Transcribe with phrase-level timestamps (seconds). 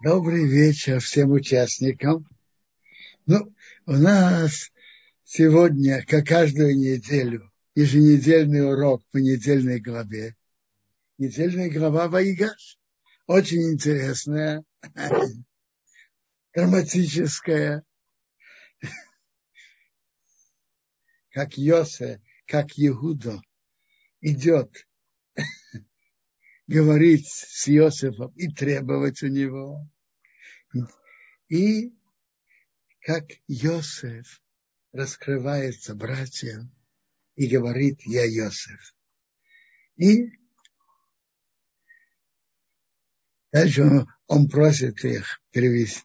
[0.00, 2.24] Добрый вечер всем участникам.
[3.26, 3.52] Ну,
[3.84, 4.70] у нас
[5.24, 10.36] сегодня, как каждую неделю, еженедельный урок по недельной главе.
[11.18, 12.78] Недельная глава Ваигаш.
[13.26, 14.62] Очень интересная,
[16.54, 17.82] драматическая.
[21.30, 23.42] Как Йосе, как Иуда
[24.20, 24.86] идет
[26.68, 29.90] говорить с Иосифом и требовать у него.
[31.48, 31.94] И
[33.00, 34.42] как Иосиф
[34.92, 36.70] раскрывается братьям
[37.36, 38.94] и говорит «Я Иосиф».
[39.96, 40.30] И
[43.50, 46.04] дальше он, он просит их привести,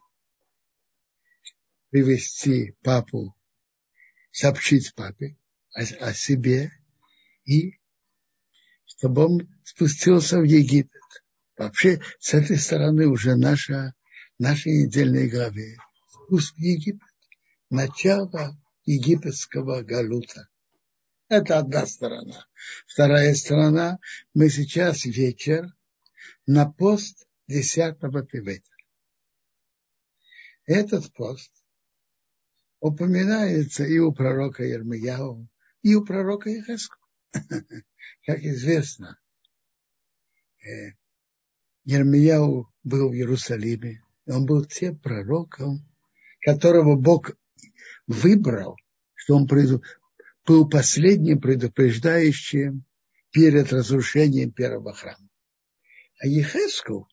[1.90, 3.36] привести папу,
[4.32, 5.36] сообщить папе
[5.74, 6.72] о, о себе
[7.44, 7.78] и
[8.96, 11.02] чтобы он спустился в Египет.
[11.56, 13.94] Вообще, с этой стороны уже наша,
[14.38, 15.76] наша недельная главе.
[16.08, 17.08] Спуск в Египет.
[17.70, 20.48] Начало египетского галута.
[21.28, 22.46] Это одна сторона.
[22.86, 23.98] Вторая сторона,
[24.34, 25.74] мы сейчас вечер
[26.46, 27.98] на пост 10
[28.30, 28.70] Тевета.
[30.66, 31.50] Этот пост
[32.80, 35.48] упоминается и у пророка Ермияу,
[35.82, 36.98] и у пророка Ихеску.
[38.24, 39.18] Как известно,
[40.62, 40.92] э,
[41.84, 44.02] Ермияу был в Иерусалиме.
[44.26, 45.86] Он был тем пророком,
[46.40, 47.32] которого Бог
[48.06, 48.76] выбрал,
[49.14, 49.46] что он
[50.46, 52.86] был последним предупреждающим
[53.30, 55.28] перед разрушением первого храма.
[56.20, 57.08] А Ехеску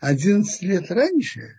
[0.00, 1.54] 11 лет раньше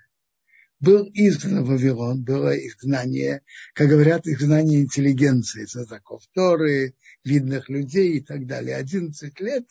[0.80, 3.42] был изгнан в Вавилон, было изгнание,
[3.74, 8.76] как говорят, изгнание интеллигенции, знатоков Торы, видных людей и так далее.
[8.76, 9.68] 11 лет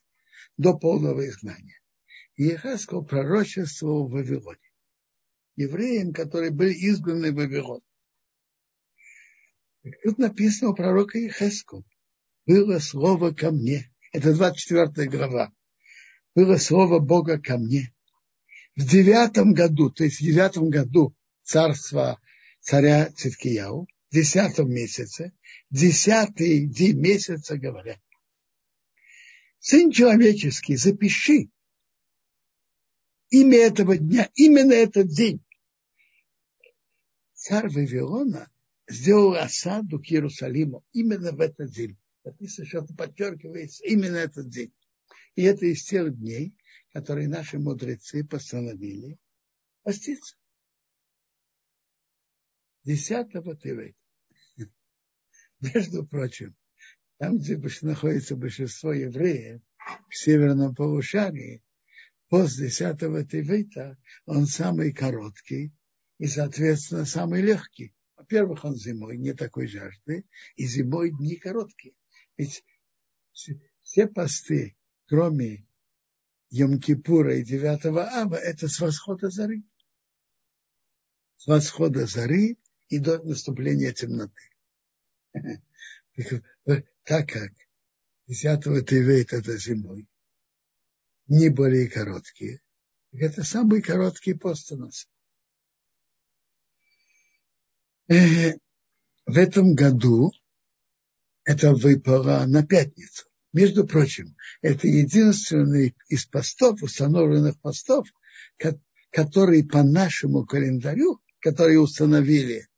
[0.56, 1.80] до полного изгнания.
[2.34, 4.58] И Ехаскал пророчествовал в Вавилоне.
[5.54, 7.80] Евреям, которые были изгнаны в Вавилон.
[10.02, 11.84] Тут написано у пророка Ехеску.
[12.46, 13.92] Было слово ко мне.
[14.12, 15.52] Это 24 глава.
[16.34, 17.95] Было слово Бога ко мне
[18.76, 22.20] в девятом году, то есть в девятом году царства
[22.60, 25.32] царя Циткияу, в десятом месяце,
[25.70, 28.00] десятый день месяца говорят,
[29.58, 31.48] сын человеческий, запиши
[33.30, 35.42] имя этого дня, именно этот день.
[37.32, 38.50] Царь Вавилона
[38.88, 41.96] сделал осаду к Иерусалиму именно в этот день.
[42.24, 44.72] Написано, что подчеркивается именно этот день.
[45.34, 46.54] И это из тех дней,
[46.96, 49.18] которые наши мудрецы постановили
[49.82, 50.34] поститься.
[52.84, 53.98] Десятого Тевета.
[55.60, 56.56] Между прочим,
[57.18, 59.60] там, где находится большинство евреев,
[60.08, 61.62] в северном полушарии,
[62.30, 65.74] пост десятого Тевета, он самый короткий
[66.16, 67.94] и, соответственно, самый легкий.
[68.16, 70.24] Во-первых, он зимой не такой жажды,
[70.54, 71.94] и зимой дни короткие.
[72.38, 72.64] Ведь
[73.82, 75.66] все посты, кроме
[76.56, 79.62] Йом-Кипура и 9 Ава, это с восхода зары.
[81.36, 82.56] С восхода зары
[82.88, 84.50] и до наступления темноты.
[87.04, 87.52] Так как
[88.26, 90.08] 10 Тевейт это зимой,
[91.28, 92.60] не более короткие,
[93.12, 95.08] это самый короткий пост у нас.
[98.08, 98.54] Э,
[99.26, 100.32] в этом году
[101.44, 103.28] это выпало на пятницу.
[103.56, 108.06] Между прочим, это единственный из постов, установленных постов,
[109.10, 112.68] который по нашему календарю, который установили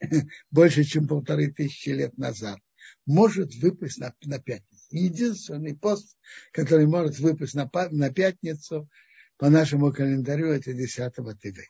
[0.50, 2.58] больше, чем полторы тысячи лет назад,
[3.06, 4.84] может выпасть на, на пятницу.
[4.90, 6.18] Единственный пост,
[6.50, 8.90] который может выпасть на, на пятницу
[9.36, 11.68] по нашему календарю, это 10 Тевет.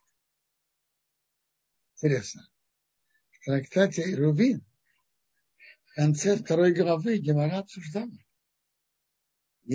[1.94, 2.48] Интересно.
[3.32, 4.64] В трактате Рубин
[5.84, 8.10] в конце второй главы Гемора обсуждала,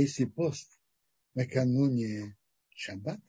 [0.02, 0.78] если пост
[1.36, 2.38] накануне
[2.76, 3.22] шаббата,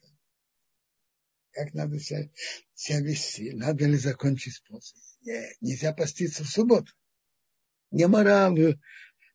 [1.53, 2.28] как надо себя,
[2.75, 4.96] себя вести, надо ли закончить пост.
[5.20, 6.93] Нет, нельзя поститься в субботу.
[7.93, 8.52] Гемора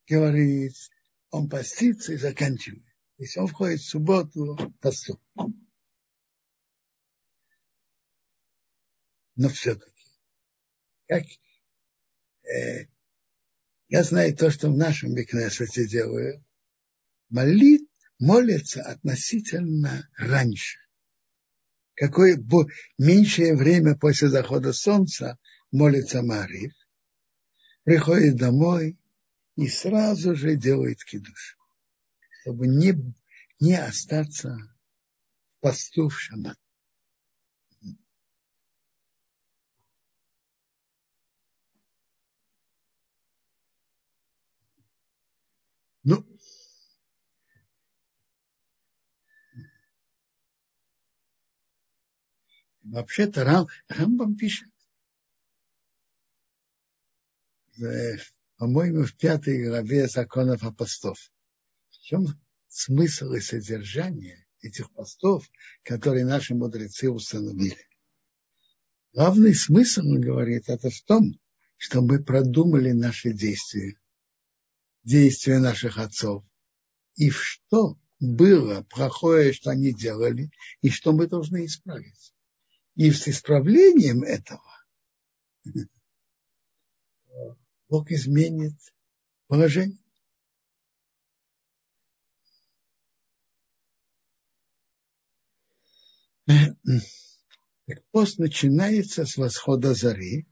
[0.07, 0.73] говорит,
[1.29, 2.83] он постится и заканчивает.
[3.17, 5.21] Если он входит в субботу, посту.
[9.35, 10.05] Но все-таки,
[11.07, 11.23] как
[12.43, 12.87] э,
[13.87, 16.43] я знаю то, что в нашем Бекнесете делают,
[17.31, 17.89] молит,
[18.19, 20.79] молится относительно раньше.
[21.95, 22.37] Какое
[22.97, 25.37] меньшее время после захода солнца
[25.71, 26.73] молится Марив,
[27.83, 28.97] приходит домой
[29.55, 31.57] и сразу же делает кидуш,
[32.41, 32.95] чтобы не,
[33.59, 36.57] не остаться в посту в шаббат.
[52.91, 54.69] Вообще-то Рам, Рамбам пишет,
[58.57, 61.17] по-моему, в пятой главе законов о постов.
[61.89, 62.25] В чем
[62.67, 65.49] смысл и содержание этих постов,
[65.83, 67.87] которые наши мудрецы установили?
[69.13, 71.39] Главный смысл, он говорит, это в том,
[71.77, 73.95] что мы продумали наши действия,
[75.03, 76.43] действия наших отцов,
[77.15, 80.51] и что было плохое, что они делали,
[80.81, 82.33] и что мы должны исправить.
[82.95, 84.63] И с исправлением этого
[87.87, 88.75] Бог изменит
[89.47, 89.97] положение.
[96.45, 100.47] Так пост начинается с восхода зари.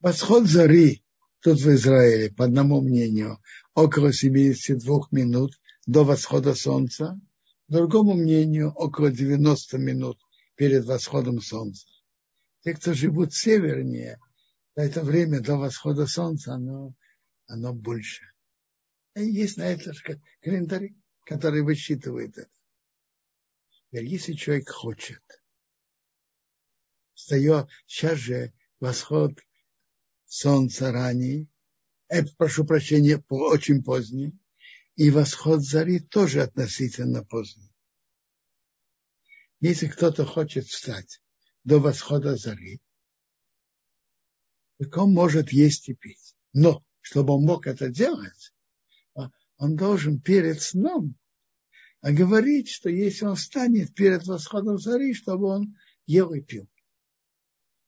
[0.00, 1.04] Восход зари
[1.40, 3.40] тут в Израиле, по одному мнению,
[3.74, 7.20] около 72 минут до восхода солнца,
[7.68, 10.23] другому мнению, около 90 минут
[10.56, 11.86] перед восходом солнца.
[12.62, 14.18] Те, кто живут севернее,
[14.74, 16.94] это время до восхода солнца, оно,
[17.46, 18.24] оно больше.
[19.14, 19.92] И есть на это
[20.40, 22.50] календарь, который высчитывает это.
[23.92, 25.22] Если человек хочет,
[27.14, 29.38] встает сейчас же восход
[30.24, 31.46] солнца ранее,
[32.08, 34.36] э, прошу прощения, очень поздний,
[34.96, 37.73] и восход зари тоже относительно поздний.
[39.60, 41.20] Если кто-то хочет встать
[41.64, 42.80] до восхода зари,
[44.78, 46.34] так он может есть и пить.
[46.52, 48.52] Но, чтобы он мог это делать,
[49.14, 51.16] а, он должен перед сном
[52.04, 55.74] а говорить, что если он встанет перед восходом зари, чтобы он
[56.04, 56.68] ел и пил.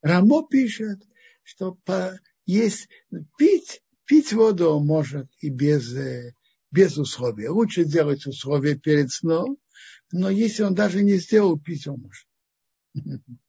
[0.01, 1.03] Рамо пишет,
[1.43, 2.89] что по, есть
[3.37, 6.33] пить, пить воду он может и без, э,
[6.71, 7.51] без условия.
[7.51, 9.59] Лучше делать условия перед сном,
[10.13, 12.27] но если он даже не сделал, пить он может.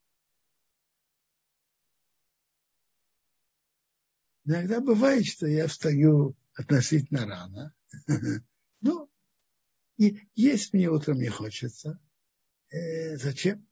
[4.46, 7.74] Иногда бывает, что я встаю относительно рано.
[8.80, 9.10] Ну,
[9.98, 12.00] и есть мне утром не хочется.
[12.70, 13.68] Э, зачем?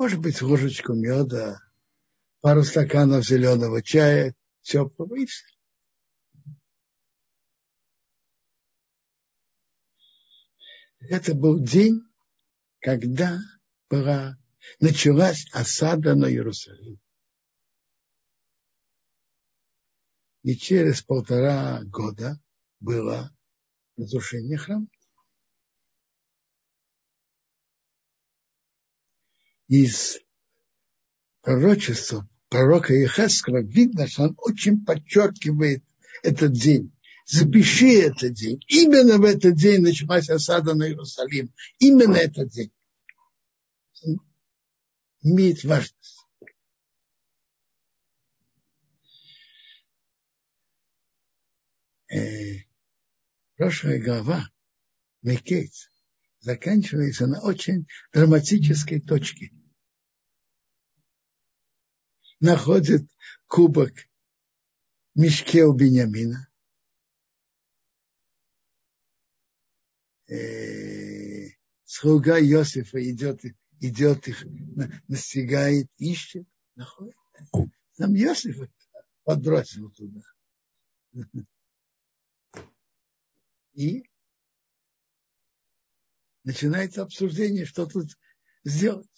[0.00, 1.60] Может быть, ложечку меда,
[2.40, 5.46] пару стаканов зеленого чая, теплого и все.
[11.00, 12.02] Это был день,
[12.80, 13.38] когда
[13.88, 14.36] была,
[14.78, 17.00] началась осада на Иерусалим.
[20.42, 22.40] И через полтора года
[22.80, 23.34] было
[23.96, 24.86] разрушение храма.
[29.68, 30.18] Из
[31.42, 35.84] пророчества пророка Ехескова видно, что он очень подчеркивает
[36.22, 36.92] этот день.
[37.30, 38.60] Запиши этот день.
[38.66, 41.54] Именно в этот день началась осада на Иерусалим.
[41.78, 42.72] Именно этот день.
[45.22, 46.26] Имеет важность.
[52.08, 52.64] Э,
[53.54, 54.50] прошлая глава
[55.22, 55.88] Мекейц
[56.40, 59.52] заканчивается на очень драматической точке.
[62.40, 63.08] Находит
[63.46, 63.92] кубок
[65.14, 66.49] у Бениамина.
[70.30, 71.48] Э,
[71.84, 73.42] слуга Иосифа идет,
[73.80, 74.44] идет их,
[75.08, 76.46] настигает, ищет,
[76.76, 77.16] находит.
[77.96, 78.68] Там Иосиф
[79.24, 80.22] подбросил туда.
[83.72, 84.04] И
[86.44, 88.16] начинается обсуждение, что тут
[88.62, 89.08] сделать.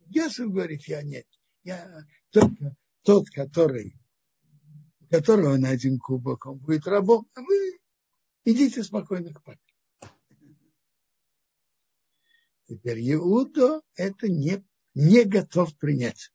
[0.00, 1.26] Йосиф говорит, я нет.
[1.62, 3.98] Я только тот, который,
[5.00, 7.78] у которого на один кубок, он будет рабом, а вы
[8.44, 9.60] идите спокойно к папе.
[12.66, 16.32] Теперь Иуда это не, не готов принять.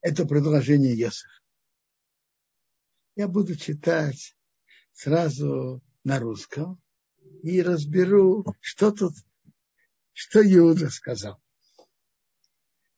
[0.00, 1.28] Это предложение Йосифа.
[3.16, 4.36] Я буду читать
[4.92, 6.82] сразу на русском
[7.42, 9.14] и разберу, что тут,
[10.12, 11.42] что Иуда сказал.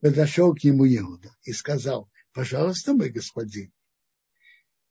[0.00, 3.72] Подошел к нему Иуда и сказал, пожалуйста, мой господин,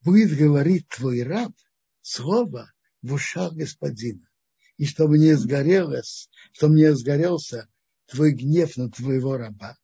[0.01, 1.54] будет говорить твой раб
[2.01, 4.27] слово в ушах господина,
[4.77, 7.70] и чтобы не сгорелось, чтобы не сгорелся
[8.05, 9.77] твой гнев на твоего раба,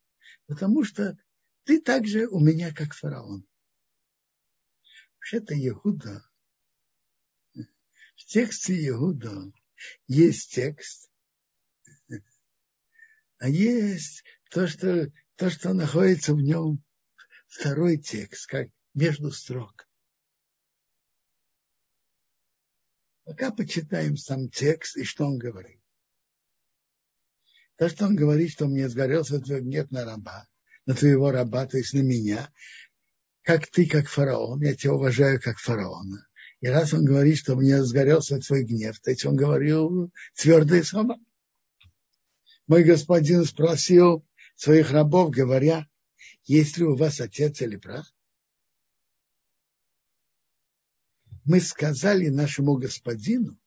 [0.48, 1.18] потому что
[1.64, 3.46] ты также у меня как фараон.
[5.16, 6.24] Вообще-то Иуда
[8.18, 9.52] в тексте Иуда
[10.08, 11.10] есть текст,
[13.38, 16.84] а есть то, что, то, что находится в нем
[17.48, 19.87] второй текст, как между строк.
[23.28, 25.82] Пока почитаем сам текст и что он говорит.
[27.76, 30.48] То, что он говорит, что мне сгорелся твой гнев на раба,
[30.86, 32.50] на твоего раба, то есть на меня,
[33.42, 36.26] как ты, как фараон, я тебя уважаю как фараона.
[36.62, 41.20] И раз он говорит, что мне сгорелся твой гнев, то есть он говорил твердые слова.
[42.66, 45.86] Мой господин спросил своих рабов, говоря,
[46.46, 48.06] есть ли у вас отец или брат?
[51.48, 53.58] Мы сказали нашему господину,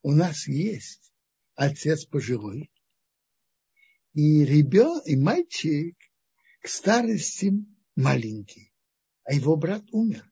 [0.00, 1.12] у нас есть
[1.56, 2.72] отец пожилой,
[4.14, 5.94] и ребенок, и мальчик
[6.62, 7.52] к старости
[7.94, 8.72] маленький,
[9.24, 10.24] а его брат умер.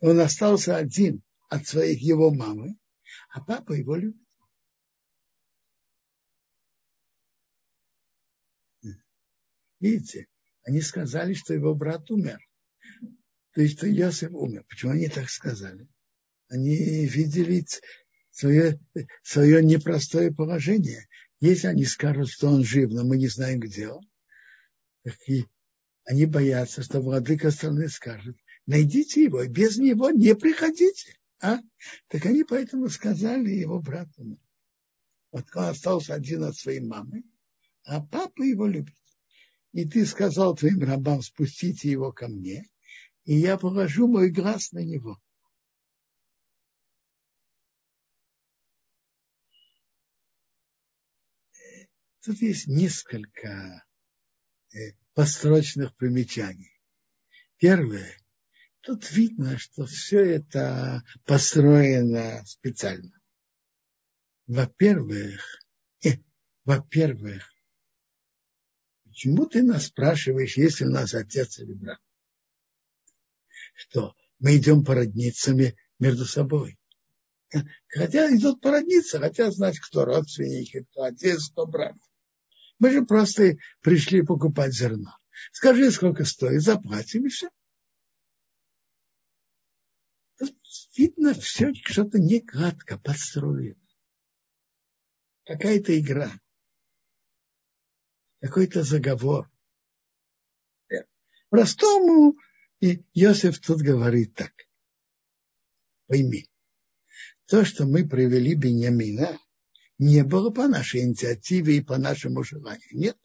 [0.00, 2.76] Он остался один от своих его мамы,
[3.30, 4.26] а папа его любит.
[9.78, 10.26] Видите,
[10.64, 12.40] они сказали, что его брат умер.
[13.52, 14.64] То есть, что Йосиф умер.
[14.68, 15.88] Почему они так сказали?
[16.48, 17.64] Они видели
[18.30, 18.80] свое,
[19.22, 21.06] свое непростое положение.
[21.40, 24.02] Если они скажут, что он жив, но мы не знаем, где он,
[25.26, 25.44] и
[26.04, 28.36] они боятся, что владыка страны скажет,
[28.66, 31.16] найдите его, без него не приходите.
[31.40, 31.58] А?
[32.08, 34.38] Так они поэтому сказали его брату.
[35.32, 37.24] Вот он остался один от своей мамы,
[37.84, 38.94] а папа его любит.
[39.72, 42.70] И ты сказал твоим рабам, спустите его ко мне,
[43.24, 45.20] и я положу мой глаз на него.
[52.24, 53.84] Тут есть несколько
[54.72, 56.72] э, построчных примечаний.
[57.58, 58.16] Первое.
[58.80, 63.12] Тут видно, что все это построено специально.
[64.46, 65.42] Во-первых,
[66.02, 66.12] э,
[66.64, 67.52] во-первых,
[69.04, 72.00] почему ты нас спрашиваешь, если у нас отец или брат?
[73.74, 76.78] Что мы идем породницами между собой.
[77.88, 81.94] Хотя идут породниться, хотя знать, кто родственники, кто отец, кто брат.
[82.84, 85.18] Мы же просто пришли покупать зерно.
[85.52, 87.48] Скажи, сколько стоит, заплатим и все.
[90.94, 93.80] видно все что-то не кратко подстроено.
[95.46, 96.30] Какая-то игра.
[98.42, 99.50] Какой-то заговор.
[101.48, 102.36] Простому
[102.80, 104.52] и Йосиф тут говорит так.
[106.06, 106.50] Пойми,
[107.46, 109.38] то, что мы привели Беньямина,
[110.04, 112.88] не было по нашей инициативе и по нашему желанию.
[112.92, 113.18] Нет.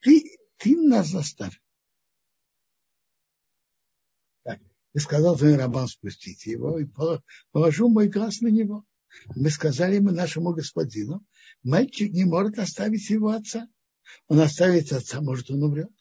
[0.00, 1.58] Ты, ты нас заставил.
[4.92, 6.88] и сказал своим рабам спустить его, и
[7.52, 8.84] положу мой глаз на него.
[9.36, 11.24] Мы сказали ему, нашему господину,
[11.62, 13.68] мальчик не может оставить его отца.
[14.26, 15.92] Он оставит отца, может, он умрет.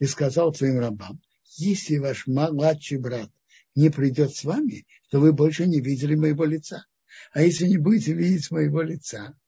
[0.00, 1.22] И сказал своим рабам,
[1.58, 3.30] если ваш младший брат
[3.76, 6.84] не придет с вами, то вы больше не видели моего лица.
[7.32, 9.38] А если не будете видеть моего лица,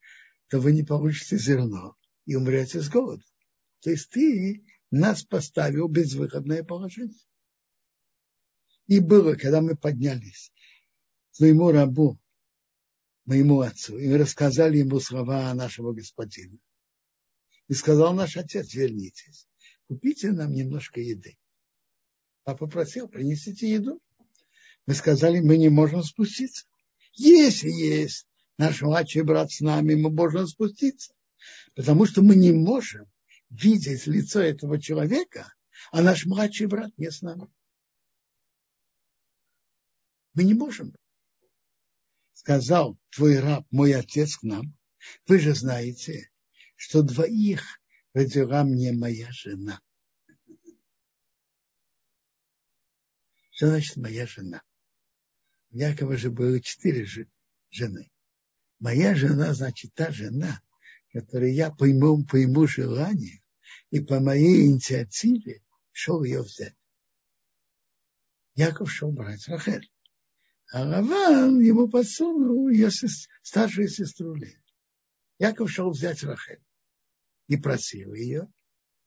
[0.49, 3.25] то вы не получите зерно и умрете с голоду.
[3.81, 7.19] То есть ты нас поставил в безвыходное положение.
[8.87, 10.53] И было, когда мы поднялись
[11.31, 12.19] к своему рабу,
[13.25, 16.59] моему отцу, и рассказали ему слова нашего господина.
[17.69, 19.49] И сказал наш отец, вернитесь,
[19.89, 21.39] купите нам немножко еды.
[22.45, 24.01] Папа попросил, принесите еду.
[24.87, 26.67] Мы сказали, мы не можем спуститься.
[27.17, 28.27] Если есть
[28.59, 31.15] наш младший брат с нами, мы можем спуститься.
[31.75, 33.11] Потому что мы не можем
[33.51, 35.53] видеть лицо этого человека,
[35.93, 37.49] а наш младший брат не с нами.
[40.35, 40.95] Мы не можем.
[42.33, 44.77] Сказал твой раб, мой отец к нам.
[45.27, 46.31] Вы же знаете,
[46.75, 47.81] что двоих
[48.13, 49.81] родила мне моя жена.
[53.51, 54.63] Что значит моя жена?
[55.75, 57.05] Якова же было четыре
[57.71, 58.11] жены.
[58.79, 60.63] Моя жена, значит, та жена,
[61.13, 63.41] которую я по моему, по моему желанию
[63.91, 66.77] и по моей инициативе шел ее взять.
[68.55, 69.91] Яков шел брать Рахель.
[70.73, 72.91] А Раван ему подсунул ее
[73.43, 74.63] старшую сестру Лею.
[75.39, 76.63] Яков шел взять Рахель
[77.49, 78.49] и просил ее,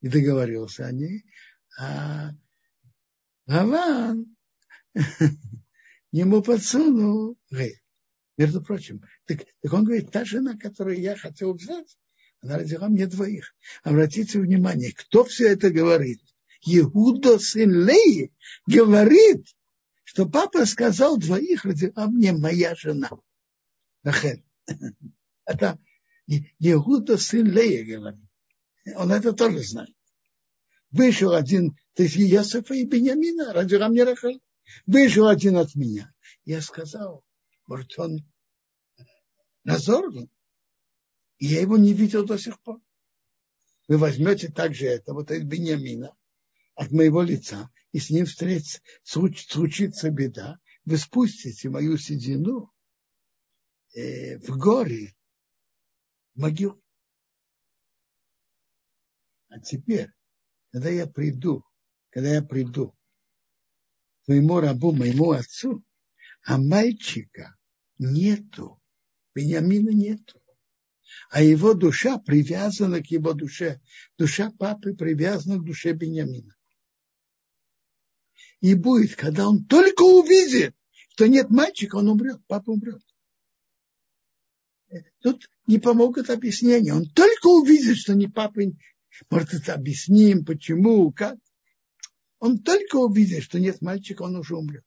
[0.02, 1.24] и договорился о ней.
[1.80, 2.32] А
[3.46, 4.36] Раван
[6.18, 7.80] ему подсунул Лею.
[8.38, 11.98] Между прочим, так, так он говорит, та жена, которую я хотел взять,
[12.42, 13.56] она родила мне двоих.
[13.84, 16.22] Обратите внимание, кто все это говорит?
[16.66, 18.32] Иуда, сын Леи,
[18.68, 19.46] говорит,
[20.04, 23.10] что папа сказал двоих родила мне моя жена.
[24.04, 24.44] Рахель.
[25.46, 25.80] Это
[26.28, 28.22] Иуда сын Лея говорит.
[28.96, 29.94] Он это тоже знает.
[30.92, 34.40] Вышел один, то есть Иосифа и Бениамина, родила мне Рахель.
[34.86, 36.14] Вышел один от меня.
[36.46, 37.24] Я сказал,
[37.66, 38.20] может, он
[39.64, 40.30] разорван.
[41.38, 42.82] И я его не видел до сих пор.
[43.88, 46.16] Вы возьмете также это, вот из Бениамина,
[46.76, 52.74] от моего лица, и с ним встретится, случится беда, вы спустите мою седину
[53.94, 55.16] э, в горе,
[56.36, 56.82] в могилу.
[59.50, 60.12] А теперь,
[60.72, 61.64] когда я приду,
[62.10, 62.97] когда я приду
[64.27, 65.86] к твоему рабу, моему отцу,
[66.43, 67.55] а мальчика
[67.98, 68.77] нету,
[69.34, 70.41] Бениамина нету,
[71.29, 73.79] а его душа привязана к его душе.
[74.17, 76.53] Душа папы привязана к душе Бениамина.
[78.60, 80.75] И будет, когда он только увидит,
[81.12, 83.01] что нет мальчика, он умрет, папа умрет.
[85.19, 86.93] Тут не помогут объяснения.
[86.93, 88.60] Он только увидит, что не папа,
[89.29, 91.38] может, это объясним, почему, как.
[92.39, 94.86] Он только увидит, что нет мальчика, он уже умрет.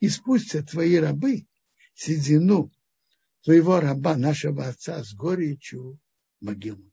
[0.00, 1.46] И спустят твои рабы
[1.94, 2.70] седину
[3.42, 5.98] твоего раба, нашего отца, с горечью
[6.40, 6.92] могилу.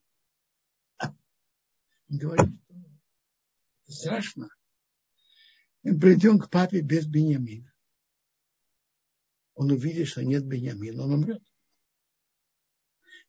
[0.99, 2.55] Он говорит,
[3.87, 4.49] страшно.
[5.83, 7.71] Мы придем к папе без Бениамина.
[9.53, 11.43] Он увидит, что нет Бениамина, он умрет.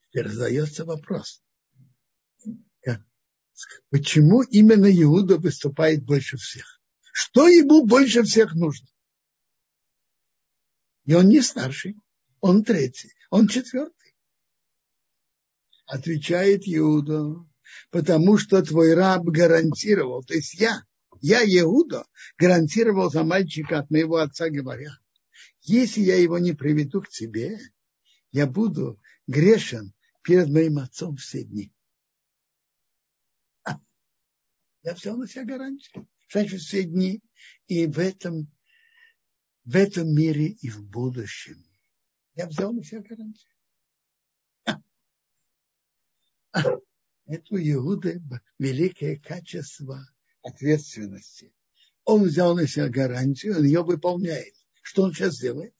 [0.06, 1.42] Теперь задается вопрос.
[3.90, 6.80] Почему именно Иуда выступает больше всех?
[7.12, 8.88] Что ему больше всех нужно?
[11.04, 11.96] И он не старший,
[12.40, 14.14] он третий, он четвертый.
[15.86, 17.44] Отвечает Иуда,
[17.90, 20.84] потому что твой раб гарантировал, то есть я,
[21.20, 22.06] я, Иуда,
[22.38, 24.92] гарантировал за мальчика от моего отца, говоря,
[25.62, 27.58] если я его не приведу к тебе,
[28.30, 31.72] я буду грешен перед моим отцом все дни.
[34.82, 36.08] Я взял на себя гарантию.
[36.30, 37.22] Значит, все дни.
[37.66, 38.50] И в этом,
[39.64, 41.64] в этом мире и в будущем.
[42.34, 43.52] Я взял на себя гарантию.
[46.52, 48.20] Это у Иуды
[48.58, 50.04] великое качество
[50.42, 51.52] ответственности.
[52.04, 54.54] Он взял на себя гарантию, он ее выполняет.
[54.82, 55.74] Что он сейчас делает?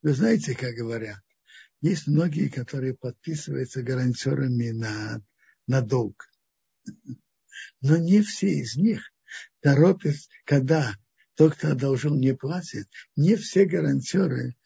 [0.00, 1.20] Вы знаете, как говорят,
[1.80, 5.20] есть многие, которые подписываются гарантерами на,
[5.66, 6.27] на долг.
[7.80, 9.12] Но не все из них
[9.60, 10.94] торопятся, когда
[11.34, 14.56] тот, кто одолжил, не платит, не все гарантеры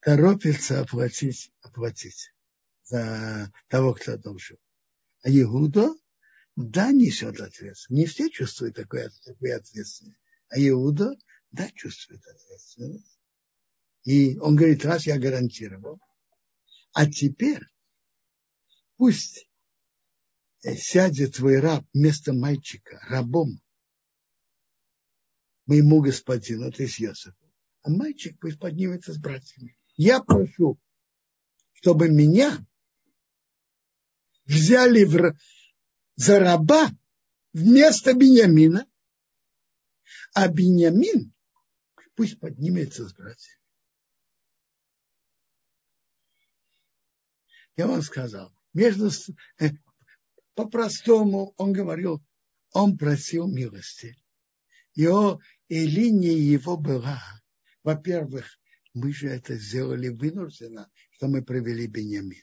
[0.00, 2.32] торопятся оплатить, оплатить
[2.84, 4.58] за того, кто одолжил.
[5.22, 5.94] А Иуда,
[6.56, 7.90] да, несет ответственность.
[7.90, 10.20] Не все чувствуют такой, такой ответственность.
[10.48, 11.14] А Иуда,
[11.50, 13.18] да, чувствует ответственность.
[14.04, 16.00] И он говорит, раз я гарантировал,
[16.92, 17.62] а теперь
[18.96, 19.48] пусть
[20.62, 23.60] сядет твой раб вместо мальчика, рабом
[25.66, 27.52] моему господину, то есть Йосифу.
[27.82, 29.78] А мальчик пусть поднимется с братьями.
[29.96, 30.80] Я прошу,
[31.74, 32.58] чтобы меня
[34.46, 35.38] взяли в,
[36.16, 36.90] за раба
[37.52, 38.86] вместо Бениамина,
[40.34, 41.32] а Бениамин
[42.14, 43.58] пусть поднимется с братьями.
[47.76, 49.10] Я вам сказал, между,
[49.60, 49.70] э,
[50.58, 52.20] по-простому он говорил,
[52.72, 54.16] он просил милости.
[54.92, 57.22] Его, и линия его была,
[57.84, 58.58] во-первых,
[58.92, 62.42] мы же это сделали вынужденно, что мы привели Бениамина.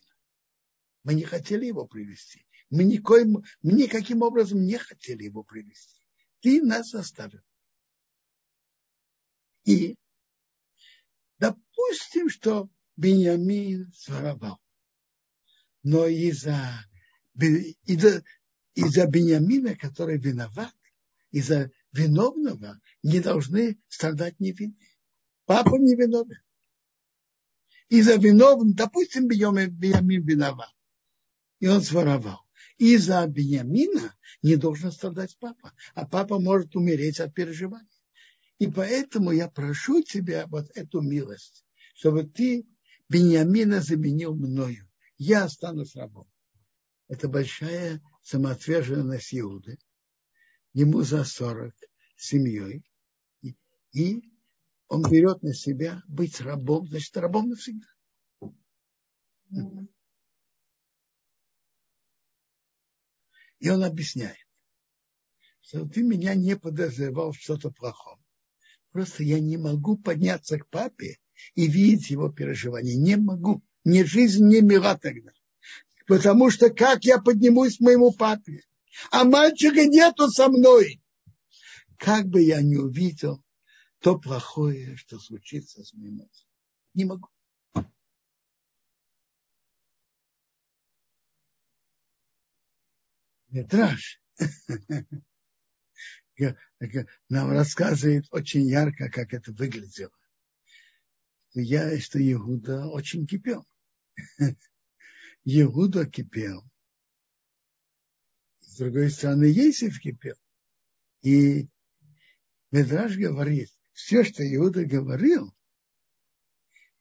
[1.04, 2.48] Мы не хотели его привести.
[2.70, 6.02] Мы никоим, мы никаким образом не хотели его привести.
[6.40, 7.42] Ты нас заставил.
[9.66, 9.98] И
[11.38, 14.62] допустим, что Бениамин своровал.
[15.84, 16.56] Но из-за
[17.40, 18.24] из-за,
[18.74, 20.74] из-за Бениамина, который виноват,
[21.32, 24.96] из-за виновного не должны страдать невинные.
[25.46, 26.42] Папа не виновен.
[27.90, 30.74] Из-за виновного, допустим, Бениамин виноват,
[31.60, 32.40] и он своровал.
[32.78, 37.88] Из-за Бениамина не должен страдать папа, а папа может умереть от переживаний.
[38.58, 42.66] И поэтому я прошу тебя вот эту милость, чтобы ты
[43.10, 44.90] Бениамина заменил мною.
[45.18, 46.28] Я останусь рабом
[47.08, 49.78] это большая самоотверженность Иуды.
[50.74, 51.74] Ему за 40
[52.18, 52.84] с семьей.
[53.42, 53.56] И,
[53.92, 54.24] и
[54.88, 57.88] он берет на себя быть рабом, значит, рабом навсегда.
[63.60, 64.38] И он объясняет,
[65.62, 68.20] что ты меня не подозревал в что-то плохом.
[68.92, 71.18] Просто я не могу подняться к папе
[71.54, 72.96] и видеть его переживания.
[72.96, 73.64] Не могу.
[73.84, 75.32] Мне жизнь не мила тогда
[76.06, 78.62] потому что как я поднимусь к моему папе?
[79.12, 81.02] А мальчика нету со мной.
[81.98, 83.44] Как бы я не увидел
[84.00, 86.48] то плохое, что случится с моим отцом.
[86.94, 87.28] Не могу.
[93.50, 94.22] Метраж
[97.30, 100.12] нам рассказывает очень ярко, как это выглядело.
[101.50, 103.66] Что я, что Иуда очень кипел.
[105.46, 106.64] Иуда кипел.
[108.60, 110.36] С другой стороны, Есиф кипел.
[111.22, 111.68] И
[112.72, 115.56] Медраж говорит, все, что Иуда говорил,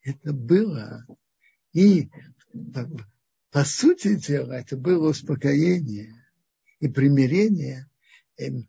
[0.03, 1.07] это было
[1.73, 2.09] и
[3.51, 6.15] по, сути дела это было успокоение
[6.79, 7.91] и примирение
[8.37, 8.69] эм,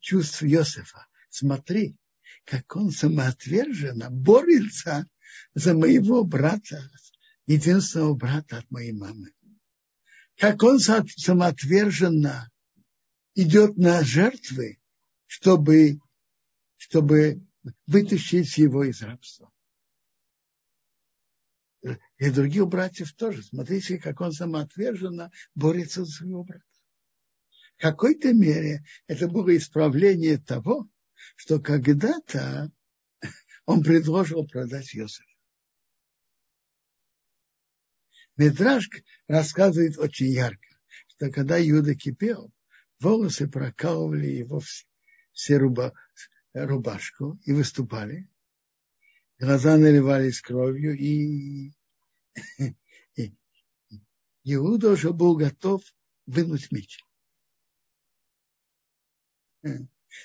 [0.00, 1.06] чувств Иосифа.
[1.30, 1.96] Смотри,
[2.44, 5.08] как он самоотверженно борется
[5.54, 6.90] за моего брата,
[7.46, 9.32] единственного брата от моей мамы.
[10.36, 12.50] Как он самоотверженно
[13.34, 14.80] идет на жертвы,
[15.26, 16.00] чтобы,
[16.76, 17.46] чтобы
[17.86, 19.50] вытащить его из рабства.
[22.16, 23.42] И других братьев тоже.
[23.42, 26.64] Смотрите, как он самоотверженно борется за своего брата.
[27.76, 30.88] В какой-то мере это было исправление того,
[31.36, 32.72] что когда-то
[33.66, 35.33] он предложил продать Йосифа.
[38.36, 38.88] Медраж
[39.28, 40.66] рассказывает очень ярко,
[41.08, 42.52] что когда Юда кипел,
[42.98, 44.60] волосы прокалывали его
[45.32, 45.92] все руба,
[46.52, 48.28] рубашку и выступали.
[49.38, 51.72] Глаза наливались кровью, и,
[53.14, 53.34] и
[54.44, 55.82] Иуда уже был готов
[56.26, 57.04] вынуть меч.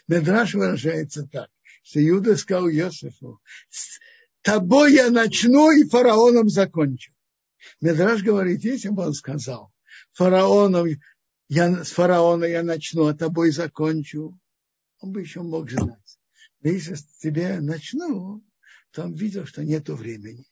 [0.08, 1.50] Медраж выражается так,
[1.84, 4.00] что Иуда сказал Иосифу, с
[4.42, 7.14] тобой я начну и фараоном закончу.
[7.82, 9.72] Медраж говорит, если бы он сказал,
[10.14, 10.88] фараоном,
[11.48, 14.38] я, с фараона я начну, а тобой закончу,
[15.00, 16.20] он бы еще мог знать.
[16.62, 18.44] Но если с тебя начну,
[18.92, 20.46] то он видел, что нет времени.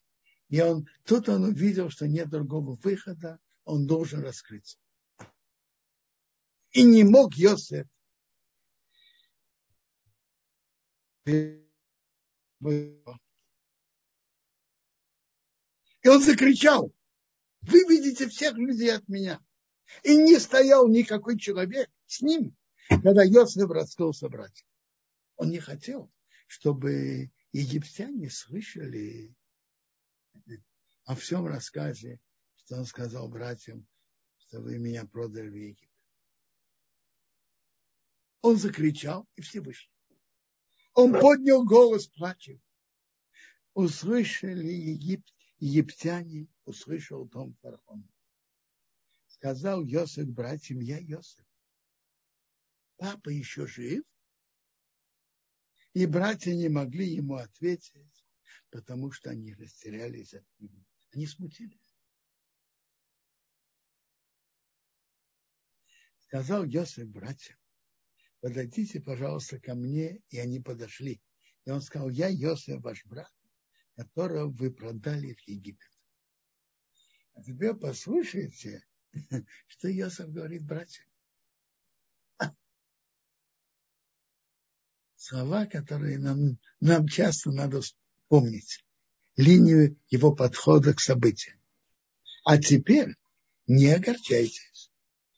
[0.49, 4.77] И он, тут он увидел, что нет другого выхода, он должен раскрыться.
[6.71, 7.87] И не мог Йосеф
[11.27, 11.61] И
[16.05, 16.93] он закричал,
[17.61, 19.43] вы видите всех людей от меня.
[20.03, 22.55] И не стоял никакой человек с ним,
[22.89, 24.65] когда Йосиф раскрыл собрать.
[25.37, 26.11] Он не хотел,
[26.47, 29.35] чтобы египтяне слышали
[31.05, 32.19] о всем рассказе,
[32.57, 33.87] что он сказал братьям,
[34.39, 35.89] что вы меня продали в Египет.
[38.41, 39.91] Он закричал, и все вышли.
[40.93, 42.61] Он поднял голос плачем.
[43.73, 48.07] Услышали Египт, египтяне, услышал дом фараона.
[49.27, 51.45] Сказал Йосиф братьям, я Йосиф.
[52.97, 54.03] Папа еще жив?
[55.93, 58.25] И братья не могли ему ответить,
[58.69, 60.85] потому что они растерялись от него.
[61.13, 61.97] Они смутились.
[66.19, 67.57] Сказал Йосиф братьям,
[68.41, 70.21] подойдите, пожалуйста, ко мне.
[70.29, 71.21] И они подошли.
[71.65, 73.33] И он сказал, я Йосиф, ваш брат,
[73.95, 75.96] которого вы продали в Египет.
[77.37, 78.83] А теперь послушайте,
[79.67, 81.05] что Йосиф говорит братьям.
[85.15, 87.81] Слова, которые нам, нам часто надо
[88.27, 88.83] помнить.
[89.35, 91.59] Линию его подхода к событиям.
[92.43, 93.15] А теперь
[93.67, 94.91] не огорчайтесь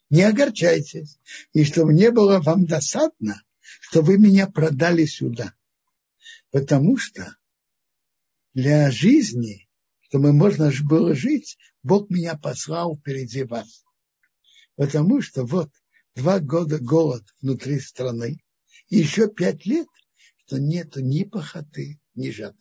[0.09, 1.19] не огорчайтесь,
[1.53, 5.53] и чтобы не было вам досадно, что вы меня продали сюда.
[6.51, 7.35] Потому что
[8.53, 9.68] для жизни,
[10.10, 13.86] чтобы можно было жить, Бог меня послал впереди вас.
[14.76, 15.72] Потому что вот
[16.15, 18.43] два года голод внутри страны,
[18.88, 19.88] и еще пять лет,
[20.45, 22.60] что нету ни похоты, ни жатвы.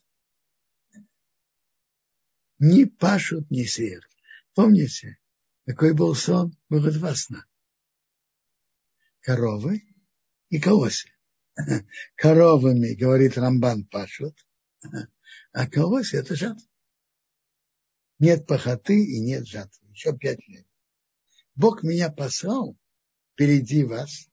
[2.58, 4.04] Ни пашут, ни сеют.
[4.54, 5.18] Помните,
[5.64, 6.54] какой был сон?
[6.68, 7.46] Было два сна.
[9.20, 9.84] Коровы
[10.50, 11.10] и колоси.
[12.14, 14.36] Коровами, говорит Рамбан, пашут,
[15.52, 16.68] а колоси– это жатва.
[18.18, 19.88] Нет похоты и нет жатвы.
[19.90, 20.66] Еще пять лет.
[21.54, 22.76] Бог меня послал
[23.32, 24.28] впереди вас,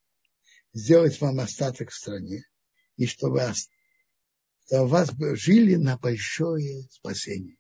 [0.73, 2.43] сделать вам остаток в стране,
[2.97, 3.41] и чтобы
[4.65, 7.57] чтобы вас жили на большое спасение,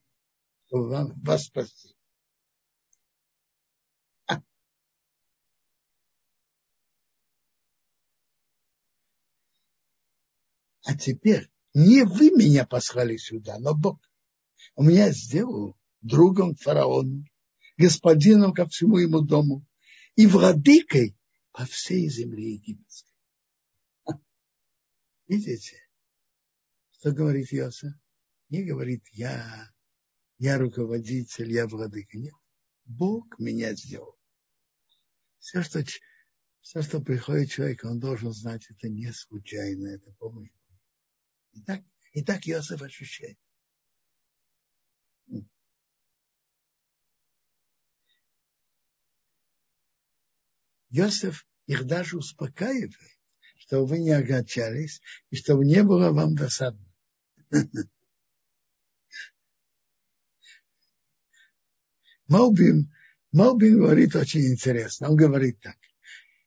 [0.67, 1.95] чтобы вам, вас спасти.
[10.85, 13.99] А теперь не вы меня послали сюда, но Бог.
[14.75, 15.75] У меня сделал
[16.05, 17.25] другом фараону,
[17.77, 19.65] господином ко всему ему дому
[20.15, 21.17] и владыкой
[21.51, 23.11] по всей земле египетской.
[25.27, 25.77] Видите,
[26.91, 27.99] что говорит Йоса?
[28.49, 29.71] Не говорит я,
[30.37, 32.17] я руководитель, я владыка.
[32.17, 32.35] Нет,
[32.85, 34.15] Бог меня сделал.
[35.39, 35.83] Все, что,
[36.61, 40.51] все, что приходит человек, он должен знать, это не случайно, это помощь.
[41.53, 43.39] И так, и так Иосиф ощущает.
[50.95, 52.95] Иосиф их даже успокаивает,
[53.57, 56.85] чтобы вы не огорчались и чтобы не было вам досадно.
[62.27, 62.93] Малбин,
[63.33, 65.09] Малбин говорит очень интересно.
[65.09, 65.77] Он говорит так,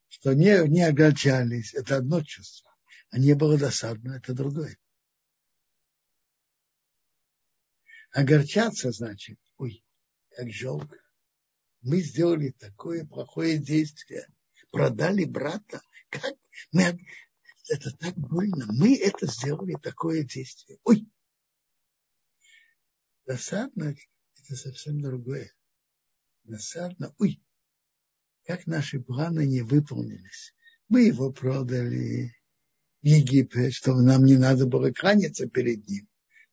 [0.08, 2.74] что не, не огорчались, это одно чувство,
[3.10, 4.78] а не было досадно, это другое.
[8.12, 9.84] Огорчаться значит, ой,
[10.30, 10.96] как жалко.
[11.82, 14.26] Мы сделали такое плохое действие,
[14.70, 15.82] продали брата.
[16.10, 16.34] Как
[16.72, 16.98] мы,
[17.68, 18.66] это так больно.
[18.68, 20.78] Мы это сделали, такое действие.
[20.84, 21.06] Ой,
[23.26, 23.94] досадно,
[24.36, 25.52] это совсем другое
[26.44, 27.14] досадно.
[27.18, 27.42] Ой,
[28.44, 30.54] как наши планы не выполнились.
[30.88, 32.34] Мы его продали
[33.02, 36.08] в Египет, чтобы нам не надо было кланяться перед ним.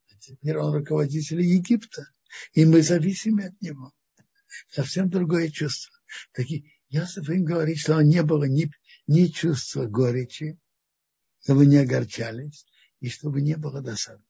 [0.10, 2.10] А теперь он руководитель Египта,
[2.54, 3.94] и мы зависим от него.
[4.70, 5.98] Совсем другое чувство.
[6.34, 8.72] Такие, Йосиф им говорит, что не было ни,
[9.08, 10.58] ни чувства горечи,
[11.44, 12.66] чтобы не огорчались,
[13.00, 14.24] и чтобы не было досады.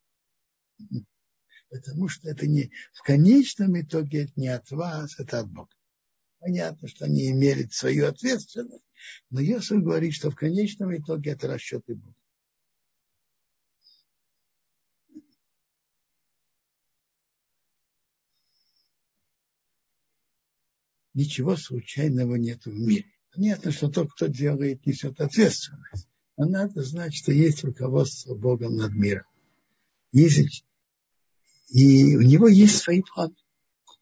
[1.70, 5.74] Потому что это не в конечном итоге это не от вас, это от Бога.
[6.40, 8.86] Понятно, что они имели свою ответственность,
[9.30, 12.16] но Иосиф говорит, что в конечном итоге это расчеты Бога.
[21.16, 23.06] Ничего случайного нет в мире.
[23.34, 26.10] Понятно, что тот, кто делает, несет ответственность.
[26.38, 29.24] Но надо знать, что есть руководство Богом над миром.
[30.12, 30.26] И
[32.18, 33.36] у него есть свои планы.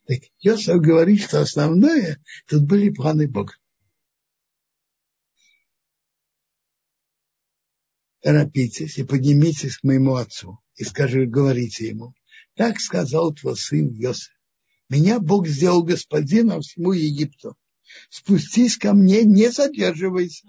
[0.05, 3.53] Так Йосиф говорит, что основное, тут были планы Бога.
[8.21, 12.15] Торопитесь и поднимитесь к моему отцу и скажи, говорите ему,
[12.55, 14.32] так сказал твой сын Йосиф.
[14.93, 17.57] Меня Бог сделал господином всему Египту.
[18.11, 20.47] Спустись ко мне, не задерживайся.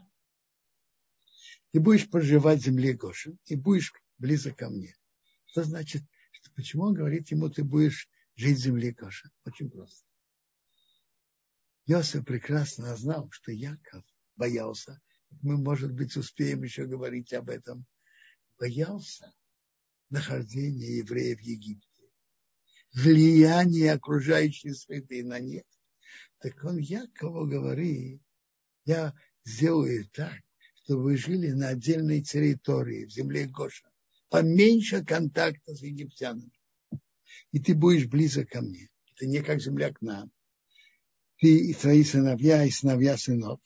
[1.72, 4.94] Ты будешь проживать в земле Гошин и будешь близко ко мне.
[5.46, 6.02] Что значит
[6.54, 9.30] Почему он говорит ему, ты будешь жить в земле Коша?
[9.44, 10.06] Очень просто.
[11.86, 14.04] Йосиф прекрасно знал, что Яков
[14.36, 15.00] боялся.
[15.42, 17.86] Мы, может быть, успеем еще говорить об этом.
[18.58, 19.34] Боялся
[20.10, 21.93] нахождения евреев в Египте.
[22.94, 25.64] Влияние окружающей среды на них.
[26.38, 28.20] Так он Якову говорит,
[28.84, 30.40] я сделаю так,
[30.84, 33.88] чтобы вы жили на отдельной территории, в земле Гоша
[34.34, 36.50] поменьше контакта с египтянами.
[37.52, 38.90] И ты будешь близок ко мне.
[39.14, 40.28] Это не как земля к нам.
[41.38, 43.60] Ты и твои сыновья, и сыновья сынов.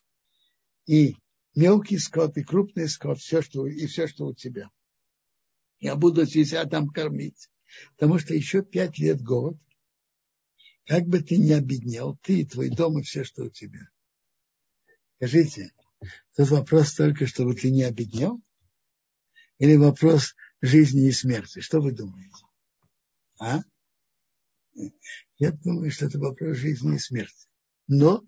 [0.84, 1.16] И
[1.54, 4.68] мелкий скот, и крупный скот, все, что, и все, что у тебя.
[5.80, 7.48] Я буду тебя там кормить.
[7.96, 9.58] Потому что еще пять лет голод.
[10.86, 13.90] Как бы ты ни обеднел, ты и твой дом, и все, что у тебя.
[15.16, 15.72] Скажите,
[16.34, 18.40] тут вопрос только, чтобы ты не обеднел?
[19.58, 21.60] Или вопрос, жизни и смерти.
[21.60, 22.44] Что вы думаете?
[23.38, 23.60] А?
[25.36, 27.48] Я думаю, что это вопрос жизни и смерти.
[27.86, 28.24] Но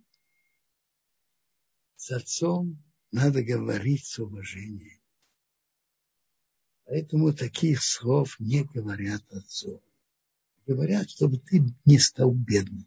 [1.96, 4.99] с отцом надо говорить с уважением.
[6.90, 9.81] Поэтому таких слов не говорят отцу.
[10.66, 12.85] Говорят, чтобы ты не стал бедным.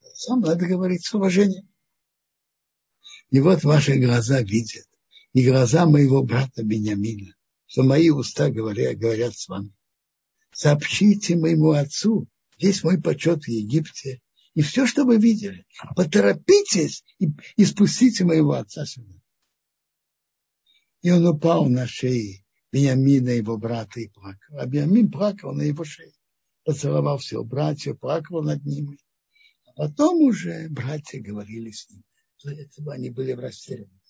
[0.00, 1.68] Отцом надо говорить с уважением.
[3.28, 4.88] И вот ваши глаза видят,
[5.34, 7.34] и глаза моего брата Бениамина,
[7.66, 9.74] что мои уста говорят, говорят с вами.
[10.52, 14.22] Сообщите моему отцу, здесь мой почет в Египте,
[14.54, 19.19] и все, что вы видели, поторопитесь и, и спустите моего отца сюда.
[21.02, 24.58] И он упал на шеи Бениамина, его брата, и плакал.
[24.58, 26.12] А Бениамин плакал на его шее.
[26.64, 28.98] Поцеловал всех братьев, плакал над ними.
[29.66, 32.04] А потом уже братья говорили с ним.
[32.44, 34.00] Для этого они были в растерянности.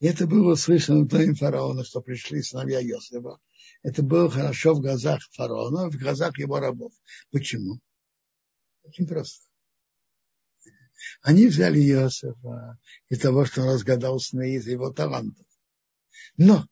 [0.00, 3.38] И это было слышно в доме фараона, что пришли сыновья Йосифа.
[3.84, 6.92] Это было хорошо в глазах фараона, в глазах его рабов.
[7.30, 7.78] Почему?
[8.82, 9.51] Очень просто.
[11.22, 15.46] Они взяли Иосифа из того, что он разгадал сны из его талантов.
[16.36, 16.66] Но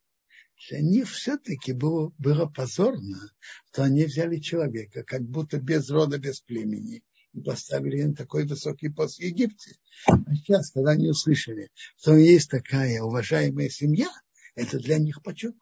[0.69, 3.31] для них все-таки было, было позорно,
[3.67, 8.89] что они взяли человека, как будто без рода, без племени, и поставили на такой высокий
[8.89, 9.77] пост в Египте.
[10.07, 14.09] А сейчас, когда они услышали, что есть такая уважаемая семья,
[14.55, 15.55] это для них почет.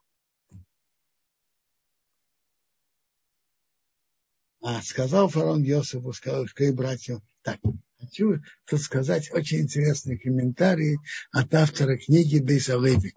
[4.60, 7.60] А сказал фараон Йосифу, сказал, что и братьям, так,
[7.98, 10.98] хочу тут сказать очень интересный комментарий
[11.32, 13.12] от автора книги Бейсалеви.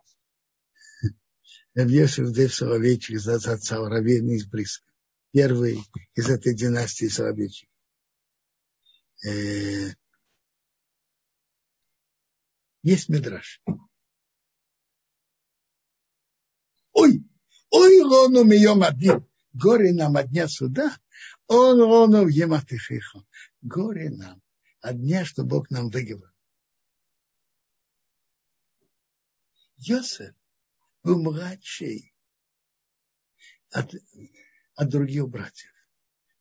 [1.76, 4.86] Йосиф Дейв Соловейчик из отца Равина из Бриска.
[5.32, 5.80] Первый
[6.16, 7.70] из этой династии Соловейчик.
[9.26, 9.94] Э,
[12.84, 13.62] есть мидраж.
[16.92, 17.24] Ой,
[17.70, 19.26] ой, лону мием один.
[19.54, 20.98] Горе нам от дня суда.
[21.48, 23.24] Он лону в ематышихо.
[23.62, 24.42] Горе нам
[24.82, 26.28] от дня, что Бог нам выговорил.
[29.78, 30.36] Йосеф
[31.04, 32.14] был младший
[33.72, 33.94] от,
[34.76, 35.72] от других братьев.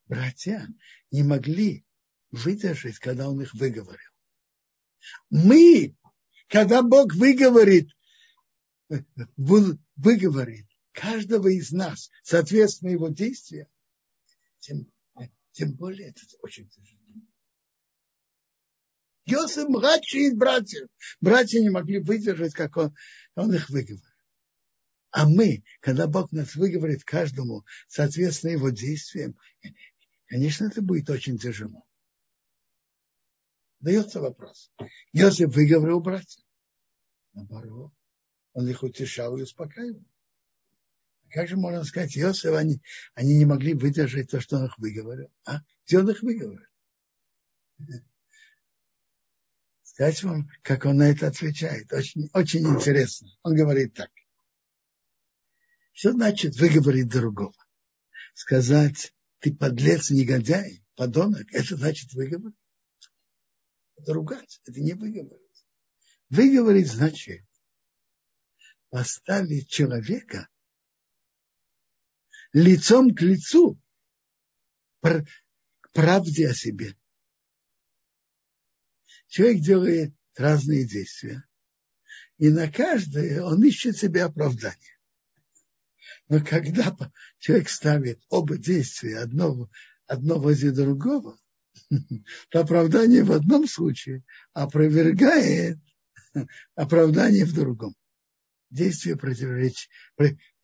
[0.07, 0.69] Братья
[1.11, 1.87] не могли
[2.31, 4.11] выдержать, когда он их выговорил.
[5.31, 5.97] Мы,
[6.49, 7.89] когда Бог выговорит,
[9.37, 13.71] выговорит каждого из нас, соответственно его действия,
[14.59, 14.91] тем,
[15.53, 17.01] тем более это очень тяжело.
[19.27, 20.89] Йосиф младший из братьев.
[21.21, 22.95] Братья не могли выдержать, как он,
[23.35, 24.05] он их выговорил.
[25.11, 29.37] А мы, когда Бог нас выговорит каждому, соответственно его действиям,
[30.27, 31.85] конечно, это будет очень тяжело.
[33.81, 34.71] Дается вопрос.
[35.13, 36.45] Йосиф выговорил братьям.
[37.33, 37.93] Наоборот,
[38.53, 40.05] он их утешал и успокаивал.
[41.31, 42.83] Как же можно сказать, Йосиф, они,
[43.15, 45.31] они не могли выдержать то, что он их выговорил.
[45.45, 45.61] А?
[45.87, 46.67] Где он их выговорил?
[50.01, 51.93] Сказать вам, как он на это отвечает.
[51.93, 53.29] Очень, очень интересно.
[53.43, 54.11] Он говорит так.
[55.93, 57.53] Что значит выговорить другого?
[58.33, 62.55] Сказать, ты подлец, негодяй, подонок, это значит выговор?
[63.99, 65.67] Это ругать, это не выговорить.
[66.31, 67.45] Выговорить значит
[68.89, 70.49] поставить человека
[72.55, 73.79] лицом к лицу
[75.03, 76.97] к правде о себе.
[79.31, 81.45] Человек делает разные действия,
[82.39, 84.99] и на каждое он ищет себе оправдание.
[86.29, 86.97] Но когда
[87.39, 89.71] человек ставит оба действия одно,
[90.07, 91.39] одно возле другого,
[92.51, 95.79] то оправдание в одном случае опровергает
[96.75, 97.95] оправдание в другом.
[98.69, 99.91] Действие противоречит,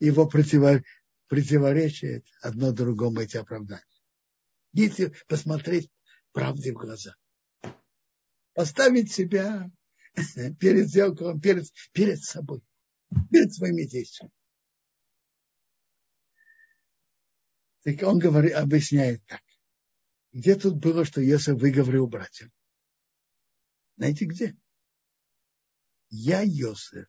[0.00, 3.84] его противоречит одно другому эти оправдания.
[4.72, 5.88] Если посмотреть
[6.32, 7.14] правде в глаза,
[8.56, 9.70] поставить себя
[10.58, 12.62] перед зеркалом, перед, перед собой,
[13.30, 14.32] перед своими действиями.
[17.84, 19.42] Так он говорит, объясняет так.
[20.32, 22.50] Где тут было, что Йосиф выговорил братьям?
[23.98, 24.56] Знаете где?
[26.08, 27.06] Я Йосиф.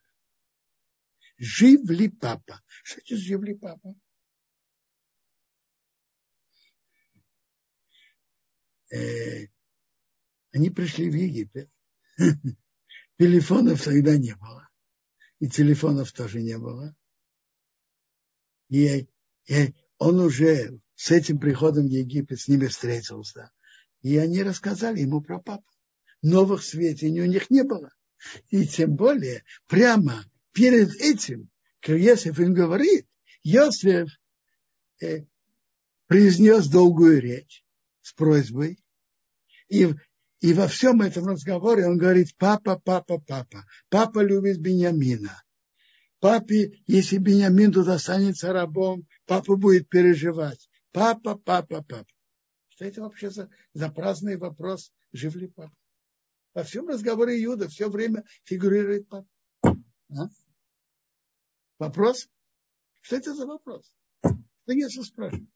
[1.37, 2.61] Жив ли папа?
[2.83, 3.95] Что это жив ли папа?
[8.91, 9.47] Э,
[10.57, 11.69] они пришли в Египет.
[13.19, 14.67] Телефонов тогда не было.
[15.39, 16.95] И телефонов тоже не было.
[18.69, 19.07] И,
[19.45, 23.51] и он уже с этим приходом в Египет с ними встретился.
[24.01, 25.69] И они рассказали ему про папу.
[26.23, 27.91] Новых сведений у них не было.
[28.49, 33.07] И тем более, прямо перед этим, как Йосиф им говорит,
[33.43, 34.09] Йосиф
[35.01, 35.25] э,
[36.07, 37.63] произнес долгую речь
[38.01, 38.79] с просьбой.
[39.69, 39.93] И,
[40.39, 43.65] и во всем этом разговоре он говорит, папа, папа, папа.
[43.89, 45.41] Папа любит Бениамина.
[46.19, 50.69] Папе, если Бениамин тут останется рабом, папа будет переживать.
[50.91, 52.05] Папа, папа, папа.
[52.69, 55.73] Что это вообще за, за праздный вопрос, жив ли папа?
[56.53, 59.27] Во всем разговоре Иуда все время фигурирует папа.
[59.63, 60.29] А?
[61.79, 62.27] Вопрос?
[63.01, 63.91] Что это за вопрос?
[64.21, 65.49] Что Иисус спрашивает?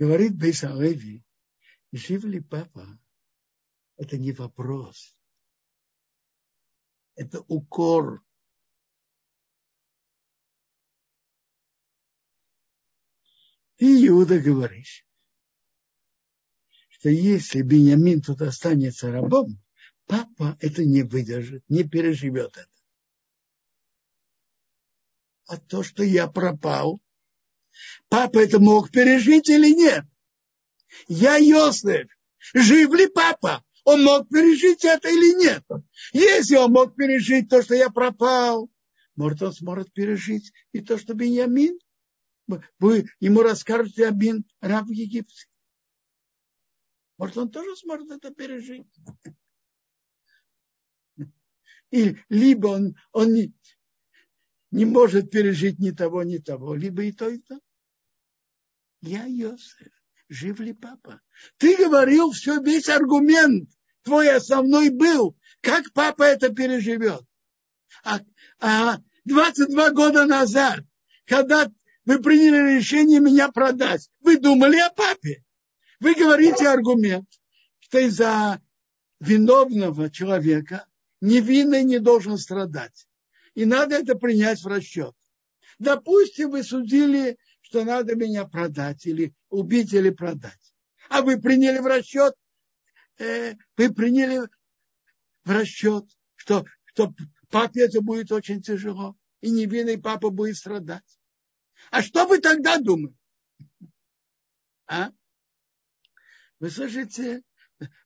[0.00, 1.22] Говорит Бейсалеви,
[1.92, 2.98] жив ли папа?
[3.98, 5.14] Это не вопрос.
[7.16, 8.24] Это укор
[13.76, 14.86] И Иуда говорит,
[16.88, 19.62] что если Бениамин тут останется рабом,
[20.06, 22.70] папа это не выдержит, не переживет это.
[25.46, 27.00] А то, что я пропал,
[28.08, 30.04] папа это мог пережить или нет?
[31.08, 32.08] Я Йосеф.
[32.54, 33.64] Жив ли папа?
[33.84, 35.64] Он мог пережить это или нет?
[36.12, 38.70] Если он мог пережить то, что я пропал,
[39.16, 41.78] может, он сможет пережить и то, что Беньямин
[42.78, 44.22] вы ему расскажете об
[44.60, 45.46] раб в Египте.
[47.18, 48.86] Может, он тоже сможет это пережить.
[51.90, 53.34] И либо он, он
[54.70, 57.58] не может пережить ни того, ни того, либо и то, и то.
[59.02, 59.88] Я Йосеф.
[60.28, 61.20] Жив ли папа?
[61.56, 63.68] Ты говорил все, весь аргумент
[64.02, 67.22] твой основной был, как папа это переживет.
[68.04, 68.20] А,
[68.60, 70.80] а 22 года назад,
[71.26, 71.70] когда
[72.04, 75.44] вы приняли решение меня продать, вы думали о папе.
[75.98, 77.28] Вы говорите аргумент,
[77.80, 78.62] что из-за
[79.18, 80.86] виновного человека
[81.20, 83.08] невинный не должен страдать.
[83.54, 85.14] И надо это принять в расчет.
[85.78, 90.74] Допустим, вы судили, что надо меня продать или убить или продать.
[91.08, 92.34] А вы приняли в расчет,
[93.18, 94.48] э, вы приняли
[95.44, 96.04] в расчет,
[96.36, 97.12] что, что
[97.48, 101.18] папе это будет очень тяжело, и невинный папа будет страдать.
[101.90, 103.16] А что вы тогда думали?
[104.86, 105.12] А?
[106.58, 107.42] Вы слышите,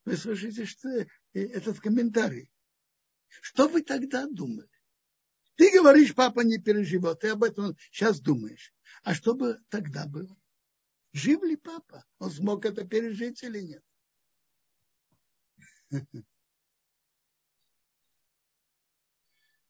[0.04, 0.88] вы слышите, что
[1.32, 2.50] этот комментарий.
[3.40, 4.68] Что вы тогда думали?
[5.56, 8.74] Ты говоришь, папа не переживет, ты об этом сейчас думаешь.
[9.02, 10.36] А что бы тогда было?
[11.12, 12.04] Жив ли папа?
[12.18, 13.82] Он смог это пережить или нет?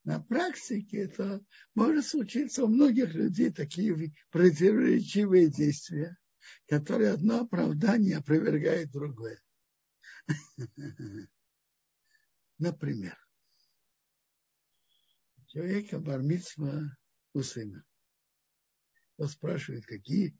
[0.04, 1.42] На практике это
[1.74, 6.18] может случиться у многих людей такие противоречивые действия,
[6.66, 9.42] которые одно оправдание опровергает другое.
[12.58, 13.23] Например,
[15.54, 16.96] человека бармитсва
[17.32, 17.84] у сына.
[19.16, 20.36] Он спрашивает, какие.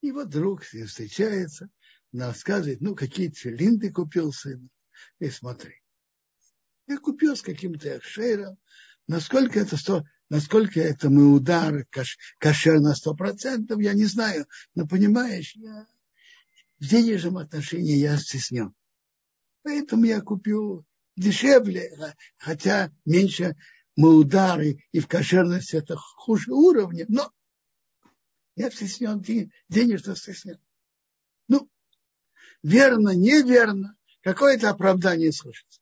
[0.00, 1.68] И вот друг с ним встречается,
[2.12, 4.68] рассказывает, ну, какие тфилин ты купил сыну.
[5.18, 5.74] И смотри,
[6.86, 8.58] я купил с каким-то акшером,
[9.06, 14.46] насколько это сто, насколько это мы удар каш, кашер на сто процентов, я не знаю,
[14.74, 15.86] но понимаешь, я
[16.80, 18.74] в денежном отношении я стеснен.
[19.62, 20.86] Поэтому я купил
[21.16, 23.56] дешевле, хотя меньше
[23.98, 27.32] мы удары и в кошерности это хуже уровня, но
[28.54, 29.20] я стеснен,
[29.68, 30.60] денежно стеснен.
[31.48, 31.68] Ну,
[32.62, 35.80] верно, неверно, какое-то оправдание слышится.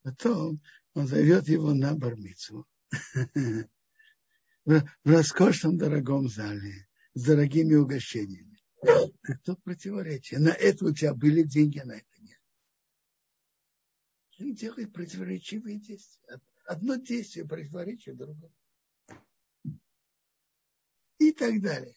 [0.00, 0.62] Потом
[0.94, 2.66] он зовет его на бармицу
[4.64, 8.58] в роскошном дорогом зале с дорогими угощениями.
[9.44, 10.40] Тут противоречие.
[10.40, 12.13] На это у тебя были деньги, на это.
[14.36, 16.40] Человек делает противоречивые действия.
[16.66, 18.52] Одно действие противоречит другому.
[21.18, 21.96] И так далее.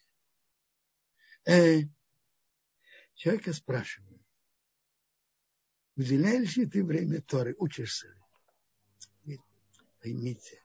[1.46, 1.80] Э,
[3.14, 4.22] человека спрашивают,
[5.96, 8.14] уделяешь ли ты время Торы, учишься
[9.24, 9.40] ли?
[10.00, 10.62] Поймите,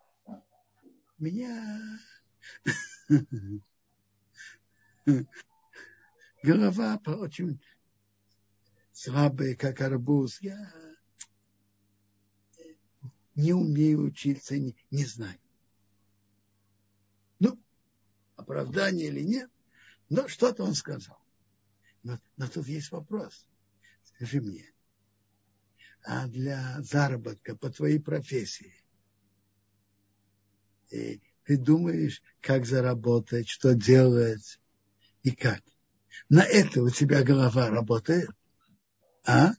[1.18, 2.00] меня
[6.44, 7.60] голова очень
[8.92, 10.40] слабая, как арбуз.
[10.42, 10.72] Я
[13.36, 15.40] не умею учиться, не, не знаю.
[17.40, 17.60] Ну,
[18.36, 19.50] оправдание или нет,
[20.10, 21.18] но что-то он сказал.
[22.04, 23.48] Но, но тут есть вопрос.
[24.04, 24.72] Скажи мне,
[26.04, 28.84] а для заработка по твоей профессии
[30.94, 34.60] и ты думаешь, как заработать, что делать
[35.24, 35.62] и как?
[36.30, 38.30] На это у тебя голова работает?
[39.26, 39.54] А?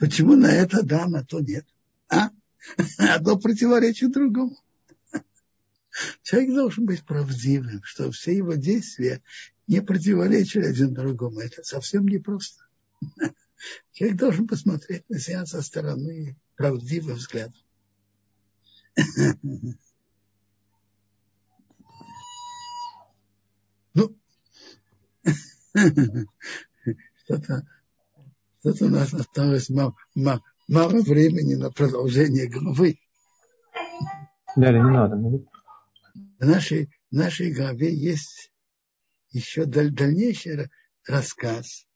[0.00, 1.64] Почему на это да, на то нет?
[2.08, 2.30] А?
[2.98, 4.56] Одно противоречит другому.
[6.22, 9.22] Человек должен быть правдивым, что все его действия
[9.66, 11.40] не противоречат один другому.
[11.40, 12.64] Это совсем непросто.
[13.92, 17.54] Человек должен посмотреть на себя со стороны правдивым взглядом.
[23.94, 24.16] Ну,
[27.24, 27.66] что-то
[28.60, 29.68] что у нас осталось
[30.68, 33.00] мало времени на продолжение главы.
[34.56, 35.16] Да, не надо.
[35.16, 38.52] В нашей, в нашей главе есть
[39.30, 40.70] еще даль, дальнейший
[41.06, 41.86] рассказ,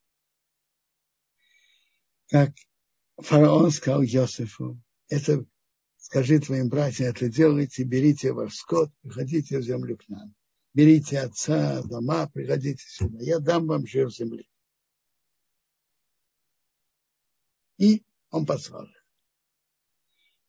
[2.28, 2.50] как
[3.18, 5.44] фараон сказал Иосифу, это
[5.98, 10.34] скажи твоим братьям, это делайте, берите ваш скот, приходите в землю к нам.
[10.74, 13.18] Берите отца, дома, приходите сюда.
[13.20, 14.48] Я дам вам жир земли.
[17.76, 18.02] И
[18.32, 19.06] он послал их.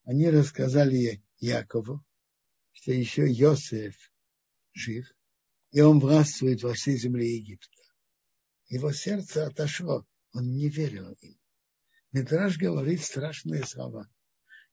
[0.04, 2.04] Они рассказали Якову,
[2.72, 3.94] что еще Йосеф
[4.72, 5.06] жив,
[5.70, 7.82] и он властвует во всей земле Египта.
[8.68, 11.38] Его сердце отошло, он не верил им.
[12.12, 14.08] Мидраж говорит страшные слова,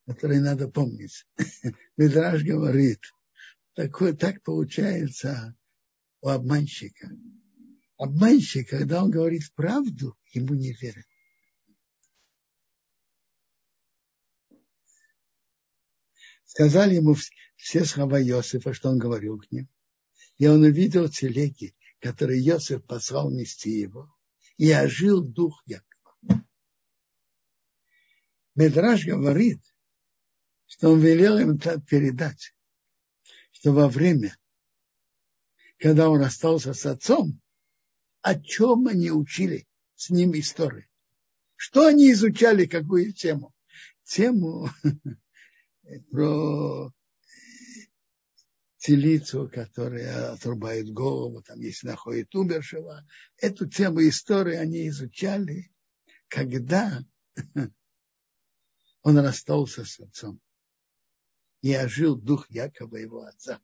[0.05, 1.25] которые надо помнить.
[1.97, 3.01] Мидраж говорит,
[3.73, 5.55] такое, так получается
[6.21, 7.09] у обманщика.
[7.97, 11.05] Обманщик, когда он говорит правду, ему не верят.
[16.51, 17.15] Сказали ему
[17.55, 19.69] все слова Иосифа, что он говорил к ним.
[20.37, 24.13] И он увидел телеги, которые Иосиф послал нести его,
[24.57, 26.45] и ожил дух Якова.
[28.55, 29.61] Медраж говорит,
[30.65, 32.53] что он велел им так передать,
[33.51, 34.37] что во время,
[35.77, 37.39] когда он остался с отцом,
[38.21, 40.89] о чем они учили с ним истории.
[41.55, 43.53] Что они изучали, какую тему?
[44.03, 44.69] Тему
[45.99, 46.93] про
[48.81, 53.07] телицу, которая отрубает голову, там если находит умершего.
[53.37, 55.71] Эту тему истории они изучали,
[56.27, 57.03] когда
[59.03, 60.41] он расстался с отцом.
[61.61, 63.61] И ожил дух Якова, его отца.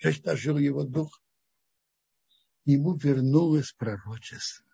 [0.00, 1.22] Значит, ожил его дух.
[2.64, 4.64] Ему вернулось пророчество.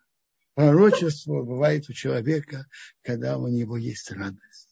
[0.53, 2.67] Пророчество бывает у человека,
[3.01, 4.70] когда у него есть радость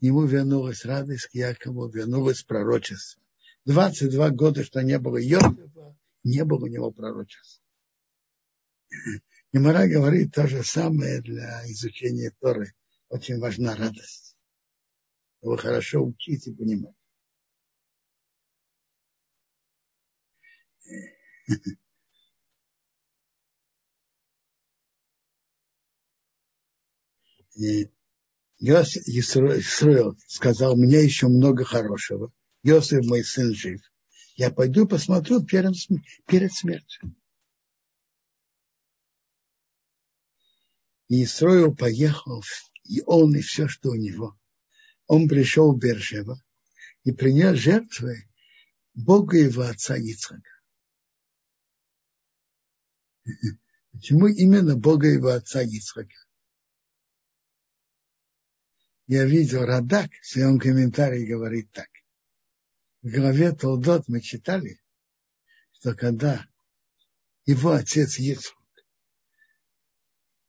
[0.00, 3.22] ему вернулась радость, к Якову вернулось пророчество.
[3.64, 7.62] 22 года, что не было Йосифа, не было у него пророчества.
[9.52, 12.72] Немара говорит то же самое для изучения Торы.
[13.08, 14.36] Очень важна радость.
[15.42, 16.94] Его хорошо учить и понимать.
[27.58, 27.90] И
[28.58, 32.32] Йосиф Исраил сказал, меня еще много хорошего.
[32.62, 33.80] Йосиф, мой сын, жив.
[34.34, 35.74] Я пойду посмотрю перед,
[36.26, 37.14] перед смертью.
[41.08, 42.42] И Исраил поехал,
[42.84, 44.38] и он, и все, что у него.
[45.06, 46.40] Он пришел в Бершева
[47.04, 48.28] и принес жертвы
[48.94, 50.50] Бога его отца Ицхака.
[53.92, 56.27] Почему именно Бога его отца Ицхака?
[59.08, 61.88] Я видел Радак в своем комментарии говорит так.
[63.02, 64.80] В главе Толдот мы читали,
[65.72, 66.46] что когда
[67.46, 68.56] его отец Ицхак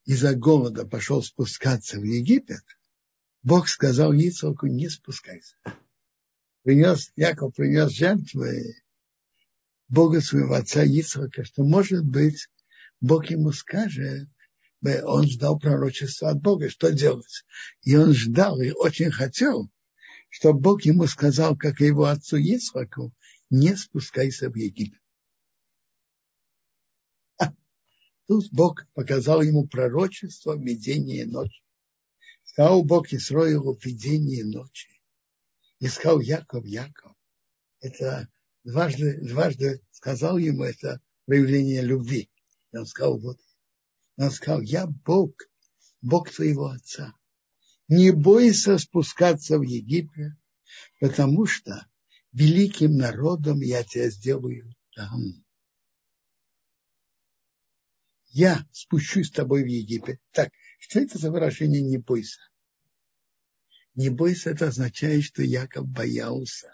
[0.04, 2.62] из-за голода пошел спускаться в Египет,
[3.42, 5.56] Бог сказал Ицхаку, не спускайся.
[6.62, 8.76] Принес, Яков принес жертвы
[9.88, 12.48] Бога своего отца Ицхака, что, может быть,
[13.00, 14.28] Бог ему скажет,
[14.82, 17.44] он ждал пророчества от Бога, что делать.
[17.82, 19.70] И он ждал и очень хотел,
[20.28, 23.12] чтобы Бог ему сказал, как его отцу Исхаку,
[23.50, 25.00] не спускайся в Египет.
[28.30, 31.64] Тут Бог показал ему пророчество в видении ночи.
[32.44, 35.02] Сказал Бог Исроилу в видении ночи.
[35.80, 37.12] И сказал Яков, Яков.
[37.80, 38.28] Это
[38.62, 42.30] дважды, дважды сказал ему это проявление любви.
[42.72, 43.40] И он сказал, вот
[44.20, 45.34] он сказал, я Бог,
[46.02, 47.14] Бог твоего отца.
[47.88, 50.32] Не бойся спускаться в Египет,
[51.00, 51.86] потому что
[52.32, 55.42] великим народом я тебя сделаю там.
[58.26, 60.20] Я спущусь с тобой в Египет.
[60.32, 62.40] Так, что это за выражение «не бойся»?
[63.94, 66.72] Не бойся, это означает, что Яков боялся.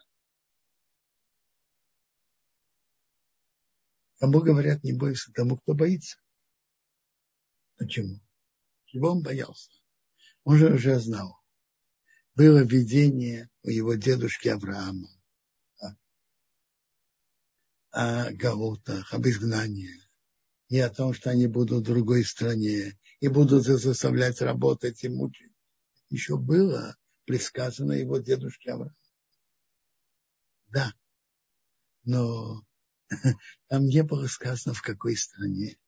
[4.19, 6.19] Кому говорят, не бойся, тому, кто боится.
[7.77, 8.20] Почему?
[8.87, 9.70] Чего он боялся?
[10.45, 11.39] Он же уже знал.
[12.35, 15.09] Было видение у его дедушки Авраама
[17.97, 20.03] о гаутах, об изгнании,
[20.68, 25.53] и о том, что они будут в другой стране, и будут заставлять работать и мучить.
[26.11, 28.95] Еще было предсказано его дедушке Аврааму.
[30.66, 30.93] Да,
[32.05, 32.62] но
[33.68, 35.79] там не было сказано, в какой стране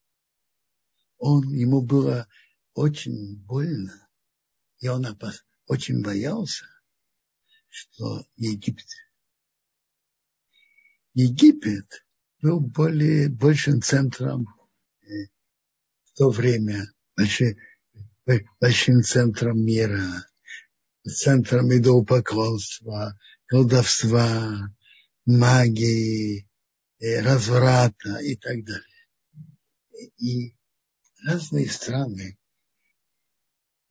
[1.19, 2.27] он, ему было
[2.75, 4.09] очень больно,
[4.79, 6.64] и он опас, очень боялся,
[7.69, 8.87] что Египет.
[11.14, 12.07] Египет
[12.41, 14.47] был более, большим центром
[15.03, 15.07] э,
[16.05, 17.57] в то время, большим,
[18.61, 20.07] большим центром мира,
[21.05, 24.73] центром идолопоклонства, колдовства,
[25.27, 26.49] магии,
[27.01, 28.85] э, разврата и так далее.
[30.19, 30.58] И
[31.29, 32.39] разные страны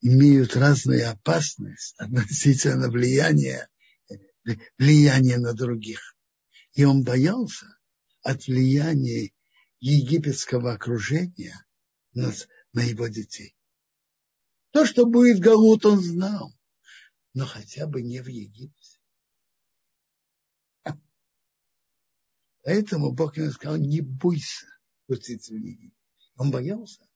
[0.00, 3.68] имеют разную опасность относительно влияния,
[4.76, 6.16] влияния на других.
[6.72, 7.66] И он боялся
[8.22, 9.30] от влияния
[9.78, 11.64] египетского окружения
[12.12, 12.32] на,
[12.72, 13.56] на его детей.
[14.70, 16.52] То, что будет Галут, он знал,
[17.34, 18.98] но хотя бы не в Египте.
[22.62, 24.66] Поэтому Бог ему сказал, не бойся
[25.06, 25.96] пуститься в Египет.
[26.36, 27.07] Он боялся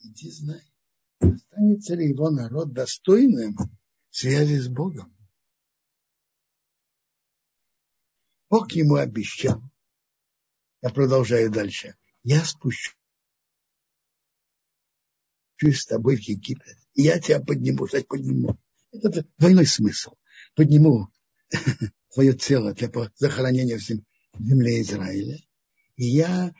[0.00, 0.62] иди знай,
[1.20, 3.56] останется ли его народ достойным
[4.10, 5.14] связи с Богом.
[8.50, 9.62] Бог ему обещал.
[10.80, 11.96] Я продолжаю дальше.
[12.22, 12.94] Я спущу
[15.60, 16.78] с тобой в Египет.
[16.94, 18.58] И я тебя подниму, кстати, подниму.
[18.92, 20.14] Это двойной смысл.
[20.54, 21.08] Подниму
[22.14, 23.82] твое тело для захоронения в
[24.40, 25.38] земле Израиля.
[26.00, 26.54] Я,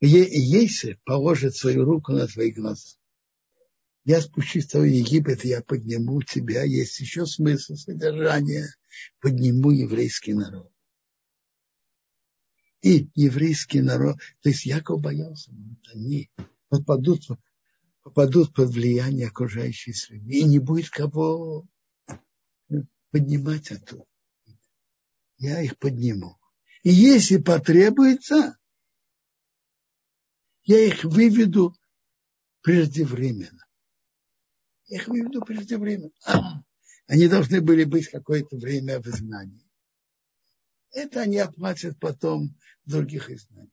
[0.00, 2.96] Ейсер положит свою руку на твои глаза.
[4.04, 6.62] Я спущусь в твой Египет, я подниму тебя.
[6.62, 8.68] Есть еще смысл содержания.
[9.18, 10.70] Подниму еврейский народ.
[12.82, 16.30] И еврейский народ, то есть Яков боялся, вот они
[16.68, 17.22] попадут,
[18.02, 21.66] попадут под влияние окружающей среды, и не будет кого
[23.10, 24.04] поднимать оттуда.
[25.38, 26.36] Я их подниму.
[26.82, 28.58] И если потребуется,
[30.64, 31.76] я их выведу
[32.62, 33.64] преждевременно.
[34.86, 36.10] Я их выведу преждевременно.
[37.06, 39.64] Они должны были быть какое-то время в изгнании.
[40.90, 42.56] Это они оплатят потом
[42.86, 43.72] других изгнаниях.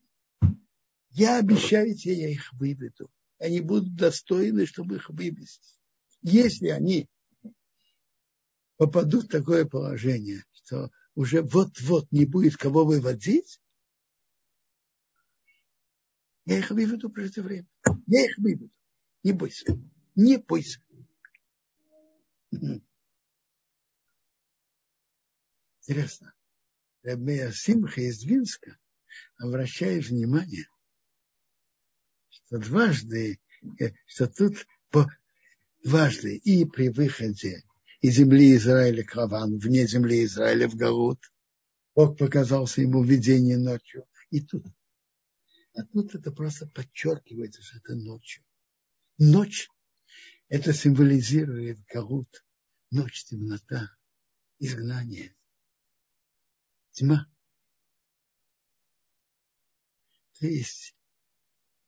[1.12, 3.12] Я обещаю тебе, я их выведу.
[3.38, 5.78] Они будут достойны, чтобы их вывести.
[6.24, 7.08] Если они
[8.78, 13.60] попадут в такое положение, что уже вот-вот не будет кого выводить,
[16.46, 17.68] я их выведу преждевременно.
[18.08, 18.70] Я их выведу.
[19.24, 19.66] Не бойся.
[20.16, 20.82] Не бойся.
[25.82, 26.34] Интересно.
[27.04, 28.78] Рабея Симха из Винска
[29.38, 30.68] обращает внимание,
[32.30, 33.40] что дважды,
[33.80, 35.12] э, что тут по,
[35.84, 37.64] дважды и при выходе
[38.02, 41.20] из земли Израиля к Равану, вне земли Израиля в Галут,
[41.96, 44.06] Бог показался ему видение ночью.
[44.30, 44.66] И тут.
[45.74, 48.44] А тут это просто подчеркивается, что это ночью.
[49.18, 49.70] Ночь
[50.50, 52.46] это символизирует Галут,
[52.90, 53.90] ночь, темнота,
[54.60, 55.34] изгнание
[56.92, 57.28] тьма.
[60.40, 60.96] То есть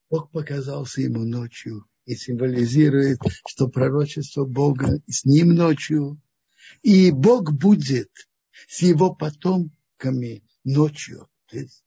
[0.09, 6.21] Бог показался ему ночью и символизирует, что пророчество Бога с ним ночью.
[6.81, 8.11] И Бог будет
[8.67, 11.82] с его потомками ночью, то есть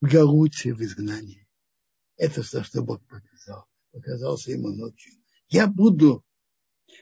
[0.00, 1.46] в Галуте, в изгнании.
[2.16, 3.66] Это все, что Бог показал.
[3.92, 5.14] Показался ему ночью.
[5.48, 6.24] Я буду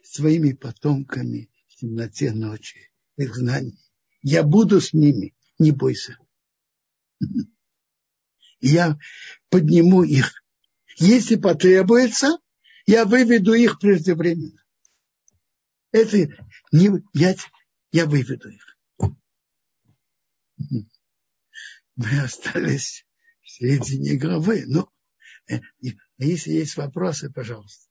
[0.03, 3.79] своими потомками в темноте ночи, в изгнании.
[4.23, 6.19] Я буду с ними, не бойся.
[8.61, 8.99] Я
[9.51, 10.43] подниму их.
[10.99, 12.39] Если потребуется,
[12.87, 14.65] я выведу их преждевременно.
[15.93, 16.29] Это
[16.73, 17.35] не я,
[17.93, 18.76] я выведу их.
[21.97, 23.07] Мы остались
[23.43, 24.65] в середине главы.
[24.67, 24.89] Но
[25.49, 25.61] э,
[26.19, 27.89] если есть вопросы, пожалуйста.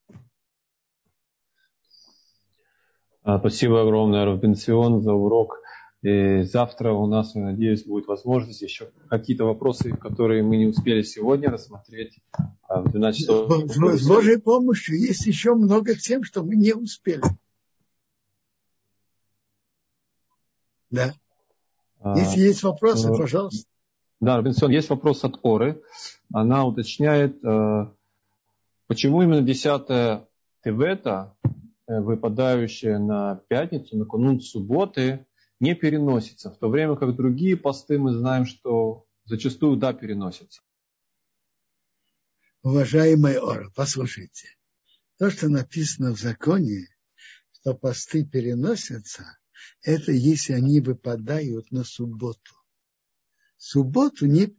[3.23, 5.59] А, спасибо огромное, Равбенсион, за урок.
[6.03, 11.01] И завтра у нас, я надеюсь, будет возможность еще какие-то вопросы, которые мы не успели
[11.01, 12.19] сегодня рассмотреть.
[12.67, 13.51] А в 12 часов.
[13.71, 17.23] С Божьей помощью есть еще много тем, что мы не успели.
[20.91, 21.15] Да.
[22.01, 23.67] А, Если есть вопросы, а, пожалуйста.
[24.21, 25.81] Да, Робинсон, есть вопрос от Оры.
[26.33, 27.91] Она уточняет, э,
[28.87, 30.27] почему именно 10
[30.63, 31.35] Тевета,
[31.87, 35.25] э, выпадающая на пятницу, накануне субботы,
[35.59, 40.61] не переносится, в то время как другие посты мы знаем, что зачастую да переносятся.
[42.63, 44.47] Уважаемый Ора, послушайте.
[45.17, 46.87] То, что написано в законе,
[47.51, 49.37] что посты переносятся,
[49.81, 52.64] это если они выпадают на субботу.
[53.65, 54.55] Субботу не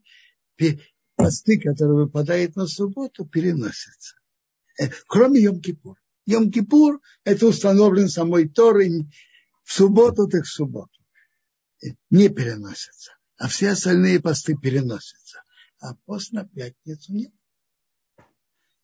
[1.15, 4.17] посты, которые выпадают на субботу, переносятся.
[4.81, 5.95] Э, кроме Йом-Кипур.
[6.29, 9.07] Йом-Кипур– это установлен самой Торой,
[9.63, 11.01] в субботу, так в субботу.
[12.11, 13.13] Не переносятся.
[13.37, 15.41] А все остальные посты переносятся.
[15.79, 17.33] А пост на пятницу нет.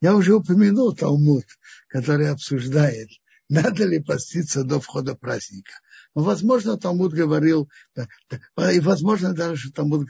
[0.00, 1.46] Я уже упомянул Талмуд,
[1.88, 3.08] который обсуждает,
[3.48, 5.72] надо ли поститься до входа праздника.
[6.14, 10.08] Но, возможно, Талмуд говорил, и, возможно, даже Талмуд,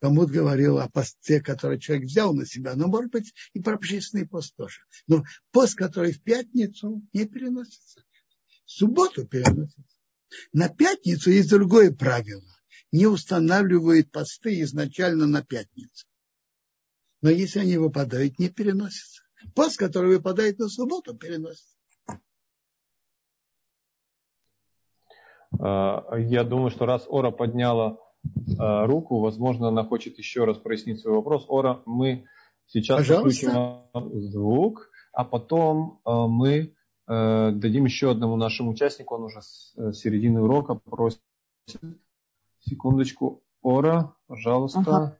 [0.00, 4.26] Талмуд говорил о посте, который человек взял на себя, но, может быть, и про общественный
[4.26, 4.82] пост тоже.
[5.06, 8.02] Но пост, который в пятницу, не переносится
[8.68, 9.82] субботу переносится.
[10.52, 12.44] На пятницу есть другое правило.
[12.92, 16.06] Не устанавливают посты изначально на пятницу.
[17.20, 19.22] Но если они выпадают, не переносятся.
[19.54, 21.76] Пост, который выпадает на субботу, переносится.
[25.60, 27.98] Я думаю, что раз Ора подняла
[28.58, 31.46] а, руку, возможно, она хочет еще раз прояснить свой вопрос.
[31.48, 32.26] Ора, мы
[32.66, 33.82] сейчас Пожалуйста.
[33.92, 36.74] включим звук, а потом а, мы
[37.08, 41.20] Э, дадим еще одному нашему участнику, он уже с э, середины урока просит
[42.60, 43.42] Секундочку.
[43.62, 44.80] Ора, пожалуйста.
[44.80, 45.18] Ага.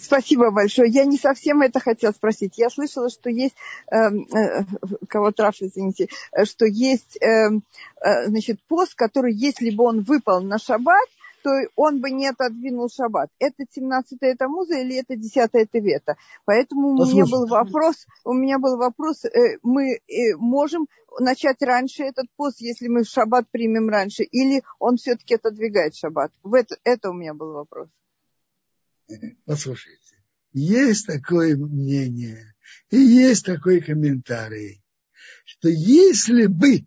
[0.00, 0.90] Спасибо большое.
[0.90, 2.58] Я не совсем это хотела спросить.
[2.58, 3.54] Я слышала, что есть,
[3.90, 4.64] э, э,
[5.08, 6.08] кого трав, извините,
[6.44, 7.50] что есть э,
[8.00, 11.08] э, значит, пост, который, если бы он выпал на шаббат,
[11.42, 13.30] то он бы не отодвинул шаббат.
[13.38, 16.16] Это 17-я Тамуза или это 10-я Тевета?
[16.44, 20.86] Поэтому у меня был вопрос, у меня был вопрос, э, мы э, можем
[21.18, 26.30] начать раньше этот пост, если мы шаббат примем раньше, или он все-таки отодвигает шаббат?
[26.42, 27.88] В это, это у меня был вопрос.
[29.44, 30.16] Послушайте,
[30.52, 32.54] есть такое мнение
[32.90, 34.82] и есть такой комментарий,
[35.44, 36.86] что если бы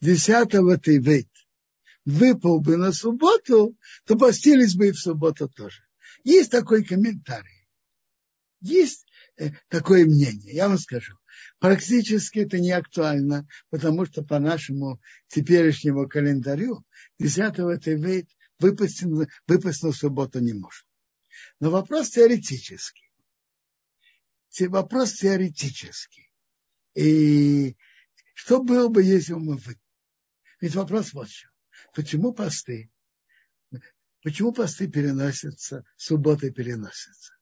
[0.00, 0.50] 10
[0.82, 1.28] Тевет
[2.04, 3.76] выпал бы на субботу,
[4.06, 5.82] то постились бы и в субботу тоже.
[6.22, 7.68] Есть такой комментарий.
[8.60, 11.14] Есть э, такое мнение, я вам скажу.
[11.58, 16.84] Практически это не актуально, потому что по нашему теперешнему календарю
[17.18, 18.28] 10 Тевет
[18.58, 19.02] выпасть,
[19.46, 20.86] выпасть на субботу не может.
[21.60, 23.10] Но вопрос теоретический.
[24.68, 26.30] Вопрос теоретический.
[26.94, 27.76] И
[28.34, 29.60] что было бы, если бы мы...
[30.60, 31.50] Ведь вопрос вот в чем.
[31.94, 32.90] Почему посты?
[34.22, 37.34] Почему посты переносятся, субботы переносятся?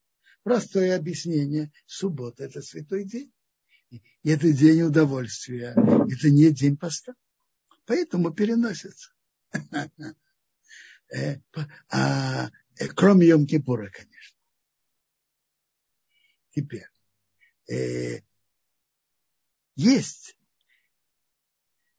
[0.42, 1.70] Простое объяснение.
[1.86, 3.32] Суббота– это святой день.
[3.90, 5.74] И это день удовольствия.
[5.76, 7.14] Это не день поста.
[7.86, 9.12] Поэтому переносятся.
[11.14, 11.36] Э,
[11.90, 12.50] а
[12.88, 14.38] кроме Йом-Кипура, конечно.
[16.50, 16.86] Теперь,
[17.70, 18.20] э,
[19.74, 20.36] есть,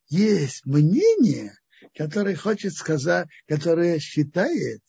[0.07, 1.57] есть мнение,
[1.95, 4.81] которое хочет сказать, которое считает,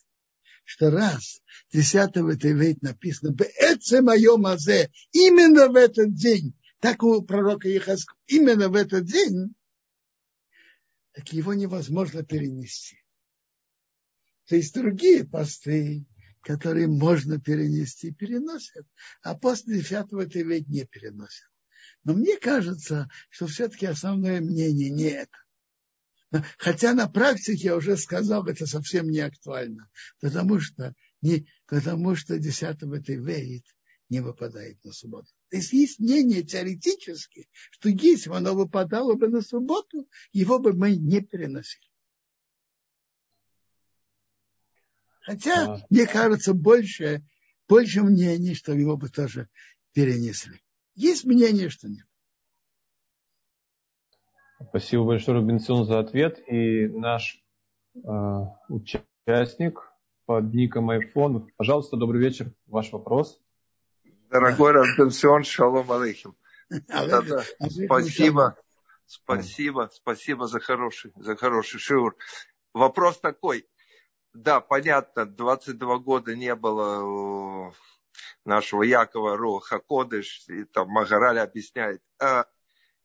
[0.64, 1.42] что раз
[1.72, 8.68] 10 Тевет написано «Беэце мое мазе» именно в этот день, так у пророка Ехаску, именно
[8.68, 9.54] в этот день,
[11.12, 13.03] так его невозможно перенести.
[14.46, 16.04] То есть другие посты,
[16.42, 18.86] которые можно перенести, переносят,
[19.22, 21.48] а после 10 ведь не переносят.
[22.04, 26.44] Но мне кажется, что все-таки основное мнение не это.
[26.58, 29.88] Хотя на практике я уже сказал, это совсем не актуально,
[30.20, 33.64] потому что, не, потому что 10 вейт
[34.10, 35.28] не выпадает на субботу.
[35.48, 40.72] То есть есть мнение теоретически, что если бы оно выпадало бы на субботу, его бы
[40.72, 41.86] мы не переносили.
[45.24, 45.80] Хотя, а.
[45.88, 47.22] мне кажется, больше,
[47.66, 49.48] больше мнений, что его бы тоже
[49.92, 50.60] перенесли.
[50.94, 52.06] Есть мнение, что нет.
[54.68, 56.38] Спасибо большое, Рубинсон, за ответ.
[56.48, 57.42] И наш
[57.94, 58.00] э,
[58.68, 59.90] участник
[60.26, 61.48] под ником iPhone.
[61.56, 62.52] Пожалуйста, добрый вечер.
[62.66, 63.40] Ваш вопрос.
[64.30, 66.36] Дорогой Рабинсон, шалом алейхим.
[67.86, 68.56] Спасибо.
[69.06, 72.16] Спасибо, спасибо за хороший, за хороший шиур.
[72.72, 73.66] Вопрос такой
[74.34, 77.72] да, понятно, 22 года не было
[78.44, 82.02] нашего Якова Руха Кодыш, и там Магараль объясняет.
[82.18, 82.46] А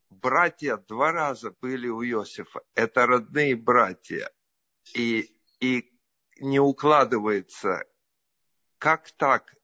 [0.10, 2.62] братья два раза были у Иосифа.
[2.74, 4.32] Это родные братья.
[4.96, 5.94] И, и
[6.40, 7.86] не укладывается,
[8.80, 9.56] как так?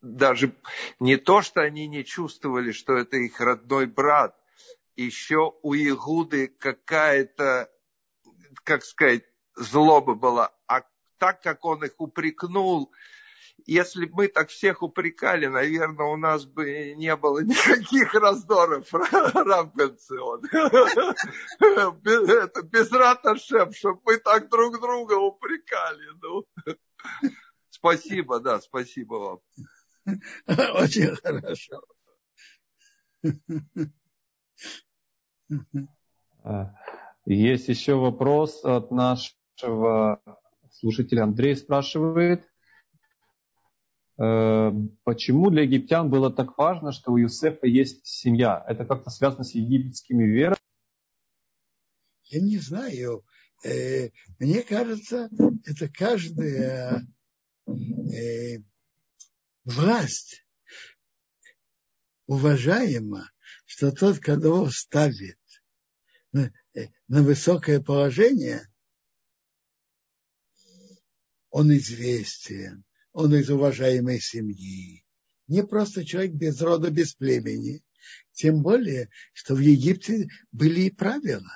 [0.00, 0.56] Даже
[1.00, 4.40] не то, что они не чувствовали, что это их родной брат,
[4.96, 7.70] еще у Игуды какая-то,
[8.64, 9.29] как сказать,
[9.60, 10.52] злоба была.
[10.66, 10.82] А
[11.18, 12.90] так как он их упрекнул,
[13.66, 20.44] если бы мы так всех упрекали, наверное, у нас бы не было никаких раздоров, Рампенцион.
[21.60, 26.06] Это без раташем, чтобы мы так друг друга упрекали.
[26.22, 26.46] Ну.
[27.68, 29.40] Спасибо, да, спасибо вам.
[30.74, 31.82] Очень хорошо.
[36.42, 36.74] А,
[37.26, 40.22] есть еще вопрос от нашего нашего
[40.72, 42.48] слушателя Андрей спрашивает,
[44.18, 44.72] э,
[45.04, 48.64] почему для египтян было так важно, что у Юсефа есть семья?
[48.66, 50.56] Это как-то связано с египетскими верами?
[52.24, 53.24] Я не знаю.
[53.64, 55.28] Э, мне кажется,
[55.64, 57.06] это каждая
[57.66, 58.58] э,
[59.64, 60.46] власть
[62.26, 63.28] уважаема,
[63.66, 65.36] что тот, кого ставит
[66.32, 66.52] на
[67.08, 68.69] высокое положение,
[71.50, 75.04] он известен, он из уважаемой семьи,
[75.48, 77.82] не просто человек без рода, без племени.
[78.32, 81.52] Тем более, что в Египте были и правила.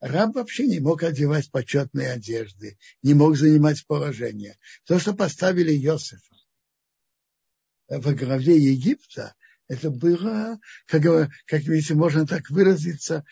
[0.00, 4.58] Раб вообще не мог одевать почетные одежды, не мог занимать положение.
[4.84, 6.36] То, что поставили Иосифа
[7.88, 9.34] во главе Египта,
[9.68, 11.02] это было, как,
[11.46, 13.24] как видите, можно так выразиться,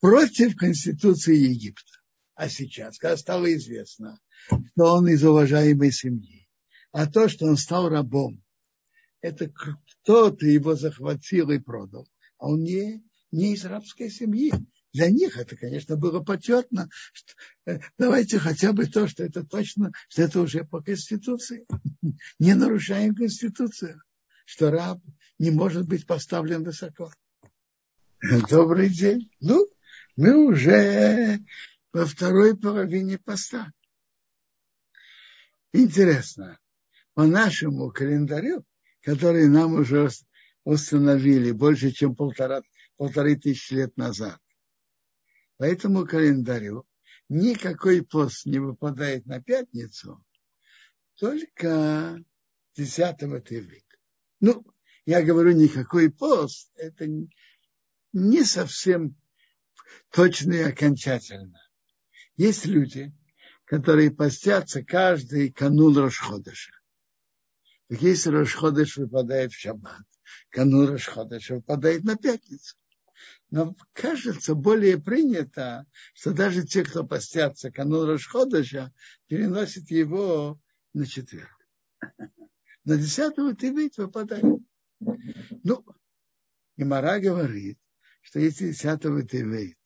[0.00, 1.92] против Конституции Египта.
[2.34, 6.48] А сейчас, когда стало известно, что он из уважаемой семьи,
[6.92, 8.42] а то, что он стал рабом,
[9.20, 14.52] это кто-то его захватил и продал, а он не, не из рабской семьи.
[14.92, 16.88] Для них это, конечно, было почетно.
[17.12, 17.32] Что,
[17.66, 21.66] э, давайте хотя бы то, что это точно, что это уже по Конституции.
[22.38, 24.00] Не нарушаем Конституцию,
[24.44, 25.00] что раб
[25.38, 27.10] не может быть поставлен высоко.
[28.48, 29.30] Добрый день.
[29.40, 29.66] Ну,
[30.16, 31.40] мы уже
[31.92, 33.72] во второй половине поста.
[35.76, 36.60] Интересно,
[37.14, 38.64] по нашему календарю,
[39.00, 40.08] который нам уже
[40.62, 42.62] установили больше, чем полтора,
[42.96, 44.38] полторы тысячи лет назад,
[45.56, 46.86] по этому календарю
[47.28, 50.24] никакой пост не выпадает на пятницу,
[51.16, 52.22] только
[52.76, 53.84] 10 Тевит.
[54.38, 54.64] Ну,
[55.06, 57.08] я говорю, никакой пост, это
[58.12, 59.16] не совсем
[60.10, 61.60] точно и окончательно.
[62.36, 63.12] Есть люди,
[63.64, 66.72] которые постятся каждый канун Рошходыша.
[67.88, 70.04] Так если Рошходыш выпадает в шаббат,
[70.50, 72.76] канун Рошходыша выпадает на пятницу.
[73.50, 78.92] Но кажется, более принято, что даже те, кто постятся канун Рошходыша,
[79.28, 80.60] переносят его
[80.92, 81.56] на четверг.
[82.84, 84.44] На десятого ты ведь выпадает.
[85.00, 85.84] Ну,
[86.76, 87.78] и Мара говорит,
[88.20, 89.78] что если 10 Тевейт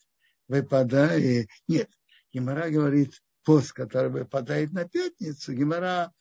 [0.49, 1.49] выпадает...
[1.67, 1.91] Нет,
[2.33, 5.55] Гимара говорит пост, который выпадает на пятницу.
[5.55, 6.13] Гимара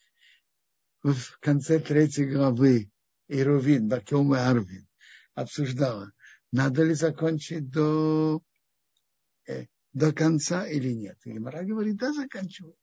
[1.04, 2.90] в конце третьей главы
[3.28, 4.88] Ирувин, Бакем и Арвин
[5.34, 6.14] обсуждала,
[6.54, 8.42] надо ли закончить до,
[9.46, 11.18] э, до конца или нет.
[11.26, 12.76] Гимара говорит, да, заканчивай.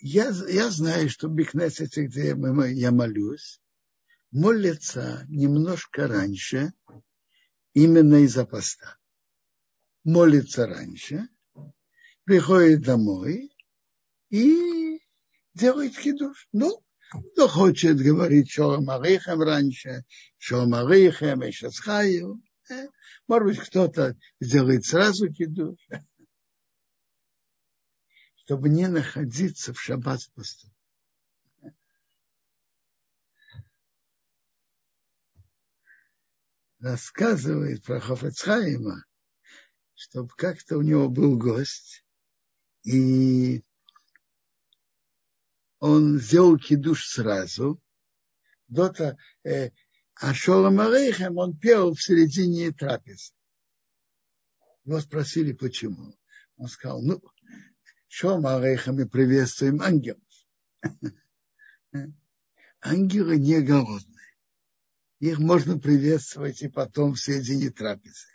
[0.00, 3.60] я, я знаю, что в Бикнесете, где я молюсь,
[4.30, 6.72] молятся немножко раньше,
[7.78, 8.96] именно из-за поста.
[10.04, 11.28] Молится раньше,
[12.24, 13.54] приходит домой
[14.30, 15.00] и
[15.54, 16.48] делает хидуш.
[16.52, 16.82] Ну,
[17.32, 20.04] кто хочет говорить Шолом Арихем раньше,
[20.38, 22.42] Шолом Арихем, Эшесхаю.
[22.70, 22.88] Э,
[23.26, 25.78] может быть, кто-то сделает сразу кидуш
[28.36, 30.28] чтобы не находиться в шаббат с
[36.80, 39.04] Рассказывает про Хофецхайма,
[39.94, 42.04] чтобы как-то у него был гость,
[42.84, 43.64] и
[45.80, 47.80] он сделал кидуш сразу,
[48.68, 49.70] до-то, э,
[50.14, 53.32] а Шолом Арейхем он пел в середине трапезы.
[54.84, 56.16] Его спросили, почему.
[56.56, 57.22] Он сказал, ну,
[58.08, 60.22] Шом мы приветствуем ангелов.
[62.80, 64.17] Ангелы не голодные.
[65.20, 68.28] Их можно приветствовать и потом в середине трапезы.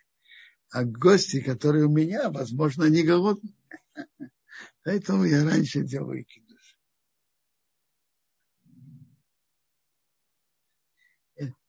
[0.70, 3.56] А гости, которые у меня, возможно, не голодные.
[4.84, 6.78] Поэтому я раньше делаю кидуш.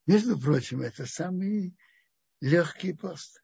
[0.06, 1.76] Между прочим, это самый
[2.40, 3.42] легкий пост.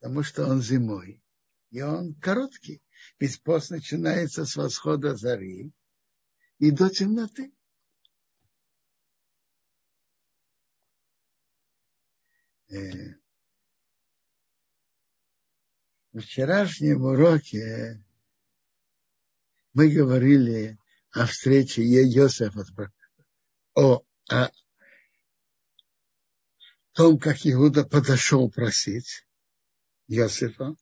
[0.00, 1.22] Потому что он зимой.
[1.70, 2.82] И он короткий.
[3.20, 5.72] Ведь пост начинается с восхода зари
[6.58, 7.52] и до темноты.
[12.68, 13.16] В
[16.20, 18.04] вчерашнем уроке
[19.72, 20.78] мы говорили
[21.12, 22.64] о встрече Йосефа,
[23.74, 24.50] о, о
[26.92, 29.26] том, как Иуда подошел просить
[30.06, 30.74] Йосифа,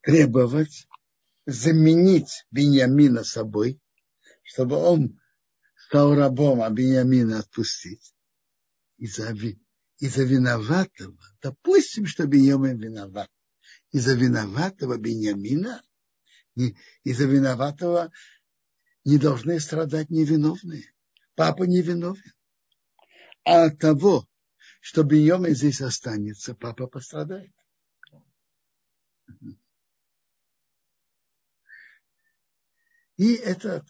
[0.00, 0.88] требовать
[1.44, 3.80] заменить Беньямина собой,
[4.42, 5.20] чтобы он
[5.76, 8.14] стал рабом, а Беньямина отпустить.
[8.96, 9.32] Из-за,
[9.98, 13.30] из-за виноватого, допустим, что Беньямин виноват,
[13.92, 15.82] из-за виноватого Беньямина,
[17.04, 18.12] из-за виноватого
[19.04, 20.92] не должны страдать невиновные.
[21.34, 22.32] Папа невиновен.
[23.44, 24.28] А от того,
[24.80, 27.52] что Беньямин здесь останется, папа пострадает.
[33.16, 33.86] И этот,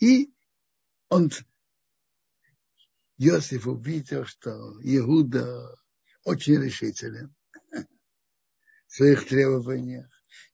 [0.00, 0.32] и
[1.08, 1.30] он,
[3.18, 4.50] Иосиф увидел, что
[4.82, 5.76] Иуда
[6.24, 7.34] очень решителен
[7.72, 7.86] в
[8.88, 10.08] своих требованиях,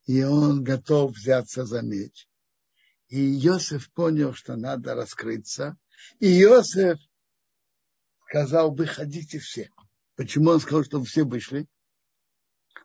[0.07, 2.29] и он готов взяться за меч.
[3.09, 5.77] И Иосиф понял, что надо раскрыться,
[6.19, 6.99] и Иосиф
[8.29, 9.71] сказал, выходите все.
[10.17, 11.67] Почему он сказал, чтобы все вышли?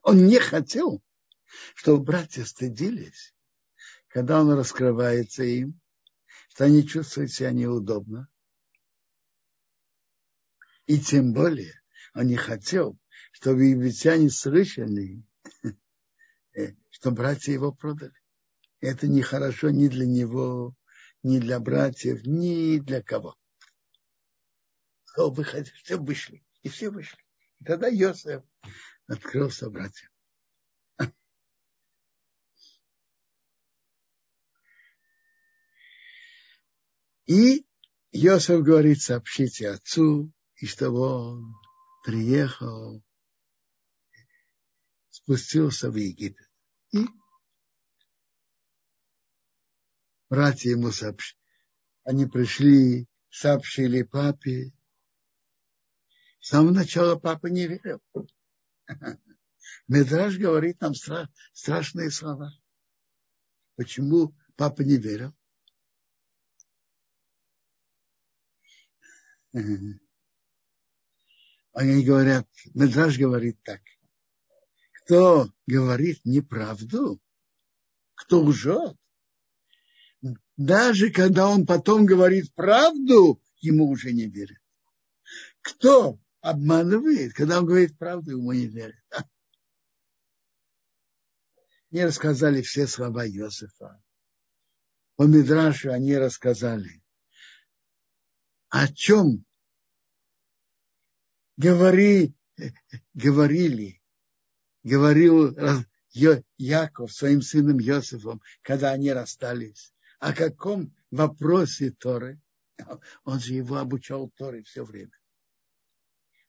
[0.01, 1.03] Он не хотел,
[1.75, 3.35] чтобы братья стыдились
[4.15, 5.77] когда он раскрывается им,
[6.47, 8.29] что они чувствуют себя неудобно.
[10.85, 11.73] И тем более
[12.13, 12.97] он не хотел,
[13.31, 15.23] чтобы египтяне слышали,
[16.55, 18.13] э, что братья его продали.
[18.81, 20.75] Это нехорошо ни для него,
[21.23, 23.35] ни для братьев, ни для кого.
[25.05, 25.35] Сказал,
[25.83, 26.45] все вышли.
[26.61, 27.17] И все вышли.
[27.59, 28.43] И тогда Йосеф
[29.07, 30.11] открылся братьям.
[37.25, 37.65] И
[38.11, 41.55] Йосеф говорит, сообщите отцу, и чтобы он
[42.03, 43.03] приехал,
[45.09, 46.49] спустился в Египет.
[46.91, 47.05] И
[50.29, 51.39] братья ему сообщили.
[52.03, 54.71] Они пришли, сообщили папе.
[56.39, 58.01] С самого начала папа не верил.
[59.87, 62.51] Медраж говорит нам стра- страшные слова.
[63.75, 65.35] Почему папа не верил?
[71.75, 73.81] Они говорят, Медраж говорит так.
[74.93, 77.21] Кто говорит неправду,
[78.13, 78.95] кто лжет,
[80.55, 84.57] даже когда он потом говорит правду, ему уже не верят.
[85.59, 89.03] Кто обманывает, когда он говорит правду, ему не верят.
[91.91, 94.01] Мне рассказали все слова Иосифа.
[95.17, 97.03] По Мидрашу они рассказали,
[98.69, 99.45] о чем
[101.57, 102.33] говори,
[103.13, 104.01] говорили,
[104.83, 105.55] говорил
[106.57, 109.93] Яков своим сыном Иосифом, когда они расстались.
[110.19, 112.39] О каком вопросе Торы?
[113.23, 115.11] Он же его обучал Торе все время.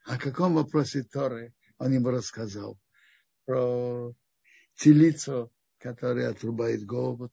[0.04, 2.78] О каком вопросе Торы он ему рассказал?
[3.44, 4.14] Про
[4.76, 7.28] телицу, которая отрубает голову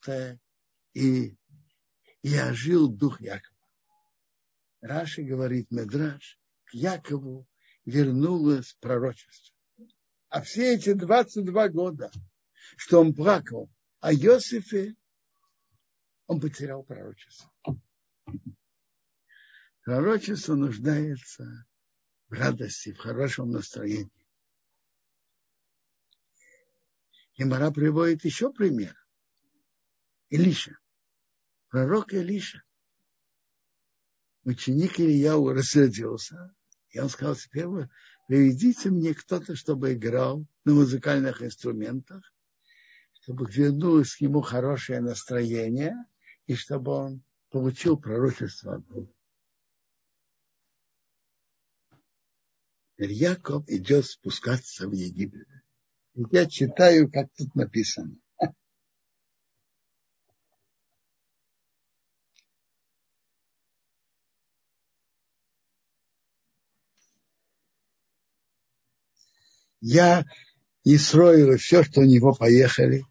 [0.93, 1.37] и,
[2.23, 3.53] и ожил дух Якова.
[4.81, 7.47] Раши говорит, Медраш, к Якову
[7.85, 9.55] вернулось пророчество.
[10.29, 12.11] А все эти 22 года,
[12.77, 13.69] что он плакал
[13.99, 14.95] о Иосифе,
[16.27, 17.51] он потерял пророчество.
[19.83, 21.67] Пророчество нуждается
[22.29, 24.09] в радости, в хорошем настроении.
[27.35, 28.95] И Мара приводит еще пример.
[30.29, 30.77] Илиша.
[31.69, 32.63] Пророк Илиша.
[34.45, 36.55] Ученик Ильяу рассердился.
[36.93, 37.89] И он сказал, теперь вы
[38.27, 42.31] приведите мне кто-то, чтобы играл на музыкальных инструментах,
[43.13, 45.95] чтобы вернулось к нему хорошее настроение,
[46.45, 49.11] и чтобы он получил пророчество от Бога.
[52.97, 55.47] Яков идет спускаться в Египет.
[56.31, 58.15] Я читаю, как тут написано.
[69.85, 70.23] Я
[70.85, 73.03] и строил все, что у него поехали.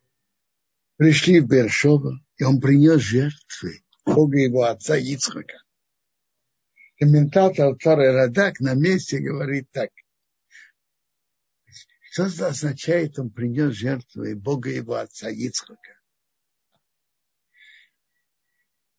[0.96, 5.62] Пришли в Бершова, и он принес жертвы Бога его отца Ицхака.
[6.98, 9.90] Комментатор Торы Радак на месте говорит так.
[12.10, 16.00] Что это означает, он принес жертвы Бога его отца Ицхака?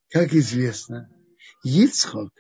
[0.10, 1.10] Как известно,
[1.64, 2.32] Ицхак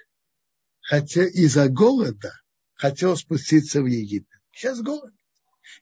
[0.80, 2.40] хотя из-за голода
[2.76, 4.40] хотел спуститься в Египет.
[4.52, 5.12] Сейчас голод.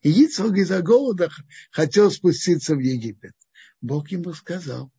[0.01, 1.29] И Ицхак из-за голода
[1.71, 3.35] хотел спуститься в Египет.
[3.81, 4.91] Бог ему сказал,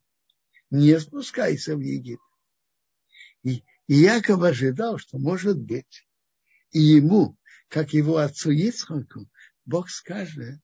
[0.71, 2.21] не спускайся в Египет.
[3.43, 6.07] И, и Яков ожидал, что может быть.
[6.71, 7.37] И ему,
[7.69, 9.29] как его отцу Ицхаку,
[9.65, 10.61] Бог скажет,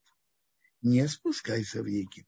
[0.82, 2.26] не спускайся в Египет.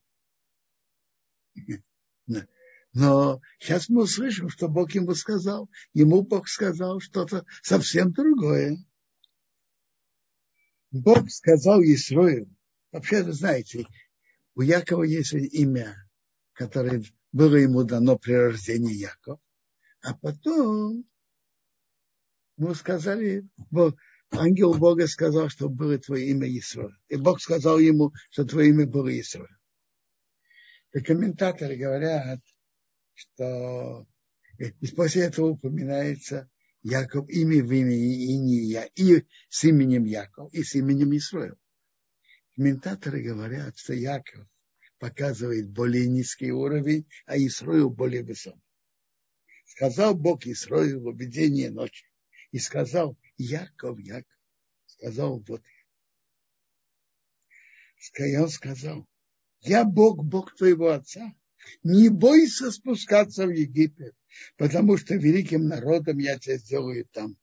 [2.92, 5.70] Но сейчас мы услышим, что Бог ему сказал.
[5.92, 8.78] Ему Бог сказал что-то совсем другое.
[10.90, 12.48] Бог сказал Исроилу,
[12.92, 13.86] вообще, вы знаете,
[14.54, 15.96] у Якова есть имя,
[16.52, 19.40] которое было ему дано при рождении Яков,
[20.02, 21.04] а потом
[22.56, 23.96] ему сказали, Бог,
[24.30, 26.96] ангел Бога сказал, что было твое имя Исроиль.
[27.08, 29.48] И Бог сказал ему, что твое имя было Исроиль.
[30.92, 32.40] И комментаторы говорят,
[33.14, 34.06] что
[34.58, 36.50] и после этого упоминается
[36.82, 41.56] Яков, имя в имя и не я, и с именем Яков, и с именем Исроил.
[42.56, 44.46] Комментаторы говорят, что Яков
[44.98, 48.60] показывает более низкий уровень, а Исроил более высокий.
[49.66, 52.06] Сказал Бог Исроил в видении ночи.
[52.50, 54.38] И сказал, Яков, Яков.
[54.86, 55.62] Сказал, вот.
[58.18, 59.06] И он сказал,
[59.60, 61.34] я Бог, Бог твоего отца.
[61.82, 64.14] Не бойся спускаться в Египет,
[64.56, 67.36] потому что великим народом я тебя сделаю там.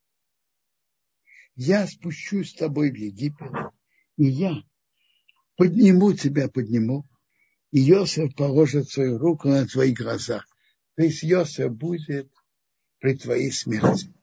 [1.55, 3.51] я спущусь с тобой в Египет,
[4.17, 4.63] и я
[5.55, 7.07] подниму тебя, подниму,
[7.71, 10.47] и Йосеф положит свою руку на твоих глазах.
[10.95, 12.31] То есть Йосеф будет
[12.99, 14.13] при твоей смерти.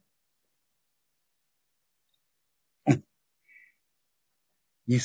[4.87, 5.01] И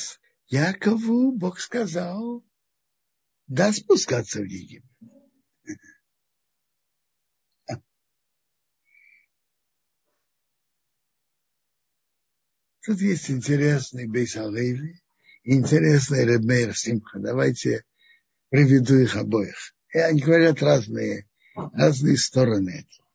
[0.48, 2.44] Якову Бог сказал,
[3.46, 4.84] да спускаться в Египет.
[12.90, 15.00] Тут есть интересный Бейсалеви,
[15.44, 17.20] интересный Ребмейр Симха.
[17.20, 17.84] Давайте
[18.48, 19.76] приведу их обоих.
[19.94, 23.08] И они говорят разные, разные стороны этого.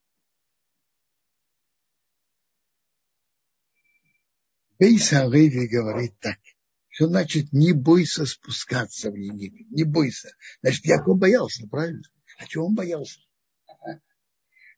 [4.80, 6.40] Бейсалеви говорит так,
[6.88, 10.30] что значит не бойся спускаться в Египет, не бойся.
[10.62, 12.04] Значит, Яков боялся, правильно?
[12.38, 13.20] А чего он боялся?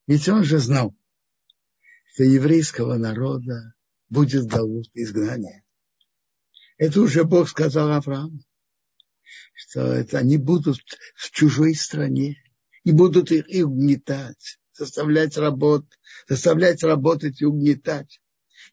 [0.08, 0.98] Ведь он же знал,
[2.16, 3.76] что еврейского народа
[4.10, 5.64] будет галут, изгнание.
[6.78, 8.40] Это уже Бог сказал Аврааму,
[9.54, 10.80] что это они будут
[11.16, 12.42] в чужой стране
[12.84, 18.22] и будут их, их угнетать, заставлять работать, заставлять работать и угнетать.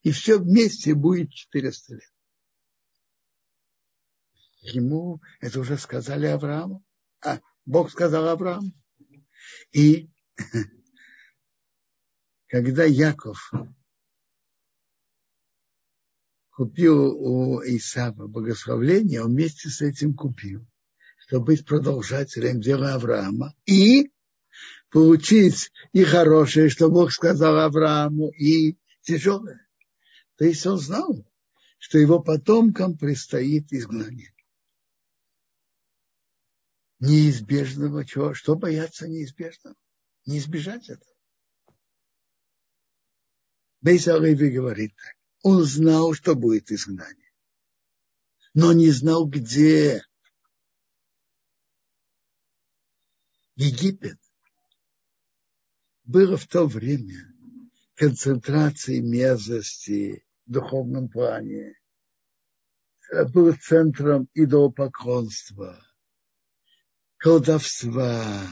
[0.03, 2.13] И все вместе будет 400 лет.
[4.61, 6.85] Ему это уже сказали Аврааму.
[7.23, 8.73] А, Бог сказал Аврааму.
[9.73, 10.11] И
[12.49, 13.51] когда Яков
[16.55, 20.67] купил у Исава богословление, он вместе с этим купил,
[21.27, 24.13] чтобы быть продолжателем дела Авраама и
[24.91, 29.67] получить и хорошее, что Бог сказал Аврааму, и тяжелое.
[30.37, 31.27] То есть он знал,
[31.79, 34.33] что его потомкам предстоит изгнание.
[37.01, 38.33] Неизбежного чего?
[38.35, 39.77] Что бояться неизбежного?
[40.25, 41.13] Не избежать этого.
[43.81, 45.24] Бейс говорит так.
[45.45, 47.31] Он знал, что будет изгнание,
[48.55, 50.03] но не знал, где.
[53.55, 54.19] Египет
[56.03, 57.31] было в то время
[57.95, 61.79] концентрацией мерзости в духовном плане.
[63.35, 65.87] Был центром идолопоклонства,
[67.19, 68.49] колдовства,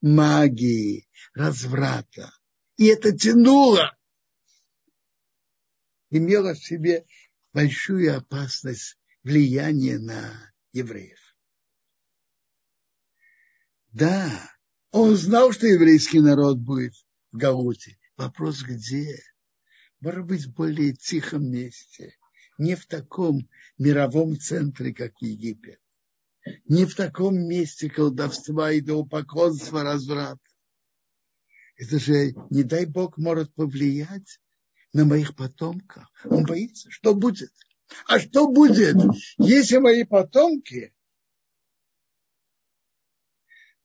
[0.00, 2.32] магии, разврата.
[2.78, 3.94] И это тянуло
[6.16, 7.04] имела в себе
[7.52, 11.18] большую опасность влияния на евреев.
[13.92, 14.30] Да,
[14.92, 16.94] он знал, что еврейский народ будет
[17.32, 17.98] в Галуте.
[18.16, 19.20] Вопрос где?
[20.00, 22.16] Может быть, в более тихом месте.
[22.58, 25.80] Не в таком мировом центре, как Египет.
[26.66, 30.38] Не в таком месте колдовства, и идолопоклонства, разврата.
[31.76, 34.38] Это же, не дай Бог, может повлиять
[34.94, 36.06] на моих потомков.
[36.24, 37.52] Он боится, что будет.
[38.06, 38.96] А что будет,
[39.36, 40.94] если мои потомки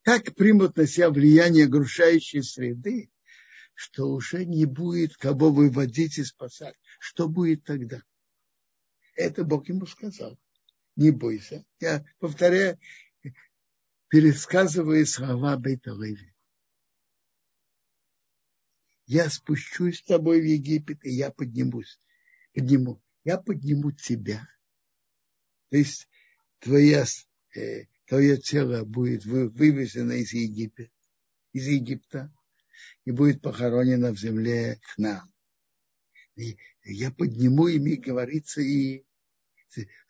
[0.04, 3.12] так примут на себя влияние грушающей среды,
[3.74, 6.76] что уже не будет кого выводить и спасать.
[7.00, 8.02] Что будет тогда?
[9.16, 10.40] Это Бог ему сказал.
[10.96, 11.66] Не бойся.
[11.80, 12.80] Я повторяю,
[14.10, 16.34] пересказываю слова Бейта Леви
[19.10, 22.00] я спущусь с тобой в Египет, и я поднимусь.
[22.54, 23.02] Подниму.
[23.24, 24.48] Я подниму тебя.
[25.72, 26.08] То есть
[26.60, 27.06] твоя,
[27.56, 30.92] э, твое тело будет вывезено из Египта,
[31.54, 32.32] из Египта
[33.04, 35.34] и будет похоронено в земле Хнан.
[36.36, 39.06] И я подниму ими, говорится, и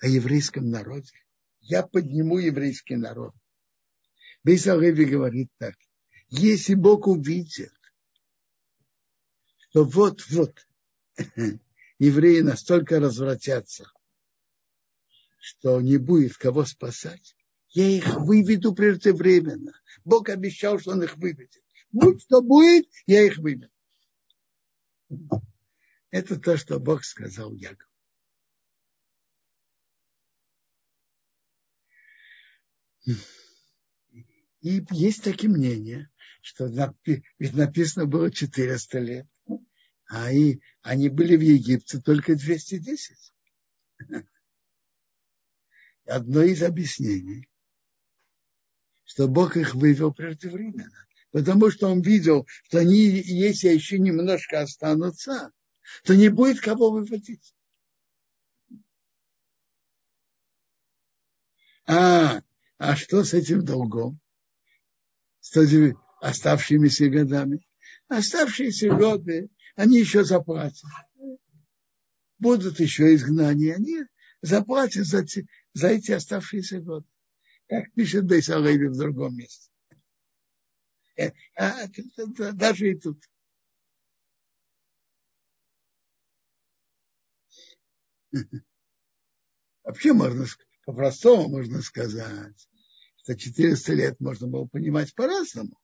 [0.01, 1.13] о еврейском народе.
[1.61, 3.33] Я подниму еврейский народ.
[4.43, 5.75] Бейсалеви говорит так.
[6.27, 7.71] Если Бог увидит,
[9.69, 10.67] что вот-вот
[11.99, 13.91] евреи настолько развратятся,
[15.39, 17.35] что не будет кого спасать,
[17.69, 19.79] я их выведу преждевременно.
[20.03, 21.63] Бог обещал, что он их выведет.
[21.91, 23.69] Будь что будет, я их выведу.
[26.09, 27.89] Это то, что Бог сказал Якову.
[34.61, 36.67] И есть такие мнения, что
[37.05, 39.27] ведь написано было 400 лет
[40.09, 43.33] а и, они были в Египте только 210.
[46.05, 47.47] Одно из объяснений,
[49.03, 51.05] что Бог их вывел преждевременно.
[51.31, 55.51] Потому что он видел, что они, если еще немножко останутся,
[56.03, 57.53] то не будет кого выводить.
[61.85, 62.41] А,
[62.79, 64.19] а что с этим долгом?
[65.39, 65.55] С
[66.19, 67.63] оставшимися годами?
[68.07, 70.83] Оставшиеся годы они еще заплатят.
[72.37, 74.03] будут еще изгнания, они
[74.41, 77.07] заплатят за, те, за эти оставшиеся годы.
[77.69, 79.71] Как пишет Бейсалеви в другом месте.
[81.15, 81.87] Э, а,
[82.53, 83.23] даже и тут.
[89.83, 90.45] Вообще можно,
[90.85, 92.67] по-простому можно сказать,
[93.15, 95.79] что 400 лет можно было понимать по-разному.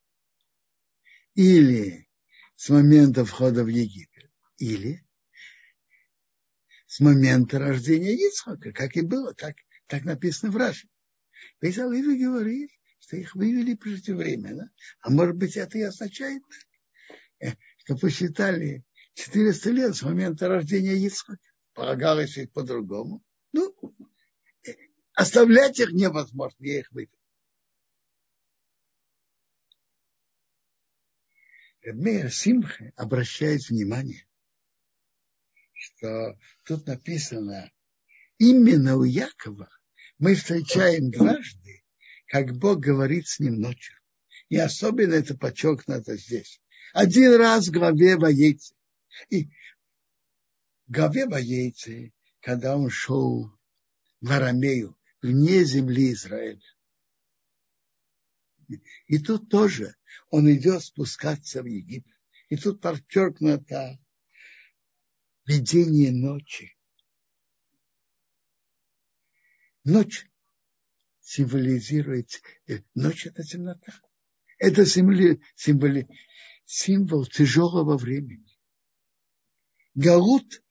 [1.34, 2.10] Или
[2.56, 5.06] с момента входа в Египет, или
[6.88, 9.56] с момента рождения Ицхака, как и было, так,
[9.88, 10.88] так написано в Раши.
[11.61, 12.69] Бейзаливи говорит,
[12.99, 14.72] что их вывели преждевременно,
[15.02, 16.41] а может быть это и означает,
[17.40, 18.84] э, что посчитали
[19.15, 21.40] 400 лет с момента рождения Ицхака.
[21.73, 23.22] Полагалось их по-другому.
[23.52, 23.76] Ну,
[24.65, 24.72] э,
[25.14, 27.18] оставлять их невозможно, я их вывел.
[31.94, 34.26] Мейер Симха обращает внимание,
[35.74, 37.72] что тут написано,
[38.38, 39.70] именно у Якова
[40.18, 41.84] мы встречаем дважды,
[42.28, 43.98] как Бог говорит с ним ночью.
[44.49, 46.62] И особенно это подчеркнуто здесь.
[46.94, 48.76] Один раз в главе Воейцы.
[49.30, 49.45] И
[50.88, 53.52] в главе Воейцы, когда он шел
[54.22, 56.62] в Арамею, вне земли Израиля,
[59.08, 59.96] и тут тоже
[60.30, 62.16] он идет спускаться в Египет.
[62.50, 64.00] И тут подчеркнуто
[65.46, 66.78] видение ночи.
[69.84, 70.28] Ночь
[71.22, 73.94] символизирует, э, ночь это темнота.
[74.58, 76.08] Это символи, символи,
[76.66, 78.46] символ тяжелого времени.
[79.96, 80.64] Галут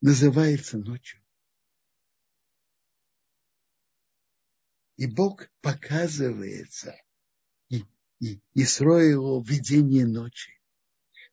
[0.00, 1.21] называется ночью.
[4.96, 6.94] И Бог показывается
[7.68, 7.84] и,
[8.20, 10.52] и, и строил видение ночи.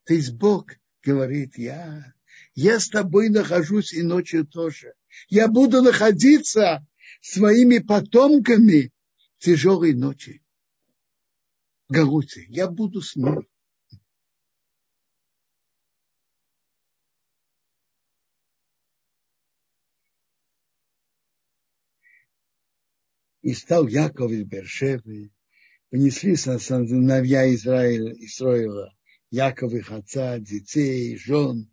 [0.04, 0.72] То есть Бог
[1.02, 2.14] говорит, я,
[2.54, 4.94] я с тобой нахожусь и ночью тоже.
[5.28, 6.86] Я буду находиться
[7.20, 8.92] своими потомками
[9.38, 10.42] в тяжелой ночи.
[11.88, 13.49] Галуте, я буду с ними.
[23.42, 25.30] И стал Яков из Бершевы,
[25.90, 28.92] понеслись на сыновья Израиля, Израиля,
[29.30, 31.69] Яков их отца, детей, жен,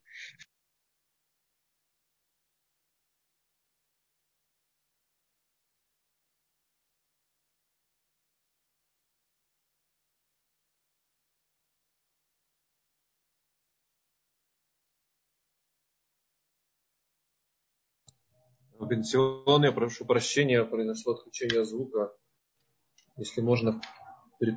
[18.88, 22.14] Бенцион, я прошу прощения, произошло отключение звука.
[23.18, 23.82] Если можно,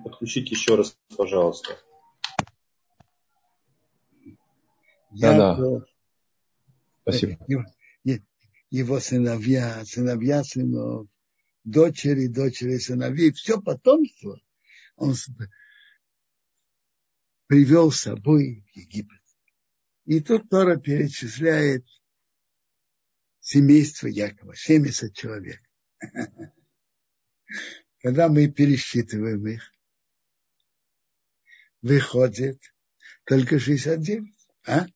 [0.04, 1.78] подключить еще раз, пожалуйста.
[5.10, 5.84] Да, да.
[7.02, 7.38] Спасибо.
[8.70, 11.08] Его сыновья, сыновья сынов,
[11.64, 14.40] дочери, дочери сыновей, все потомство
[14.94, 15.14] он
[17.48, 19.20] привел с собой в Египет.
[20.04, 21.84] И тут Тора перечисляет
[23.50, 25.60] семейство Якова, 70 человек.
[27.98, 29.74] Когда мы пересчитываем их,
[31.82, 32.60] выходит
[33.24, 34.32] только 69.
[34.66, 34.86] А?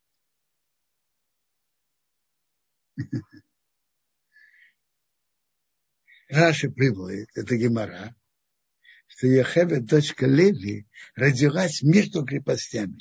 [6.28, 8.14] Раша приводит, это Гемора,
[9.09, 10.86] что Ехевет, дочка Леви,
[11.16, 13.01] родилась между крепостями.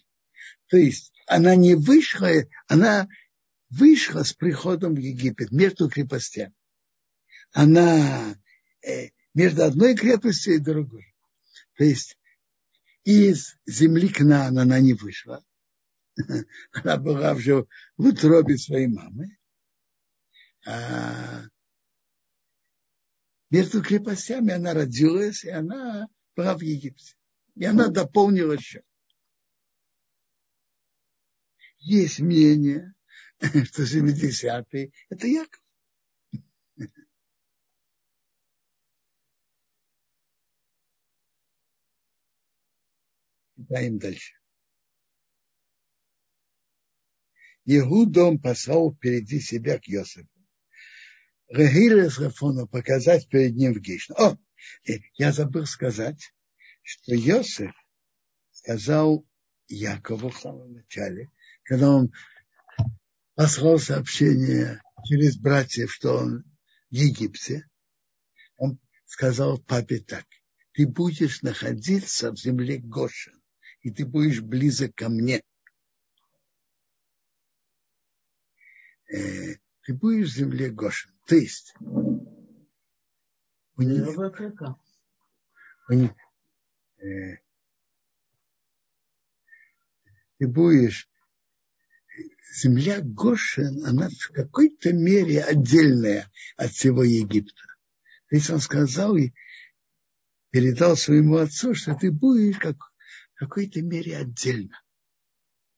[0.70, 2.32] То есть она не вышла,
[2.68, 3.08] она
[3.78, 6.54] вышла с приходом в Египет между крепостями.
[7.52, 8.36] Она
[8.82, 11.14] э, между одной крепостью и другой.
[11.78, 12.18] То есть
[13.04, 15.44] из земли к нам она не вышла.
[16.72, 17.66] Она была уже
[17.98, 19.36] в утробе своей мамы.
[20.66, 21.46] А
[23.50, 27.16] между крепостями она родилась, и она была в Египте.
[27.56, 28.86] И она дополнила счет.
[31.80, 32.94] Есть мнение,
[33.44, 35.62] что 70-й– это Яков.
[43.58, 44.34] Читаем дальше.
[47.66, 50.28] Егудом послал впереди себя к Йосифу.
[51.48, 54.16] Региля Рафона показать перед ним в Гишну.
[54.16, 54.38] О,
[54.88, 56.34] э, я забыл сказать,
[56.82, 57.72] что Йосиф
[58.52, 59.26] сказал
[59.68, 61.32] Якову в самом начале,
[61.64, 62.12] когда он
[63.36, 66.44] послал сообщение через братьев, что он
[66.90, 67.68] в Египте,
[68.58, 70.26] он сказал папе так,
[70.74, 73.42] ты будешь находиться в земле Гошин,
[73.82, 75.44] и ты будешь близок ко мне.
[79.14, 81.12] э, ты будешь в земле Гошин.
[81.28, 84.18] То есть у них,
[85.90, 86.12] у них
[86.98, 87.38] э,
[90.38, 91.10] ты будешь
[92.54, 97.62] земля Гошин, она в какой-то мере отдельная от всего Египта.
[98.30, 99.32] Есть он сказал и
[100.50, 102.78] передал своему отцу, что ты будешь как,
[103.36, 104.82] в какой-то мере отдельно.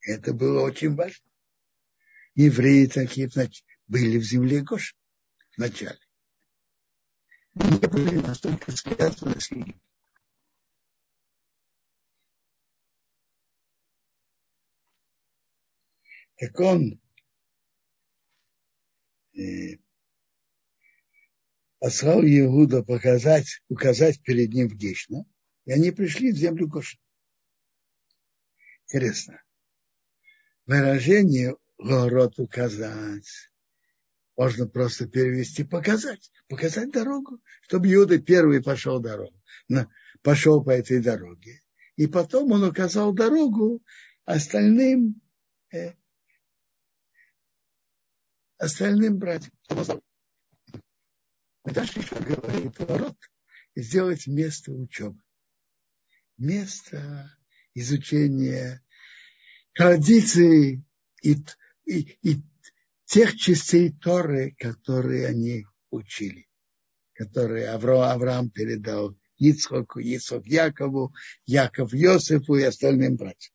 [0.02, 1.26] Это было очень важно.
[2.36, 3.30] Евреи такие
[3.88, 4.96] были в земле Гош
[5.58, 6.00] вначале.
[7.56, 9.85] Не были настолько связаны с Египтом.
[16.38, 17.02] Так он
[21.80, 25.28] послал Иуда показать, указать перед ним в Гешну,
[25.66, 27.00] и они пришли в землю Гошин.
[28.86, 29.42] Интересно.
[30.66, 33.52] Выражение город указать
[34.36, 39.40] можно просто перевести показать, показать дорогу, чтобы Иуда первый пошел дорогу,
[40.22, 41.62] пошел по этой дороге.
[41.96, 43.82] И потом он указал дорогу
[44.26, 45.22] остальным,
[45.72, 45.94] э,
[48.58, 49.54] остальным братьям.
[51.64, 53.18] Дальше еще говорим поворот
[53.74, 55.20] и сделать место учебы.
[56.38, 57.32] Место
[57.74, 58.84] изучения
[59.74, 60.84] традиций
[61.22, 61.36] и,
[61.86, 62.42] и, и
[63.06, 66.48] тех частей Торы, которые они учили,
[67.14, 71.14] которые Авраам, Авраам передал Ицхоку, Ицхок Якову,
[71.46, 73.55] Яков Йосифу и остальным братьям.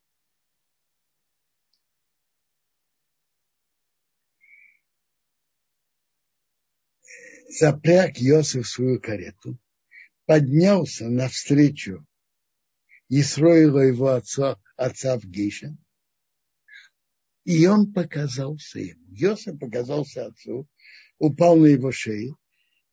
[7.58, 9.58] Запряг Иосиф свою карету,
[10.26, 12.06] поднялся навстречу
[13.12, 15.78] Исроила его отца, отца в Гейшин,
[17.44, 19.04] и он показался ему.
[19.12, 20.68] Иосиф показался отцу,
[21.18, 22.38] упал на его шею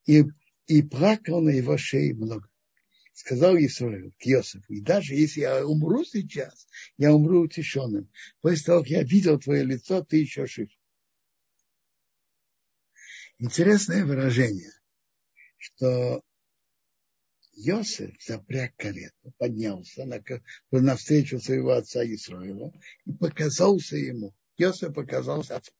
[0.07, 0.23] и,
[0.65, 2.49] и плакал на его шее много.
[3.13, 6.67] Сказал Исраил к Иосифу, и даже если я умру сейчас,
[6.97, 8.09] я умру утешенным.
[8.41, 10.69] После того, как я видел твое лицо, ты еще жив.
[13.39, 14.71] Интересное выражение,
[15.57, 16.23] что
[17.53, 20.23] Йосиф запряг карету, поднялся на,
[20.71, 22.71] навстречу своего отца Исраила
[23.05, 24.33] и показался ему.
[24.57, 25.71] Йосиф показался отцу.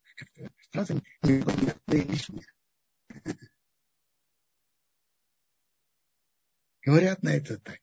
[6.84, 7.80] Говорят на это так.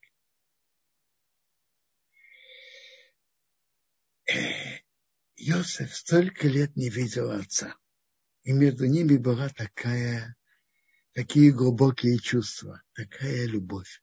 [5.36, 7.76] Йосиф столько лет не видел отца
[8.46, 10.38] и между ними была такая,
[11.14, 14.02] такие глубокие чувства, такая любовь.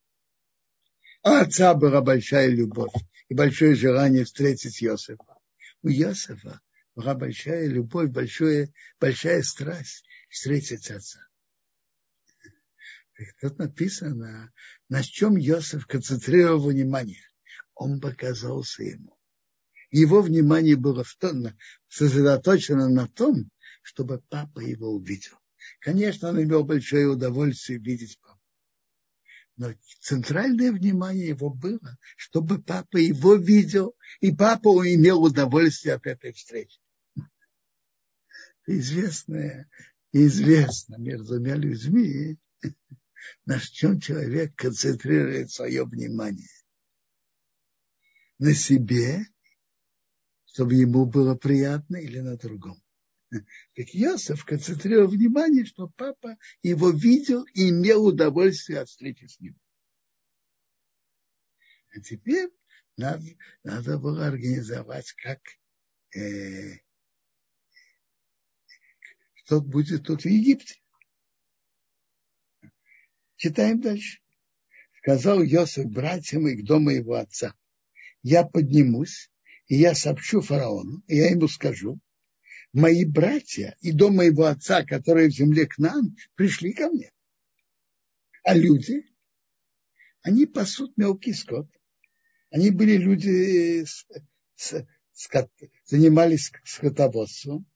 [1.23, 2.93] А отца была большая любовь
[3.28, 5.39] и большое желание встретить Иосифа.
[5.82, 6.60] У Иосифа
[6.97, 11.20] была большая любовь, большое, большая страсть встретить отца.
[13.40, 14.52] Тут написано,
[14.89, 17.23] на чем Иосиф концентрировал внимание.
[17.74, 19.16] Он показался ему.
[19.93, 21.56] Его внимание было в том,
[21.89, 23.51] сосредоточено на том,
[23.83, 25.39] чтобы папа его увидел.
[25.81, 28.41] Конечно, он имел большое удовольствие видеть папу.
[29.57, 36.33] Но центральное внимание его было, чтобы папа его видел, и папа имел удовольствие от этой
[36.33, 36.81] встречи.
[38.67, 39.69] Известно,
[40.13, 42.39] известно между двумя людьми,
[43.45, 46.49] на чем человек концентрирует свое внимание.
[48.39, 49.27] На себе,
[50.47, 52.82] чтобы ему было приятно, или на другом.
[53.75, 59.59] Так Йосиф концентрировал внимание, что папа его видел и имел удовольствие от встречи с ним.
[61.95, 62.51] А теперь
[62.97, 63.25] надо,
[63.63, 65.41] надо было организовать, как
[66.15, 66.79] э,
[69.35, 70.81] что будет тут в Египте.
[73.37, 74.21] Читаем дальше.
[74.99, 77.55] Сказал Йосиф братьям и к дому его отца.
[78.23, 79.33] Я поднимусь,
[79.67, 81.99] и я сообщу фараону, и я ему скажу,
[82.73, 87.11] мои братья и дом моего отца, которые в земле к нам, пришли ко мне.
[88.44, 89.05] А люди,
[90.23, 91.69] они пасут мелкий скот.
[92.51, 94.07] Они были люди, с,
[94.57, 95.51] с, скот,
[95.85, 97.66] занимались скотоводством,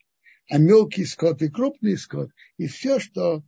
[0.48, 3.44] а мелкий скот и крупный скот, и все, что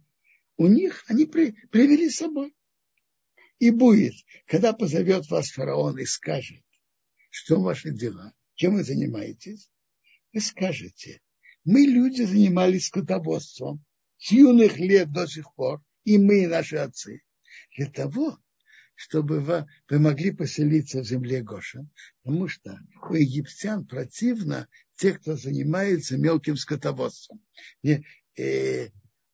[0.56, 2.54] у них, они при, привели с собой.
[3.58, 4.14] И будет,
[4.46, 6.62] когда позовет вас фараон и скажет,
[7.30, 9.70] что ваши дела, чем вы занимаетесь,
[10.32, 11.20] вы скажете,
[11.64, 13.84] мы, люди, занимались скотоводством
[14.18, 17.22] с юных лет до сих пор, и мы, и наши отцы,
[17.76, 18.38] для того,
[18.94, 21.90] чтобы вы, вы могли поселиться в земле Гошин,
[22.22, 27.40] потому что у египтян противно те, кто занимается мелким скотоводством.
[27.82, 28.02] И,
[28.36, 28.88] э,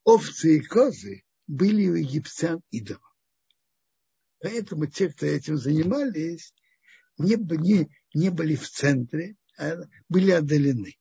[0.05, 3.01] овцы и козы были у египтян идолом.
[4.41, 6.53] Поэтому те, кто этим занимались,
[7.17, 9.77] не, не, не были в центре, а
[10.11, 10.99] были отдалены.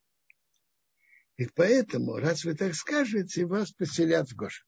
[1.36, 4.66] И поэтому, раз вы так скажете, вас поселят в Гош.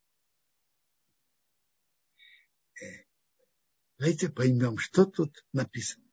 [2.83, 3.05] Э,
[3.99, 6.05] давайте поймем, что тут написано.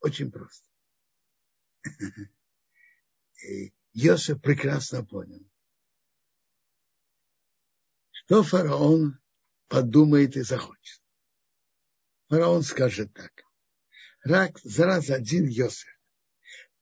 [0.00, 0.68] Очень просто.
[3.92, 5.48] Йосиф прекрасно понял,
[8.10, 9.18] что фараон
[9.68, 11.02] подумает и захочет.
[12.28, 13.44] Фараон скажет так.
[14.22, 15.88] Рак, раз один Йосиф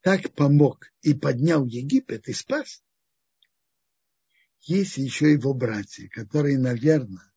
[0.00, 2.82] так помог и поднял Египет и спас,
[4.62, 7.32] есть еще его братья, которые, наверное,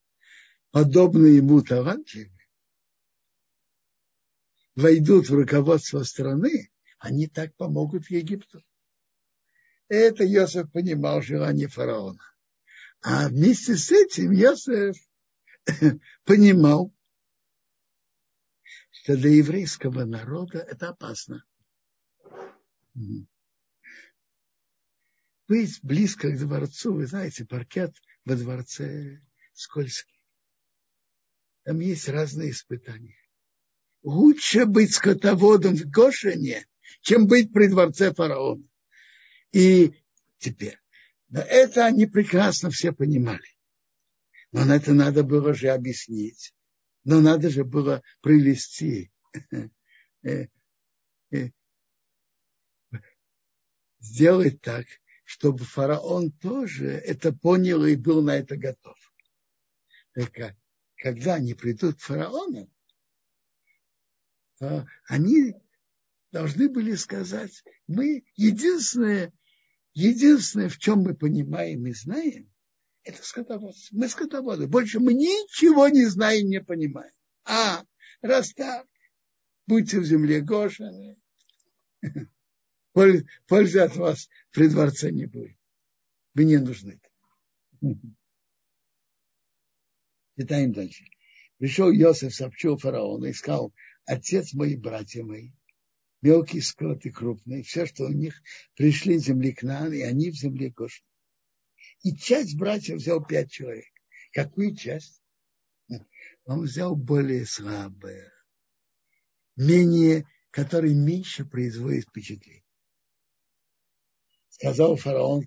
[0.71, 2.31] подобно ему талантливы,
[4.75, 8.63] войдут в руководство страны, они так помогут Египту.
[9.87, 12.21] Это Йосеф понимал желание фараона.
[13.01, 14.97] А вместе с этим Йосеф
[16.25, 16.93] понимал,
[18.91, 21.43] что для еврейского народа это опасно.
[25.47, 27.95] Быть близко к дворцу, вы знаете, паркет
[28.25, 29.21] во дворце
[29.53, 30.19] скользкий.
[31.63, 33.17] Там есть разные испытания.
[34.01, 36.65] Лучше быть скотоводом в Гошине,
[37.01, 38.67] чем быть при дворце фараона.
[39.51, 39.93] И
[40.37, 40.79] теперь,
[41.29, 43.47] но это они прекрасно все понимали.
[44.51, 46.53] Но это надо было же объяснить.
[47.03, 49.11] Но надо же было привести.
[50.23, 50.47] Э,
[51.31, 51.51] э,
[53.99, 54.85] сделать так,
[55.25, 58.95] чтобы фараон тоже это понял и был на это готов.
[60.13, 60.55] Так,
[60.95, 62.71] когда они придут к фараону,
[65.07, 65.55] они
[66.31, 69.33] должны были сказать, мы единственное,
[69.93, 72.49] единственное, в чем мы понимаем и знаем,
[73.03, 73.95] это скотоводство.
[73.97, 74.67] Мы скотоводы.
[74.67, 77.13] Больше мы ничего не знаем, не понимаем.
[77.45, 77.83] А,
[78.21, 78.87] раз так,
[79.67, 81.17] будьте в земле Гошины,
[82.93, 85.57] пользы от вас при дворце не будет.
[86.33, 86.99] Вы не нужны.
[90.37, 91.03] Читаем дальше.
[91.57, 93.73] Пришел Иосиф, сообщил фараону сказал,
[94.05, 95.51] отец мои, братья мои,
[96.21, 98.41] мелкий скот и крупный, все, что у них,
[98.75, 101.05] пришли в земли к нам, и они в земле Гошин.
[102.03, 103.91] И часть братьев взял пять человек.
[104.31, 105.21] Какую часть?
[106.45, 108.31] Он взял более слабые,
[109.57, 112.64] менее, которые меньше производят впечатление.
[114.55, 115.43] Сказал фараон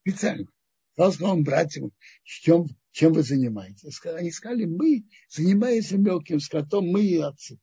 [0.00, 0.46] специально,
[0.92, 1.92] сказал своим братьям,
[2.24, 4.02] чем, чем вы занимаетесь.
[4.06, 7.58] Они сказали, мы занимаемся мелким скотом, мы и отцы.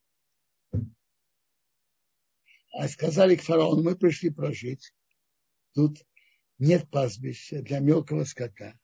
[2.74, 4.94] А сказали к фараону, мы пришли прожить.
[5.74, 5.98] Тут
[6.60, 8.80] нет пастбища для мелкого скота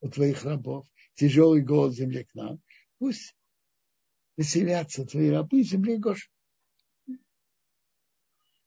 [0.00, 0.86] у твоих рабов.
[1.14, 2.62] Тяжелый голод земли к нам.
[2.98, 3.36] Пусть
[4.38, 6.32] веселятся твои рабы в земле Гош.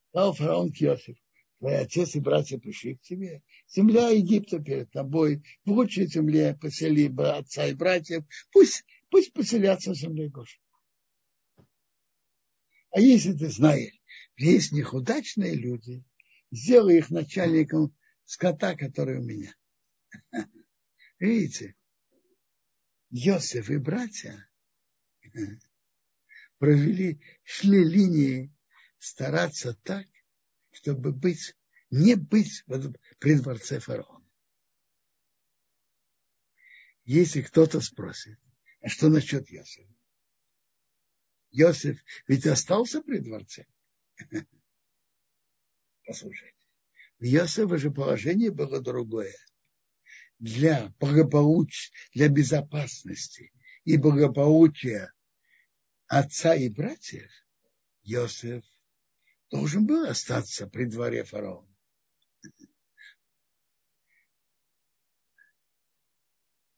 [0.10, 1.25] Сказал фараон к Йосифу,
[1.66, 3.42] твои отец и братья пришли к тебе.
[3.68, 5.42] Земля Египта перед тобой.
[5.64, 8.24] В лучшей земле посели отца и братьев.
[8.52, 10.62] Пусть, пусть поселятся в земле Гош.
[12.92, 14.00] А если ты знаешь,
[14.38, 16.04] есть них удачные люди,
[16.52, 19.56] сделай их начальником скота, который у меня.
[21.20, 21.74] Видите,
[23.10, 24.48] Йосиф и братья
[26.60, 28.54] провели, шли линии
[29.00, 30.06] стараться так,
[30.86, 31.56] чтобы быть,
[31.90, 32.64] не быть
[33.18, 34.24] при дворце фараона.
[37.06, 38.38] Если кто-то спросит,
[38.82, 39.92] а что насчет Йосифа?
[41.50, 43.66] Йосиф ведь остался при дворце.
[46.06, 46.56] Послушайте.
[47.18, 49.36] В Иосифа же положение было другое.
[50.38, 53.52] Для благополучия, для безопасности
[53.86, 55.12] и благополучия
[56.06, 57.32] отца и братьев
[58.04, 58.64] Иосиф
[59.56, 61.74] должен был остаться при дворе фараона.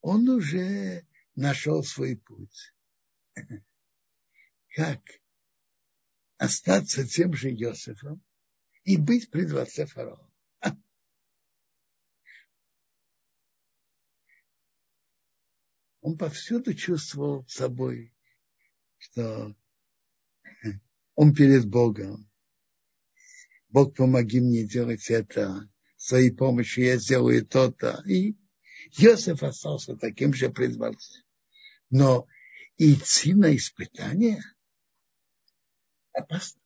[0.01, 2.73] Он уже нашел свой путь.
[4.75, 5.01] Как
[6.37, 8.23] остаться тем же Иосифом
[8.83, 10.31] и быть при дворце фараона.
[16.01, 18.15] Он повсюду чувствовал собой,
[18.97, 19.55] что
[21.15, 22.26] он перед Богом.
[23.69, 28.01] Бог, помоги мне делать это, своей помощью я сделаю то-то.
[28.05, 28.37] И
[28.97, 31.21] Иосиф остался таким же при дворце.
[31.89, 32.27] Но
[32.77, 34.41] идти на испытание
[36.13, 36.61] опасно.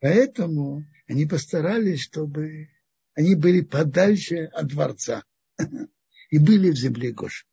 [0.00, 2.68] Поэтому они постарались, чтобы
[3.14, 5.24] они были подальше от дворца
[6.30, 7.46] и были в земле Гоша.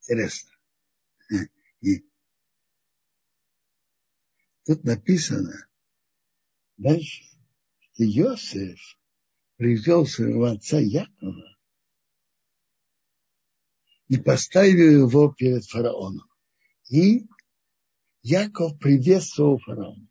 [0.00, 0.50] Интересно.
[1.80, 2.04] И
[4.64, 5.68] тут написано
[6.76, 7.24] дальше,
[7.80, 8.98] что Иосиф
[9.56, 11.58] привел своего отца Якова
[14.08, 16.28] и поставил его перед фараоном.
[16.88, 17.26] И
[18.22, 20.08] Яков приветствовал фараона.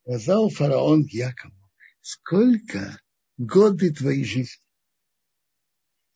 [0.00, 1.61] Сказал фараон Якову,
[2.02, 3.00] сколько
[3.38, 4.62] годы твоей жизни?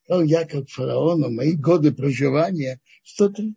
[0.05, 3.57] Сказал Яков фараону, мои годы проживания 130.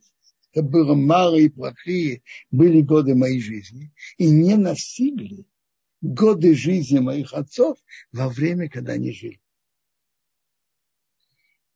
[0.52, 3.94] Это было мало и плохие, были годы моей жизни.
[4.18, 5.46] И не настигли
[6.02, 7.78] годы жизни моих отцов
[8.12, 9.42] во время, когда они жили.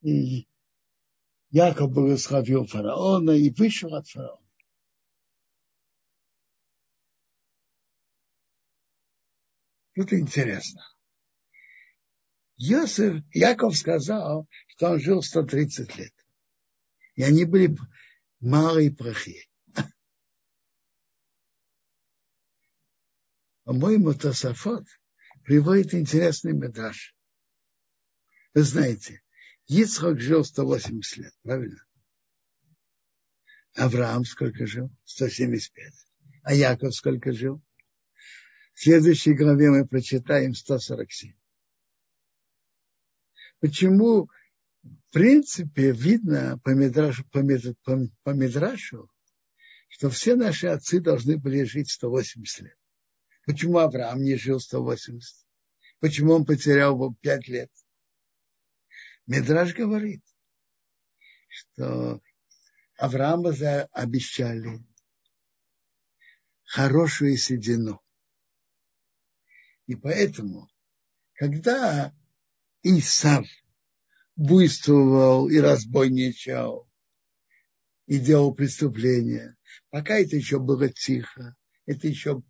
[0.02, 0.48] И
[1.52, 4.43] Яков благословил фараона и вышел от фараона.
[9.96, 10.82] Тут интересно.
[12.58, 16.14] Йосиф, Яков сказал, что он жил 130 лет.
[17.16, 17.76] И они были
[18.40, 19.48] малые прохи.
[23.64, 24.86] По-моему, Тософот
[25.44, 27.16] приводит интересный медраж.
[28.54, 29.22] Вы знаете,
[29.68, 31.82] Ицхак жил 180 лет, правильно?
[33.76, 34.92] Авраам сколько жил?
[35.06, 35.94] 175.
[36.44, 37.64] А Яков сколько жил?
[38.74, 41.34] В следующей главе мы прочитаем 147.
[43.60, 44.30] Почему?
[44.82, 47.42] В принципе, видно по Мидрашу, по,
[47.84, 49.10] по, по Мидрашу,
[49.88, 52.78] что все наши отцы должны были жить 180 лет.
[53.46, 55.46] Почему Авраам не жил 180?
[56.00, 57.72] Почему он потерял 5 лет?
[59.28, 60.22] Мидраш говорит,
[61.48, 62.22] что
[62.98, 63.52] Авраама
[63.92, 64.86] обещали
[66.64, 68.02] хорошую седину.
[69.88, 70.70] И поэтому,
[71.34, 72.14] когда
[72.84, 73.46] Исав
[74.36, 76.90] буйствовал и разбойничал,
[78.06, 79.56] и делал преступления,
[79.90, 81.56] пока это еще было тихо,
[81.86, 82.42] это еще,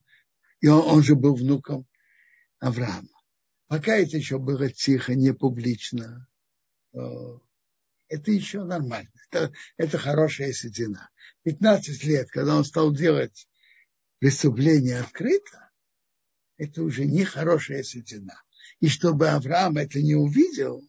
[0.62, 1.88] и он, он же был внуком
[2.60, 3.10] Авраама.
[3.68, 6.28] Пока это еще было тихо, не публично,
[6.94, 9.10] это еще нормально.
[9.32, 11.10] Это, это хорошая седина.
[11.44, 13.48] 15 лет, когда он стал делать
[14.20, 15.63] преступление открыто,
[16.58, 18.42] это уже не хорошая седина.
[18.80, 20.88] И чтобы Авраам это не увидел,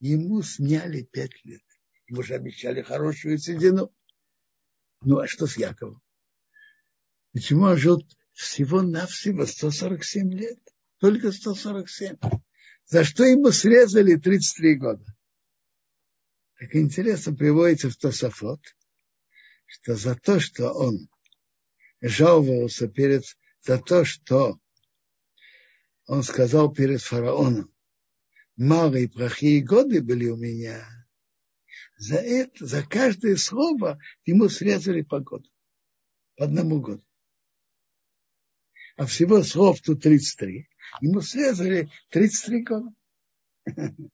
[0.00, 1.62] ему сняли пять лет.
[2.06, 3.94] Ему же обещали хорошую седину.
[5.02, 6.02] Ну, а что с Яковом?
[7.32, 10.58] Почему он жил всего-навсего 147 лет?
[10.98, 12.16] Только 147.
[12.86, 15.04] За что ему срезали 33 года?
[16.58, 18.60] Так интересно приводится в Тософот,
[19.66, 21.08] что за то, что он
[22.00, 23.24] жаловался перед,
[23.60, 24.58] за то, что
[26.06, 27.74] он сказал перед фараоном,
[28.56, 30.86] малые плохие годы были у меня.
[31.96, 35.48] За это, за каждое слово ему срезали по году,
[36.36, 37.04] по одному году.
[38.96, 40.68] А всего слов тут 33.
[41.00, 42.94] Ему срезали 33 года.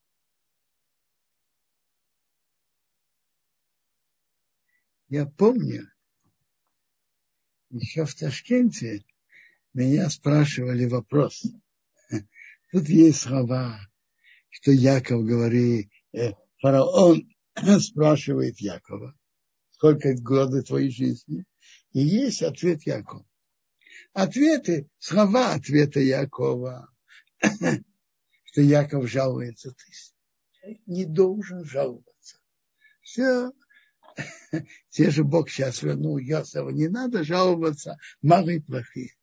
[5.09, 5.91] Я помню,
[7.71, 9.05] еще в Ташкенте
[9.75, 11.43] меня спрашивали вопрос–
[12.73, 13.81] Тут есть слова,
[14.49, 17.29] что Яков говорит, э, фараон
[17.81, 19.15] спрашивает Якова,
[19.73, 21.45] сколько годы твоей жизни,
[21.93, 23.27] и есть ответ Якова.
[24.13, 26.89] Ответы, слова ответа Якова,
[27.41, 29.75] что Яков жалуется.
[30.61, 32.37] Ты не должен жаловаться.
[33.03, 33.51] Все,
[34.91, 39.15] те же Бог сейчас вернул Йосифа, не надо жаловаться, малые плохие.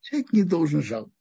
[0.00, 1.15] Человек не должен жаловаться.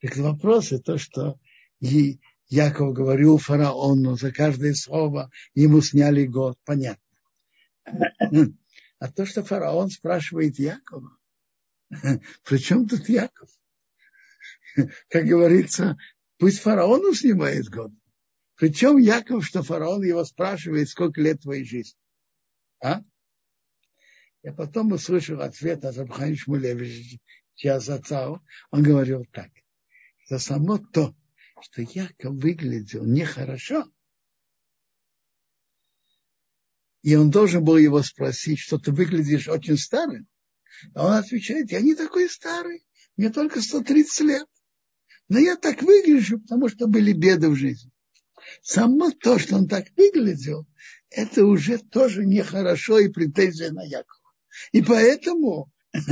[0.00, 1.40] Так вопрос это то, что
[1.80, 7.02] и Яков говорил фараону за каждое слово, ему сняли год, понятно.
[8.98, 11.16] А то, что фараон спрашивает Якова,
[11.90, 13.50] при чем тут Яков?
[15.08, 15.96] Как говорится,
[16.38, 17.92] пусть фараону снимает год.
[18.56, 21.98] Причем Яков, что фараон его спрашивает, сколько лет твоей жизни.
[22.82, 23.02] А?
[24.42, 27.18] Я потом услышал ответ от Абхани Шмулевича
[27.56, 29.50] Чиазацау, он говорил так,
[30.24, 31.14] что само то,
[31.60, 33.86] что Яков выглядел нехорошо,
[37.06, 40.26] И он должен был его спросить, что ты выглядишь очень старым.
[40.92, 42.84] А он отвечает, я не такой старый,
[43.16, 44.48] мне только 130 лет.
[45.28, 47.92] Но я так выгляжу, потому что были беды в жизни.
[48.60, 50.66] Само то, что он так выглядел,
[51.10, 54.32] это уже тоже нехорошо и претензия на Якова.
[54.72, 55.70] И поэтому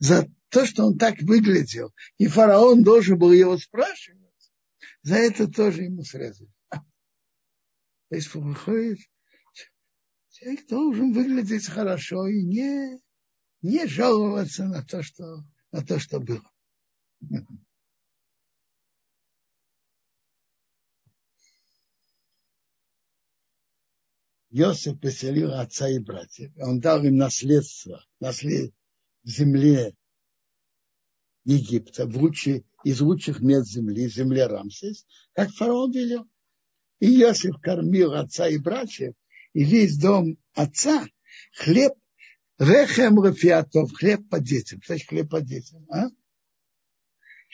[0.00, 4.20] за то, что он так выглядел, и фараон должен был его спрашивать,
[5.02, 6.50] за это тоже ему срезали.
[6.70, 8.98] То есть выходит,
[10.30, 13.00] человек должен выглядеть хорошо и не,
[13.62, 16.48] не жаловаться на то, что, на то, что было.
[24.50, 26.50] Йосиф поселил отца и братьев.
[26.56, 28.72] Он дал им наследство, наслед
[29.24, 29.94] земле
[31.46, 36.28] Египта, в лучшие, из лучших мест земли, земле Рамсес, как фараон велел.
[36.98, 39.14] И Йосиф кормил отца и братьев,
[39.52, 41.06] и весь дом отца
[41.52, 41.92] хлеб,
[42.58, 44.82] рехем рафиатов, хлеб по детям.
[44.82, 45.86] Что значит хлеб по детям?
[45.88, 46.08] А?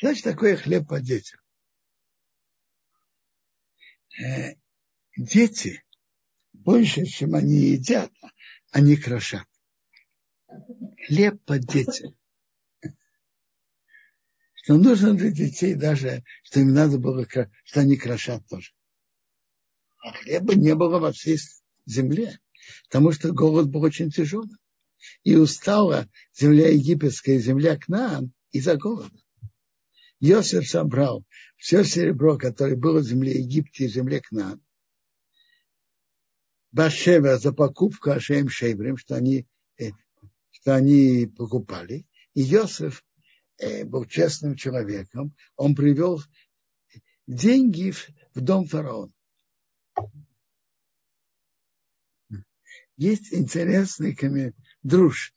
[0.00, 1.40] Значит такое хлеб по детям?
[4.18, 4.54] Э,
[5.18, 5.84] дети
[6.54, 8.10] больше, чем они едят,
[8.70, 9.46] они крошат.
[11.06, 12.14] Хлеб под детям.
[14.62, 17.26] Что нужно для детей даже, что им надо было,
[17.64, 18.70] что они крошат тоже.
[20.04, 21.38] А хлеба не было во всей
[21.84, 22.38] земле,
[22.88, 24.56] потому что голод был очень тяжелый.
[25.24, 29.10] И устала земля египетская, земля к нам из-за голода.
[30.20, 31.24] Йосиф собрал
[31.56, 34.62] все серебро, которое было в земле Египта и земле к нам,
[36.70, 39.48] Башева за покупку Ашем Шейбрим, что они,
[39.78, 39.90] э,
[40.52, 42.06] что они покупали.
[42.34, 43.04] И Йосиф
[43.84, 45.34] был честным человеком.
[45.56, 46.22] Он привел
[47.26, 49.12] деньги в, дом фараона.
[52.96, 55.34] Есть интересный коммент, друж.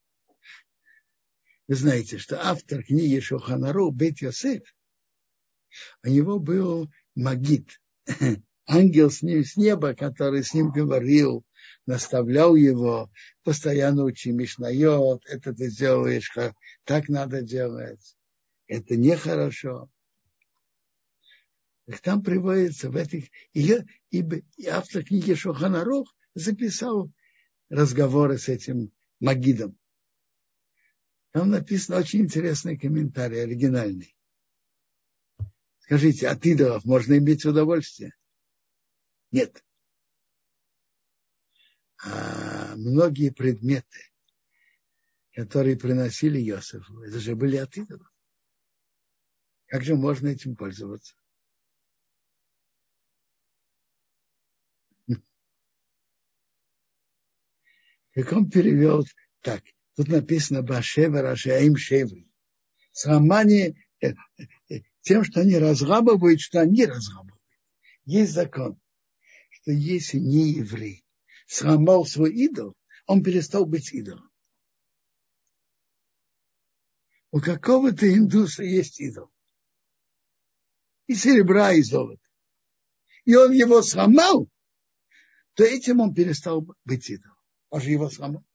[1.68, 4.62] Вы знаете, что автор книги Шоханару Бет Йосеф,
[6.04, 7.82] у него был магит,
[8.68, 11.44] ангел с ним с неба, который с ним говорил,
[11.86, 13.10] наставлял его,
[13.44, 16.32] постоянно учи Мишнайот, это ты сделаешь,
[16.84, 18.15] так надо делать,
[18.68, 19.90] это нехорошо.
[21.86, 23.30] Так там приводится в этих...
[23.54, 23.72] И,
[24.10, 27.12] и, и автор книги Шоханарух записал
[27.70, 29.78] разговоры с этим Магидом.
[31.32, 34.16] Там написан очень интересный комментарий, оригинальный.
[35.80, 38.16] Скажите, от идолов можно иметь удовольствие?
[39.32, 39.64] Нет.
[42.04, 44.00] А многие предметы,
[45.34, 48.15] которые приносили Иосифу, это же были от идолов.
[49.68, 51.16] Как же можно этим пользоваться?
[58.14, 59.06] Как он перевел
[59.42, 59.64] так,
[59.96, 62.30] тут написано Башева Рашаим Шеври.
[62.92, 64.14] Срамание э,
[64.70, 67.42] э, тем, что они разгабывают, что они разгабывают.
[68.06, 68.80] Есть закон
[69.66, 71.04] что если не еврей
[71.48, 72.76] сломал свой идол,
[73.08, 74.30] он перестал быть идолом.
[77.32, 79.32] У какого-то индуса есть идол.
[81.08, 82.22] И серебра, и золота.
[83.26, 84.50] И он его сломал,
[85.54, 87.38] то этим он перестал быть идолом.
[87.70, 88.46] Он же его сломал.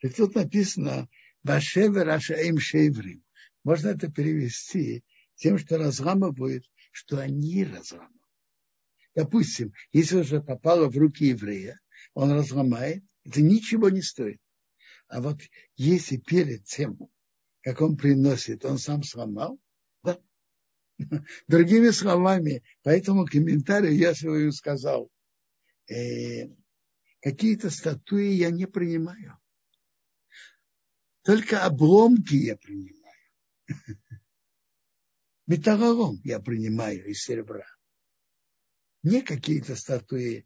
[0.00, 1.08] И тут написано
[1.42, 3.24] Башевер Ашаим Шейврим.
[3.64, 5.04] Можно это перевести
[5.34, 8.12] тем, что разламывают, что они разламывают.
[9.14, 11.80] Допустим, если уже попало в руки еврея,
[12.14, 14.40] он разломает, это ничего не стоит.
[15.08, 15.40] А вот
[15.76, 16.98] если перед тем,
[17.62, 19.58] как он приносит, он сам сломал?
[21.48, 25.10] Другими словами, по этому комментарию я свою сказал,
[25.88, 26.48] э,
[27.20, 29.38] какие-то статуи я не принимаю.
[31.22, 32.96] Только обломки я принимаю.
[35.46, 37.66] Металлолом я принимаю из серебра
[39.06, 40.44] не какие-то статуи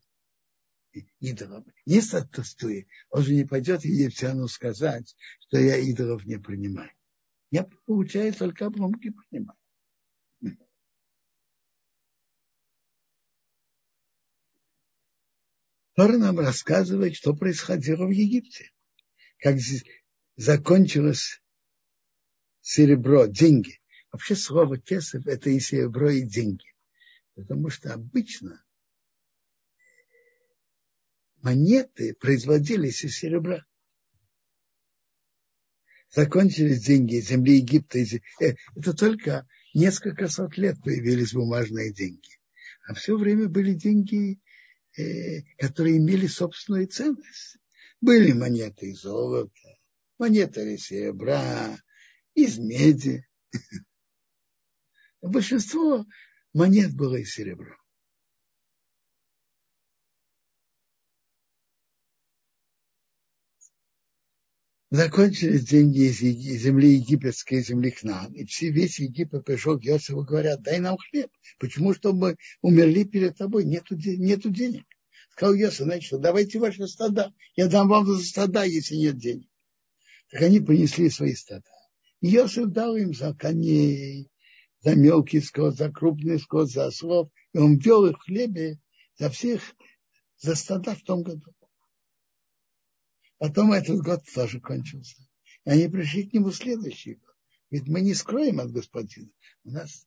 [1.18, 2.88] идолов, не статуи.
[3.08, 6.92] Он же не пойдет египтяну сказать, что я идолов не принимаю.
[7.50, 9.58] Я получаю только обломки принимаю.
[16.00, 18.72] Тора нам рассказывает, что происходило в Египте.
[19.38, 19.56] Как
[20.34, 21.42] закончилось
[22.62, 23.82] серебро, деньги.
[24.10, 26.64] Вообще слово кесов– это и серебро, и деньги.
[27.34, 28.64] Потому что обычно
[31.42, 33.66] монеты производились из серебра.
[36.08, 37.98] Закончились деньги земли Египта.
[37.98, 42.40] Э, это только несколько сот лет появились бумажные деньги.
[42.88, 44.40] А все время были деньги
[45.58, 47.58] которые имели собственную ценность.
[48.00, 49.78] Были монеты из золота,
[50.18, 51.78] монеты из серебра,
[52.34, 53.26] из меди.
[55.20, 56.06] Большинство
[56.52, 57.79] монет было из серебра.
[64.90, 68.32] Закончились деньги из земли египетской, земли к нам.
[68.32, 71.30] И все, весь Египет пришел к Иосифу и говорят, дай нам хлеб.
[71.58, 71.94] Почему?
[71.94, 73.64] Чтобы умерли перед тобой.
[73.64, 74.84] Нету, нету денег.
[75.30, 77.32] Сказал Иосиф, значит, давайте ваши стада.
[77.54, 79.48] Я дам вам за стада, если нет денег.
[80.30, 81.70] Так они принесли свои стада.
[82.20, 84.28] Иосиф дал им за коней,
[84.80, 87.30] за мелкий скот, за крупный скот, за ослов.
[87.54, 88.78] И он ввел их в хлебе
[89.18, 89.62] за всех,
[90.38, 91.54] за стада в том году.
[93.40, 95.16] Потом этот год тоже кончился.
[95.64, 97.34] И они пришли к нему следующий год.
[97.70, 99.30] Ведь мы не скроем от господина.
[99.64, 100.06] У нас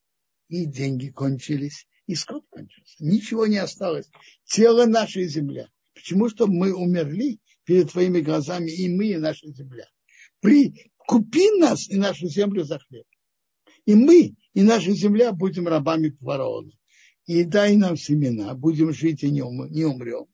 [0.49, 2.95] и деньги кончились, и скот кончился.
[2.99, 4.07] Ничего не осталось.
[4.45, 5.68] Тело нашей земля.
[5.95, 6.30] Почему?
[6.30, 9.88] Чтобы мы умерли перед твоими глазами, и мы, и наша земля.
[10.39, 13.07] При, купи нас и нашу землю за хлеб.
[13.88, 16.72] И мы, и наша земля будем рабами фараона.
[17.26, 20.27] И дай нам семена, будем жить и не, ум, не умрем.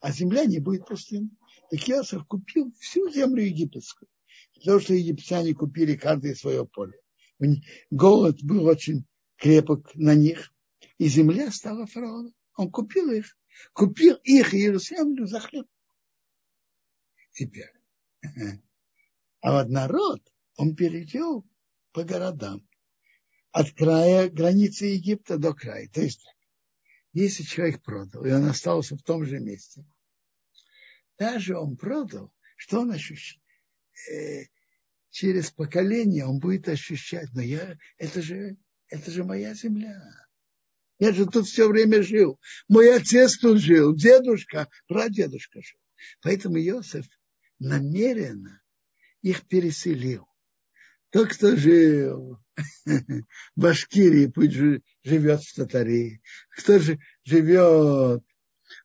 [0.00, 1.30] А земля не будет пустынной.
[1.70, 4.08] Так Иосиф купил всю землю египетскую.
[4.56, 7.00] Потому что египтяне купили каждое свое поле.
[7.90, 9.06] Голод был очень
[9.36, 10.52] крепок на них.
[10.98, 12.34] И земля стала фараоном.
[12.56, 13.38] Он купил их.
[13.72, 15.66] Купил их и землю за хлеб.
[17.32, 17.72] Теперь.
[19.40, 20.20] А вот народ
[20.56, 21.46] он перевел
[21.92, 22.66] по городам.
[23.52, 25.88] От края границы Египта до края.
[25.88, 26.24] То есть,
[27.12, 29.84] если человек продал, и он остался в том же месте,
[31.20, 33.42] даже он продал, что он ощущает?
[34.10, 34.44] Э,
[35.10, 38.56] через поколение он будет ощущать, но я, это же,
[38.88, 40.02] это же моя земля.
[40.98, 42.40] Я же тут все время жил.
[42.68, 45.78] Мой отец тут жил, дедушка, прадедушка жил.
[46.22, 47.06] Поэтому Иосиф
[47.58, 48.62] намеренно
[49.20, 50.26] их переселил.
[51.10, 52.38] Тот, кто жил
[52.86, 53.24] в
[53.56, 54.54] Башкирии, пусть
[55.04, 56.22] живет в Татарии.
[56.56, 58.24] Кто же живет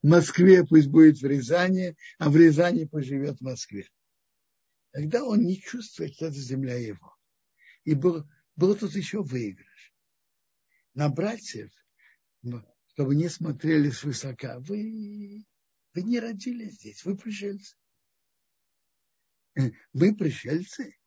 [0.07, 3.89] Москве пусть будет в Рязани, а в Рязани пусть живет в Москве.
[4.91, 7.17] Тогда он не чувствует, что это земля его.
[7.85, 8.23] И был,
[8.55, 9.93] был тут еще выигрыш.
[10.93, 11.71] На братьев,
[12.93, 15.43] чтобы не смотрели свысока, вы,
[15.93, 17.75] вы не родились здесь, вы пришельцы.
[19.93, 20.97] Вы пришельцы.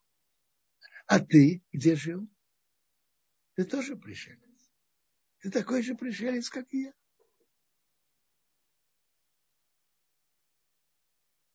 [1.05, 2.27] А ты где жил?
[3.55, 4.73] Ты тоже пришелец.
[5.39, 6.93] Ты такой же пришелец, как и я.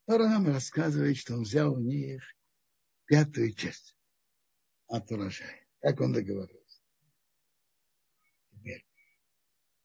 [0.07, 2.23] Тора нам рассказывает, что он взял у них
[3.07, 3.97] пятую часть
[4.87, 5.67] от урожая.
[5.81, 6.81] Как он договорился.
[8.51, 8.85] Теперь.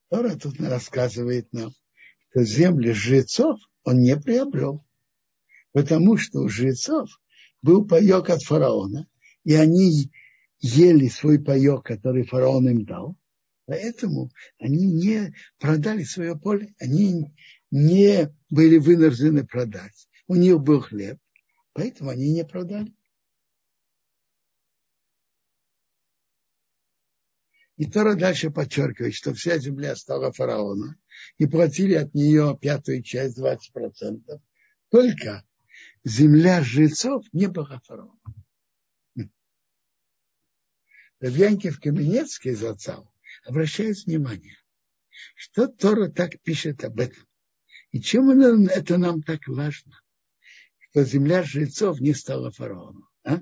[0.09, 1.71] Тора тут рассказывает нам,
[2.29, 4.85] что земли жрецов он не приобрел.
[5.71, 7.09] Потому что у жрецов
[7.61, 9.07] был паек от фараона,
[9.45, 10.11] и они
[10.59, 13.15] ели свой паек, который фараон им дал.
[13.65, 17.33] Поэтому они не продали свое поле, они
[17.71, 21.19] не были вынуждены продать у них был хлеб,
[21.73, 22.95] поэтому они не продали.
[27.77, 30.97] И Тора дальше подчеркивает, что вся земля стала фараона,
[31.37, 34.39] и платили от нее пятую часть, 20%.
[34.89, 35.43] Только
[36.03, 38.19] земля жрецов не была фараона.
[41.71, 43.11] в Каменецкий зацал
[43.45, 44.57] обращает внимание,
[45.35, 47.25] что Тора так пишет об этом.
[47.91, 48.29] И чем
[48.67, 49.99] это нам так важно?
[50.89, 53.07] Что земля жрецов не стала фараоном.
[53.23, 53.41] А?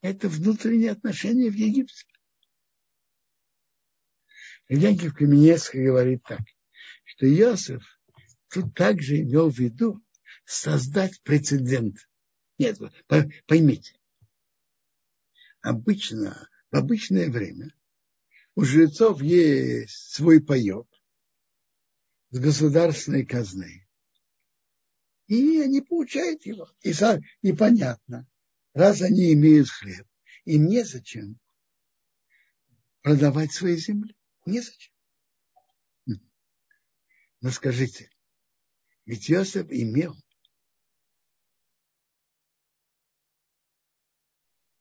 [0.00, 2.06] Это внутренние отношения в Египте.
[4.68, 6.40] Янкив Каменецкий говорит так,
[7.04, 7.82] что Иосиф
[8.50, 10.00] тут также имел в виду
[10.44, 11.96] создать прецедент.
[12.58, 12.78] Нет,
[13.46, 13.98] поймите,
[15.62, 17.74] обычно, в обычное время
[18.54, 20.86] у жрецов есть свой паек
[22.30, 23.87] с государственной казной
[25.28, 26.68] и они получают его.
[26.82, 26.92] И,
[27.42, 28.26] и понятно,
[28.72, 30.06] раз они имеют хлеб,
[30.44, 31.38] им незачем
[33.02, 34.16] продавать свои земли.
[34.46, 34.92] Незачем.
[37.40, 38.10] Но скажите,
[39.04, 40.16] ведь Иосиф имел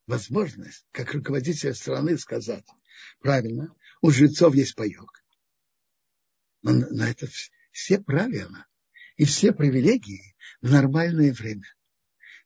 [0.07, 2.65] возможность, как руководитель страны, сказать,
[3.19, 5.23] правильно, у жрецов есть паек.
[6.63, 7.27] Но на это
[7.71, 8.65] все правила
[9.18, 11.65] и все привилегии в нормальное время.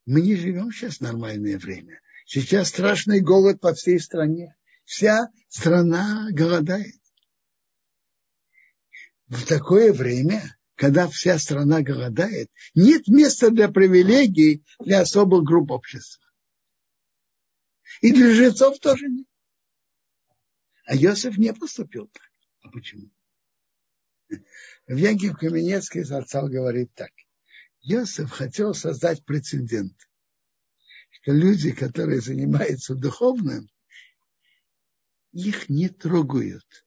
[0.06, 2.02] Мы не живем сейчас в нормальное время.
[2.26, 4.56] Сейчас страшный голод по всей стране.
[4.84, 6.96] Вся страна голодает.
[9.28, 16.26] в такое время, когда вся страна голодает, нет места для привилегий для особых групп общества.
[18.02, 19.28] И для жрецов тоже нет.
[20.86, 22.30] А Йосиф не поступил так.
[22.64, 23.10] А почему?
[24.88, 27.12] В Янке Каменецкий Зарцал говорит так.
[27.82, 29.96] Йосиф хотел создать прецедент,
[31.10, 33.70] что люди, которые занимаются духовным,
[35.32, 36.86] их не трогают,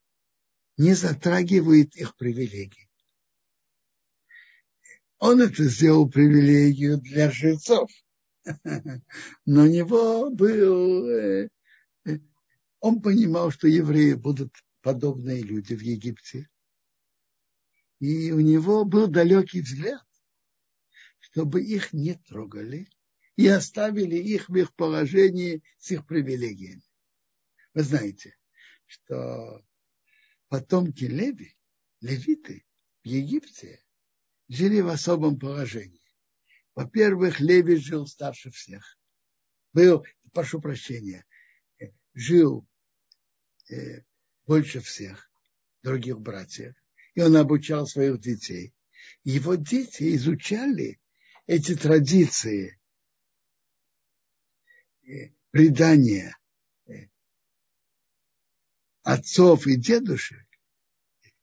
[0.76, 2.88] не затрагивают их привилегии.
[5.18, 7.90] Он это сделал привилегию для жрецов.
[9.46, 11.08] Но у него был...
[11.08, 11.48] Э,
[12.04, 12.18] э,
[12.80, 14.52] он понимал, что евреи будут
[14.82, 16.48] подобные люди в Египте.
[18.04, 20.06] И у него был далекий взгляд,
[21.20, 22.86] чтобы их не трогали
[23.34, 26.82] и оставили их в их положении с их привилегиями.
[27.72, 28.36] Вы знаете,
[28.84, 29.64] что
[30.48, 31.56] потомки Леви,
[32.02, 32.66] левиты
[33.02, 33.82] в Египте
[34.48, 36.04] жили в особом положении.
[36.74, 38.98] Во-первых, Леви жил старше всех.
[39.72, 40.04] Был,
[40.34, 41.24] прошу прощения,
[42.12, 42.68] жил
[43.70, 44.02] э,
[44.44, 45.30] больше всех
[45.82, 46.74] других братьев.
[47.14, 48.74] И он обучал своих детей.
[49.22, 51.00] Его дети изучали
[51.46, 52.78] эти традиции,
[55.06, 56.36] э, предания
[56.86, 57.08] э,
[59.02, 60.44] отцов и дедушек.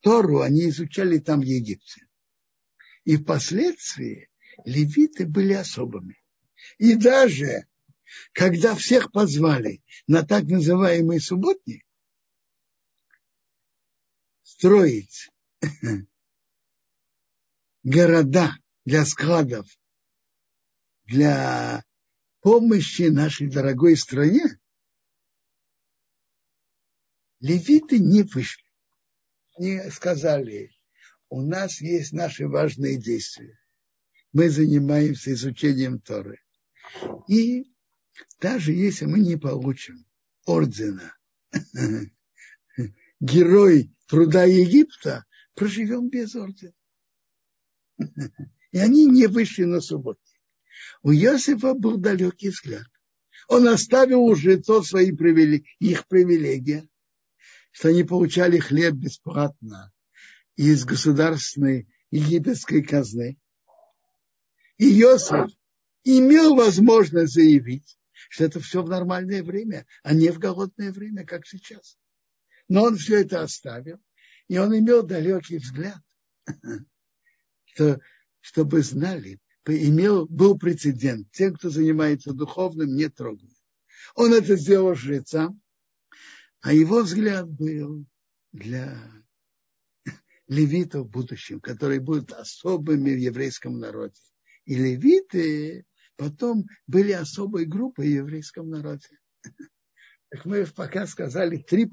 [0.02, 2.08] Тору они изучали там в Египте.
[3.04, 4.30] И впоследствии
[4.66, 6.22] левиты были особыми.
[6.78, 7.68] И даже
[8.34, 11.86] когда всех позвали на так называемый субботник,
[14.44, 15.30] строить
[17.84, 19.68] города для складов,
[21.06, 21.84] для
[22.42, 24.60] помощи нашей дорогой стране,
[27.40, 28.66] левиты не вышли.
[29.58, 30.72] Они сказали,
[31.30, 33.60] у нас есть наши важные действия.
[34.34, 36.42] Мы занимаемся изучением Торы.
[37.28, 37.72] И
[38.40, 40.06] даже если мы не получим
[40.46, 41.16] ордена
[43.20, 45.26] Герой труда Египта,
[45.56, 46.74] проживем без ордена.
[48.72, 50.22] И они не вышли на субботу.
[51.04, 52.88] У Иосифа был далекий взгляд.
[53.48, 56.90] Он оставил у жрецов свои привилегии, их привилегии,
[57.72, 59.92] что они получали хлеб бесплатно,
[60.56, 63.40] из государственной египетской казны.
[64.78, 65.52] И Иосиф
[66.04, 67.98] имел возможность заявить,
[68.30, 71.98] что это все в нормальное время, а не в голодное время, как сейчас.
[72.68, 74.00] Но он все это оставил,
[74.52, 76.02] и он имел далекий взгляд,
[77.64, 78.02] что,
[78.42, 81.32] чтобы знали, имел, был прецедент.
[81.32, 83.56] Те, кто занимается духовным, не трогают.
[84.14, 85.62] Он это сделал жрецам,
[86.60, 88.06] а его взгляд был
[88.52, 89.02] для
[90.50, 94.20] левитов в будущем, которые будут особыми в еврейском народе.
[94.66, 95.86] И левиты
[96.18, 99.18] потом были особой группой в еврейском народе.
[100.30, 101.90] Как мы пока сказали, три,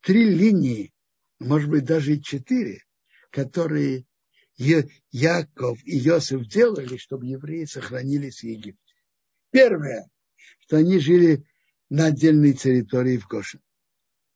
[0.00, 0.94] три линии,
[1.42, 2.84] может быть, даже и четыре,
[3.30, 4.06] которые
[4.56, 8.94] Яков и Иосиф делали, чтобы евреи сохранились в Египте.
[9.50, 10.08] Первое,
[10.60, 11.44] что они жили
[11.88, 13.60] на отдельной территории в Гошин,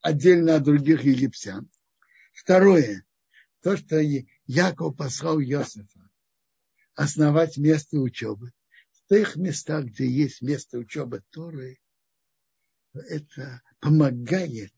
[0.01, 1.71] отдельно от других египтян.
[2.33, 3.05] Второе,
[3.63, 3.99] то, что
[4.47, 6.11] Яков послал Иосифа
[6.95, 8.53] основать место учебы,
[8.93, 11.79] в тех местах, где есть место учебы Торы,
[12.95, 14.73] это помогает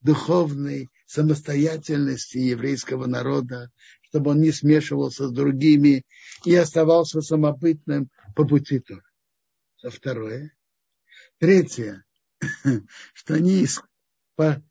[0.00, 3.70] духовной самостоятельности еврейского народа,
[4.02, 6.04] чтобы он не смешивался с другими
[6.44, 9.02] и оставался самобытным по пути Торы.
[9.78, 10.56] Это второе.
[11.38, 12.04] Третье,
[13.12, 13.66] что они
[14.36, 14.62] по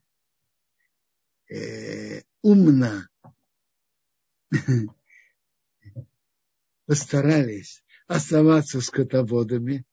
[1.50, 3.08] э, умно
[6.86, 9.86] постарались оставаться скотоводами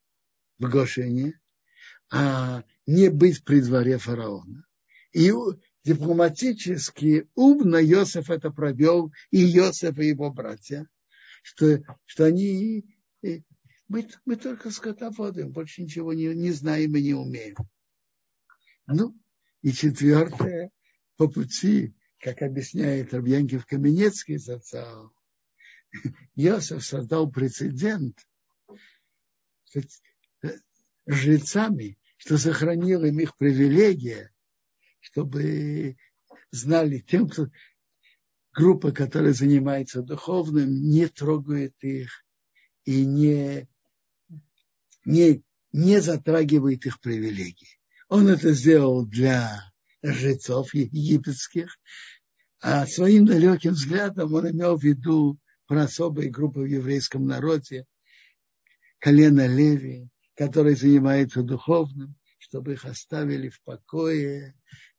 [0.58, 1.38] в Гошине,
[2.10, 4.65] а не быть при дворе фараона.
[5.16, 5.32] И
[5.82, 10.86] дипломатически умно Йосеф это провел, и Йосеф и его братья,
[11.42, 12.84] что, что они,
[13.22, 13.38] э,
[13.88, 17.56] мы, мы только скотоводы, больше ничего не, не знаем и не умеем.
[18.86, 19.18] Ну,
[19.62, 20.70] и четвертое,
[21.16, 25.14] по пути, как объясняет Рабьянкив Каменецкий зацал,
[26.34, 28.18] Иосиф создал прецедент
[29.72, 30.02] с
[31.06, 34.30] жрецами, что сохранил им их привилегия,
[35.06, 35.96] чтобы
[36.50, 37.48] знали тем, кто
[38.52, 42.24] группа, которая занимается духовным, не трогает их
[42.84, 43.68] и не,
[45.04, 45.42] не,
[45.72, 47.78] не затрагивает их привилегии.
[48.08, 49.72] Он это сделал для
[50.02, 51.78] жрецов египетских,
[52.60, 57.84] А своим далеким взглядом он имел в виду про особые группы в еврейском народе,
[58.98, 64.54] колено Леви, которые занимаются духовным, чтобы их оставили в покое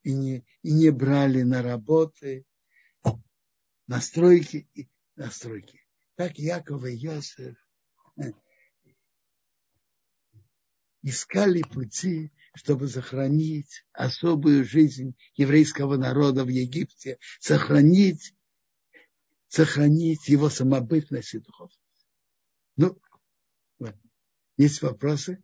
[0.08, 2.46] и не, и не брали на работы,
[3.86, 5.82] настройки и настройки.
[6.14, 7.56] Так Яков и Йосеф
[8.16, 8.32] э,
[11.02, 18.34] искали пути, чтобы сохранить особую жизнь еврейского народа в Египте, сохранить,
[19.48, 21.78] сохранить его самобытность и духовность.
[22.76, 22.98] Ну,
[24.56, 25.42] есть вопросы?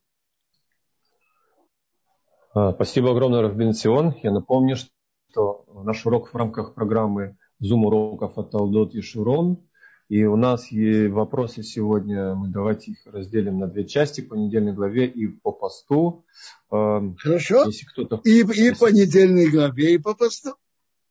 [2.56, 4.14] А, спасибо огромное, Равбин Сион.
[4.22, 9.58] Я напомню, что наш урок в рамках программы Zoom уроков от Алдот и Шурон.
[10.08, 14.72] И у нас есть вопросы сегодня, мы давайте их разделим на две части, по недельной
[14.72, 16.26] главе и по посту.
[16.70, 17.64] А, Хорошо.
[17.64, 18.20] Если кто-то...
[18.22, 20.54] И, и по недельной главе, и по посту.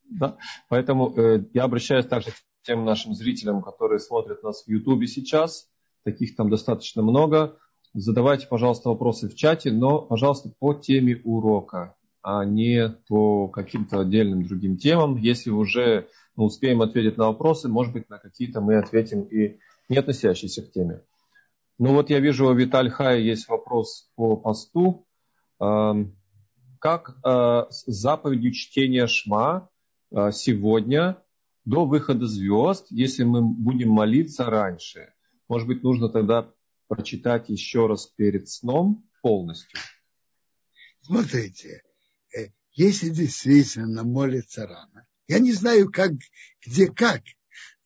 [0.09, 0.37] Да.
[0.69, 5.67] Поэтому э, я обращаюсь также к тем нашим зрителям, которые смотрят нас в Ютубе сейчас.
[6.05, 7.57] Таких там достаточно много.
[7.93, 14.43] Задавайте, пожалуйста, вопросы в чате, но, пожалуйста, по теме урока, а не по каким-то отдельным
[14.43, 15.15] другим темам.
[15.15, 19.59] Если уже мы успеем ответить на вопросы, может быть, на какие-то мы ответим и
[19.89, 21.01] не относящиеся к теме.
[21.77, 25.05] Ну вот я вижу, у Виталь Хая есть вопрос по посту.
[25.59, 29.69] Как э, с заповедью чтения Шма
[30.11, 31.17] э, сегодня
[31.63, 35.13] до выхода звезд, если мы будем молиться раньше?
[35.47, 36.49] Может быть, нужно тогда
[36.93, 39.79] прочитать еще раз перед сном полностью?
[41.01, 41.81] Смотрите,
[42.37, 46.11] э, если действительно молится рано, я не знаю, как,
[46.65, 47.23] где как.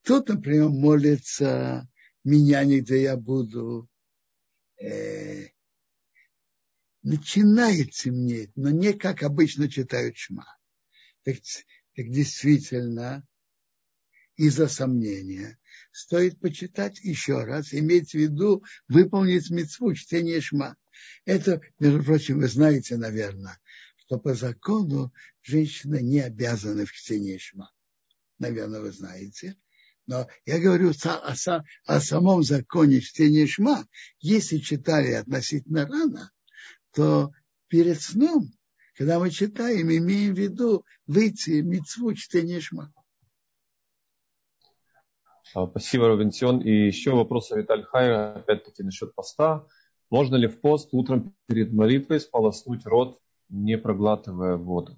[0.03, 1.87] Кто-то, например, молится,
[2.23, 3.89] меня нигде я буду.
[4.81, 5.47] Э,
[7.03, 10.45] начинает темнеть, но не как обычно читают шма.
[11.23, 11.37] Так,
[11.95, 13.25] так действительно,
[14.35, 15.57] из-за сомнения
[15.97, 20.75] стоит почитать еще раз, иметь в виду выполнить мецву, чтение шма.
[21.25, 23.59] Это, между прочим, вы знаете, наверное,
[23.97, 25.11] что по закону
[25.41, 27.71] женщина не обязана в чтении шма.
[28.37, 29.57] Наверное, вы знаете.
[30.05, 33.87] Но я говорю о, о, о самом законе чтения шма.
[34.19, 36.31] Если читали относительно рано,
[36.93, 37.33] то
[37.69, 38.53] перед сном,
[38.95, 42.93] когда мы читаем, имеем в виду выйти мецву чтения шма.
[45.53, 46.61] А, спасибо, Робинсион.
[46.61, 49.65] И еще вопрос от Виталь Хайра, опять-таки насчет поста.
[50.09, 53.19] Можно ли в пост утром перед молитвой сполоснуть рот,
[53.49, 54.97] не проглатывая воду?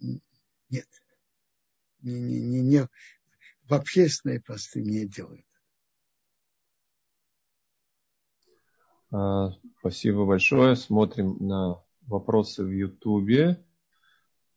[0.00, 0.88] Нет.
[2.02, 2.88] Не, не, не, не.
[3.64, 5.44] В общественные посты не делают.
[9.10, 10.76] А, спасибо большое.
[10.76, 13.64] Смотрим на вопросы в Ютубе.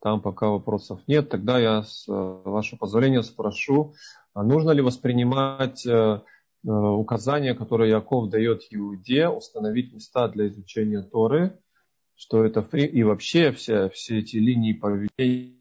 [0.01, 1.29] Там пока вопросов нет.
[1.29, 3.93] Тогда я, с вашего позволения, спрошу,
[4.33, 11.03] а нужно ли воспринимать э, э, указания, которые Яков дает Иуде, установить места для изучения
[11.03, 11.59] Торы,
[12.15, 12.85] что это фри...
[12.85, 15.57] и вообще все, все эти линии поведения.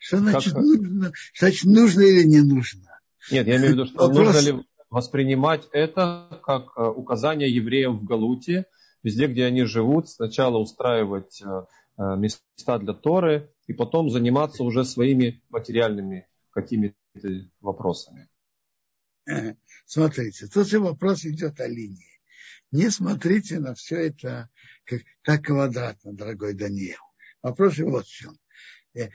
[0.00, 0.62] Что значит, как...
[0.62, 2.98] нужно, значит, нужно или не нужно?
[3.30, 4.34] Нет, я имею в виду, что Вопрос...
[4.34, 8.66] нужно ли воспринимать это как э, указание евреям в Галуте,
[9.04, 11.66] везде, где они живут, сначала устраивать Э,
[11.98, 16.96] места для Торы и потом заниматься уже своими материальными какими-то
[17.60, 18.28] вопросами.
[19.86, 22.20] Смотрите, тут же вопрос идет о линии.
[22.72, 24.48] Не смотрите на все это
[24.84, 26.98] как, как квадратно, дорогой Даниил.
[27.42, 28.38] Вопрос же вот в чем.
[28.94, 29.10] Э,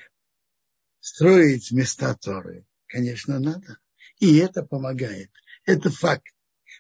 [0.99, 3.79] строить места Торы, конечно, надо.
[4.19, 5.31] И это помогает.
[5.65, 6.27] Это факт.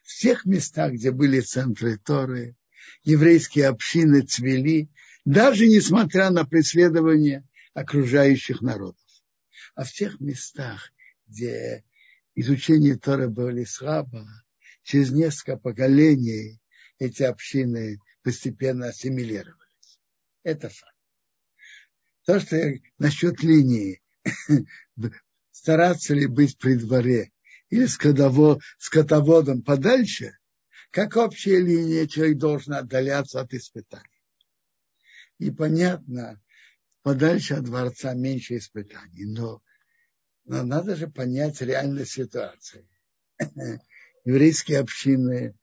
[0.03, 2.55] В всех местах, где были центры Торы,
[3.03, 4.89] еврейские общины цвели,
[5.27, 9.03] даже несмотря на преследование окружающих народов.
[9.75, 10.93] А в тех местах,
[11.27, 11.83] где
[12.33, 14.25] изучение Тора было слабо,
[14.83, 16.61] через несколько поколений
[16.97, 19.99] эти общины постепенно ассимилировались.
[20.43, 20.95] Это факт.
[22.25, 24.01] То, что я, насчет линии,
[25.51, 27.33] стараться ли быть при дворе
[27.69, 30.37] или скотоводом подальше,
[30.89, 34.16] как общая линия, человек должен отдаляться от испытаний.
[35.39, 36.41] И понятно,
[37.03, 39.25] подальше от дворца меньше испытаний.
[39.25, 39.61] Но,
[40.45, 42.87] но надо же понять реальную ситуацию.
[44.25, 45.55] Еврейские общины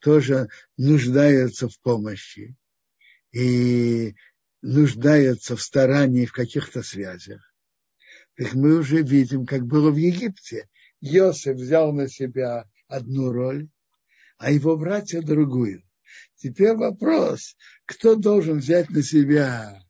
[0.00, 2.56] тоже нуждаются в помощи
[3.32, 4.14] и
[4.62, 7.42] нуждаются в старании, в каких-то связях.
[8.36, 10.68] Так мы уже видим, как было в Египте.
[11.00, 13.68] Йосиф взял на себя одну роль,
[14.38, 15.87] а его братья другую.
[16.36, 19.82] Теперь вопрос, кто должен взять на себя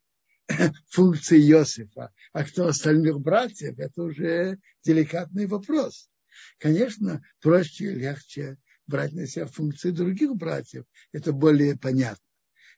[0.90, 6.09] функции Иосифа, а кто остальных братьев, это уже деликатный вопрос.
[6.59, 10.85] Конечно, проще и легче брать на себя функции других братьев.
[11.12, 12.24] Это более понятно.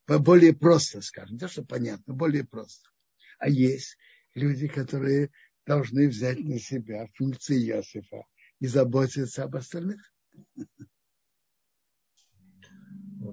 [0.07, 1.39] Более просто, скажем.
[1.39, 2.91] То, что понятно, более просто.
[3.39, 3.97] А есть
[4.35, 5.31] люди, которые
[5.67, 8.25] должны взять на себя функции Иосифа
[8.59, 10.01] и заботиться об остальных.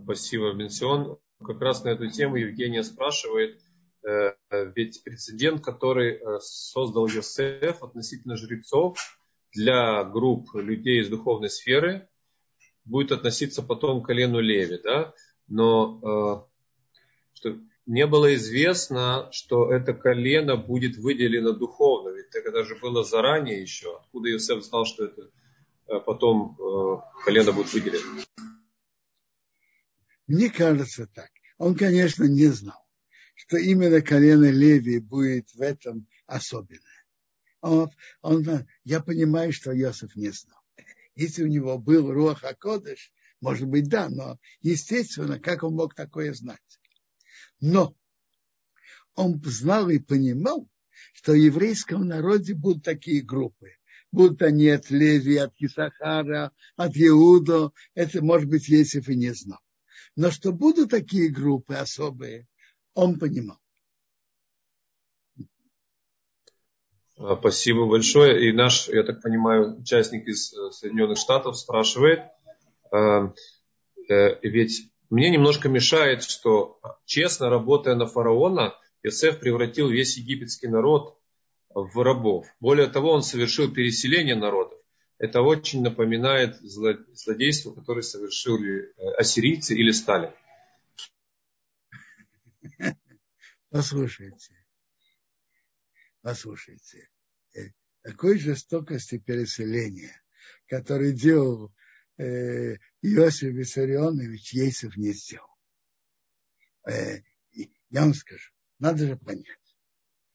[0.08, 1.18] Спасибо, Бенсион.
[1.44, 3.60] Как раз на эту тему Евгения спрашивает,
[4.08, 4.36] э,
[4.74, 8.98] ведь прецедент, который э, создал Йосеф относительно жрецов
[9.52, 12.08] для групп людей из духовной сферы,
[12.86, 15.14] будет относиться потом к колену Леви, да?
[15.50, 22.78] Но э, что не было известно, что это колено будет выделено духовно, ведь это же
[22.78, 23.98] было заранее еще.
[23.98, 25.30] Откуда Иосиф знал, что это
[26.06, 26.56] потом
[27.26, 28.24] колено будет выделено?
[30.28, 31.32] Мне кажется так.
[31.58, 32.86] Он, конечно, не знал,
[33.34, 36.82] что именно колено Леви будет в этом особенное.
[37.62, 37.90] Он,
[38.22, 38.46] он,
[38.84, 40.60] я понимаю, что Иосиф не знал.
[41.16, 46.34] Если у него был Руах Акодыш, может быть, да, но, естественно, как он мог такое
[46.34, 46.80] знать?
[47.60, 47.96] Но
[49.16, 50.70] он знал и понимал,
[51.14, 53.72] что в еврейском народе будут такие группы.
[54.12, 57.72] Будут они от Леви, от Исахара, от Иуда.
[57.94, 59.60] Это, может быть, Есиф и не знал.
[60.18, 62.48] Но что будут такие группы особые,
[62.96, 63.60] он понимал.
[67.18, 68.50] А, спасибо большое.
[68.50, 72.22] И наш, я так понимаю, участник из э, Соединенных Штатов спрашивает,
[72.92, 73.32] а,
[74.10, 78.74] э, ведь мне немножко мешает, что честно работая на фараона,
[79.04, 81.16] Иосиф превратил весь египетский народ
[81.70, 82.48] в рабов.
[82.60, 84.80] Более того, он совершил переселение народов
[85.20, 90.32] это очень напоминает злодейство, которое совершили э, ассирийцы или Сталин.
[93.70, 94.56] Послушайте,
[96.22, 97.10] послушайте,
[97.56, 97.72] э,
[98.02, 100.22] такой жестокости переселения,
[100.68, 101.74] который делал
[102.18, 105.50] э, Иосиф Виссарионович, Ейсов не сделал.
[106.88, 107.22] Э,
[107.90, 109.46] я вам скажу, надо же понять.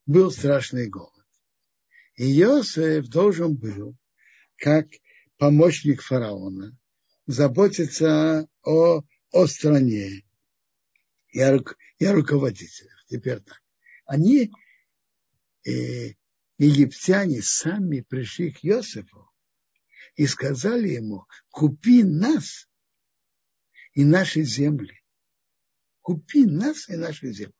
[0.06, 1.26] Был страшный голод.
[2.16, 3.96] И Иосиф должен был
[4.62, 4.86] как
[5.38, 6.78] помощник фараона,
[7.26, 9.02] заботиться о,
[9.32, 10.22] о стране
[11.30, 11.58] и о,
[11.98, 13.04] и о руководителях.
[13.08, 13.60] Теперь так.
[14.04, 14.52] Они,
[15.66, 16.14] э,
[16.58, 19.32] египтяне, сами пришли к Иосифу
[20.14, 22.68] и сказали ему, купи нас
[23.94, 25.02] и наши земли.
[26.02, 27.52] Купи нас и наши земли.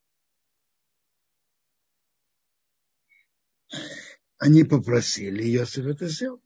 [4.38, 6.40] Они попросили, Иосиф это сделал.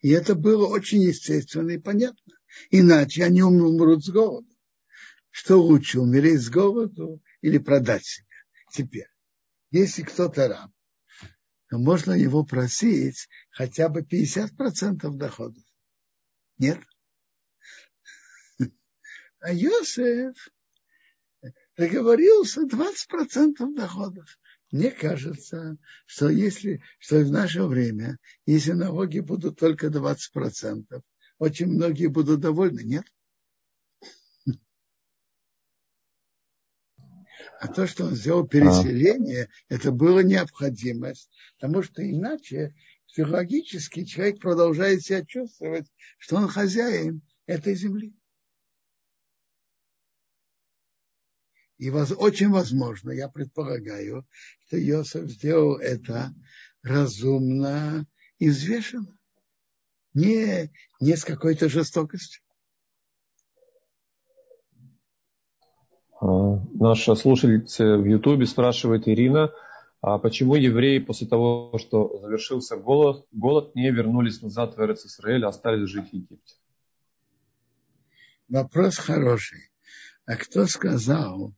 [0.00, 2.34] И это было очень естественно и понятно.
[2.70, 4.48] Иначе они умрут с голоду.
[5.30, 8.26] Что лучше, умереть с голоду или продать себя?
[8.72, 9.08] Теперь,
[9.70, 10.70] если кто-то раб,
[11.68, 15.62] то можно его просить хотя бы 50% доходов.
[16.58, 16.80] Нет?
[19.40, 20.36] А Йосеф
[21.76, 24.38] договорился 20% доходов.
[24.70, 25.76] Мне кажется,
[26.06, 31.02] что если, что в наше время, если налоги будут только 20%,
[31.38, 33.04] очень многие будут довольны, нет?
[37.58, 39.74] А то, что он сделал переселение, а.
[39.74, 42.74] это было необходимость, потому что иначе
[43.06, 48.14] психологически человек продолжает себя чувствовать, что он хозяин этой земли.
[51.80, 54.26] И воз, очень возможно, я предполагаю,
[54.66, 56.34] что Иосиф сделал это
[56.82, 58.06] разумно
[58.38, 59.18] и взвешенно.
[60.12, 60.70] Не,
[61.00, 62.42] не с какой-то жестокостью.
[66.20, 66.26] А,
[66.74, 69.50] наша слушательница в Ютубе спрашивает Ирина,
[70.02, 75.48] а почему евреи после того, что завершился голод, голод не вернулись назад в Израиль, а
[75.48, 76.56] остались жить в Египте?
[78.48, 79.70] Вопрос хороший.
[80.26, 81.54] А кто сказал,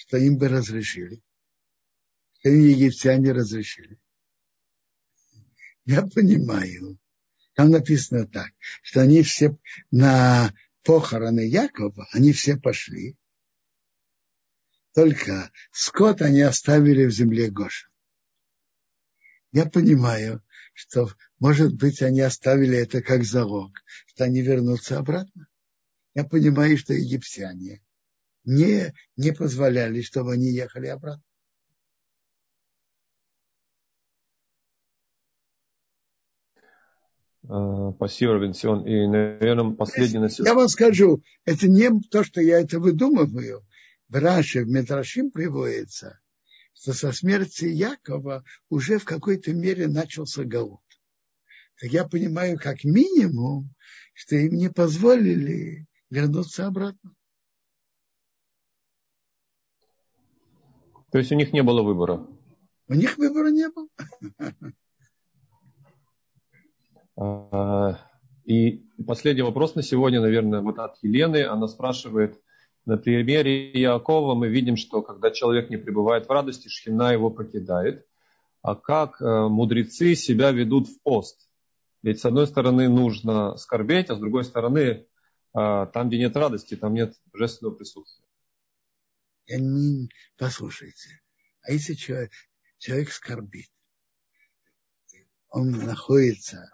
[0.00, 1.22] что им бы разрешили.
[2.38, 4.00] Что им египтяне разрешили.
[5.84, 6.98] Я понимаю.
[7.54, 8.50] Там написано так,
[8.82, 9.58] что они все
[9.90, 10.54] на
[10.84, 13.18] похороны Якова, они все пошли.
[14.94, 17.88] Только скот они оставили в земле Гоша.
[19.52, 23.72] Я понимаю, что, может быть, они оставили это как залог,
[24.06, 25.46] что они вернутся обратно.
[26.14, 27.82] Я понимаю, что египтяне
[28.44, 31.22] не, не позволяли, чтобы они ехали обратно.
[37.48, 38.86] А, спасибо, Равенсион.
[38.86, 43.66] И, наверное, последний на Я вам скажу, это не то, что я это выдумываю.
[44.08, 46.20] В Раше, в Метрашим приводится,
[46.74, 50.80] что со смерти Якова уже в какой-то мере начался голод.
[51.80, 53.74] Так я понимаю, как минимум,
[54.12, 57.14] что им не позволили вернуться обратно.
[61.10, 62.26] То есть у них не было выбора?
[62.88, 63.88] У них выбора не было.
[67.16, 67.98] А,
[68.44, 71.44] и последний вопрос на сегодня, наверное, вот от Елены.
[71.44, 72.40] Она спрашивает,
[72.86, 78.06] на примере Якова мы видим, что когда человек не пребывает в радости, шхина его покидает.
[78.62, 81.48] А как э, мудрецы себя ведут в пост?
[82.02, 85.06] Ведь с одной стороны нужно скорбеть, а с другой стороны,
[85.52, 88.24] а, там, где нет радости, там нет божественного присутствия.
[89.50, 90.08] Я не...
[90.36, 91.20] Послушайте,
[91.62, 92.30] а если человек,
[92.78, 93.68] человек скорбит,
[95.48, 96.70] он находится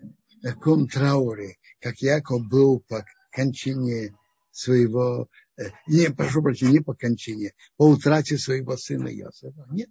[0.00, 4.16] в таком трауре, как Яков был по кончине
[4.50, 9.68] своего, э, не, прошу прощения, не по кончине, по утрате своего сына Иосифа.
[9.70, 9.90] Нет.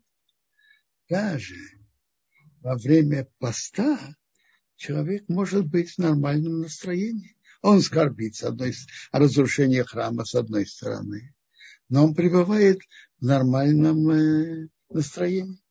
[1.08, 1.56] Даже
[2.60, 3.98] во время поста
[4.76, 7.38] человек может быть в нормальном настроении.
[7.62, 8.74] Он скорбит с одной,
[9.12, 11.34] о разрушении храма с одной стороны,
[11.90, 12.80] но он пребывает
[13.20, 15.62] в нормальном э, настроении.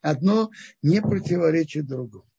[0.00, 0.50] Одно
[0.82, 2.30] не противоречит другому.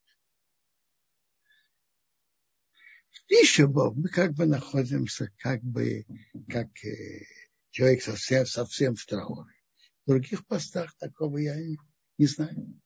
[3.10, 6.06] В пищебов мы как бы находимся, как бы,
[6.48, 7.24] как э,
[7.70, 9.52] человек совсем, совсем в трауре.
[10.04, 11.56] В других постах такого я
[12.18, 12.80] не знаю.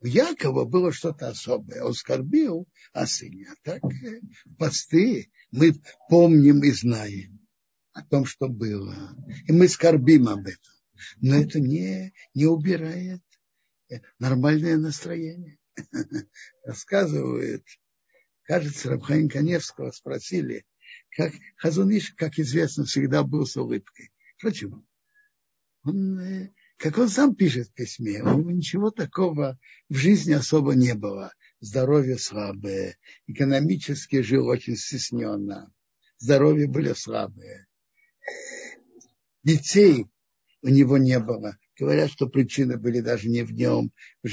[0.00, 1.82] У Якова было что-то особое.
[1.82, 3.48] Он скорбил о сыне.
[3.50, 4.20] А так э,
[4.56, 5.74] посты мы
[6.08, 7.40] помним и знаем
[7.92, 9.16] о том, что было.
[9.46, 10.72] И мы скорбим об этом.
[11.20, 13.22] Но это не, не убирает
[13.90, 15.58] э, нормальное настроение.
[16.64, 17.64] Рассказывают,
[18.42, 20.64] кажется, Рабхаим Каневского спросили,
[21.16, 24.10] как Хазуниш, как известно, всегда был с улыбкой.
[24.40, 24.86] Почему?
[25.82, 30.74] Он э, как он сам пишет в письме, у него ничего такого в жизни особо
[30.74, 31.32] не было.
[31.60, 32.96] Здоровье слабое,
[33.26, 35.72] экономически жил очень стесненно,
[36.18, 37.66] здоровье были слабые.
[39.42, 40.06] Детей
[40.62, 41.58] у него не было.
[41.76, 43.90] Говорят, что причины были даже не в нем,
[44.22, 44.28] в,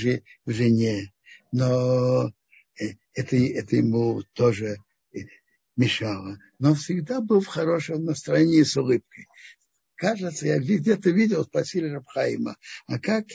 [0.46, 1.14] жене.
[1.52, 2.32] Но
[2.80, 4.78] э, это, это ему тоже
[5.14, 5.20] э,
[5.76, 6.38] мешало.
[6.60, 9.28] Но он всегда был в хорошем настроении с улыбкой
[9.96, 12.58] кажется, я где-то видел, спросили Рабхаима,
[12.88, 13.26] а как,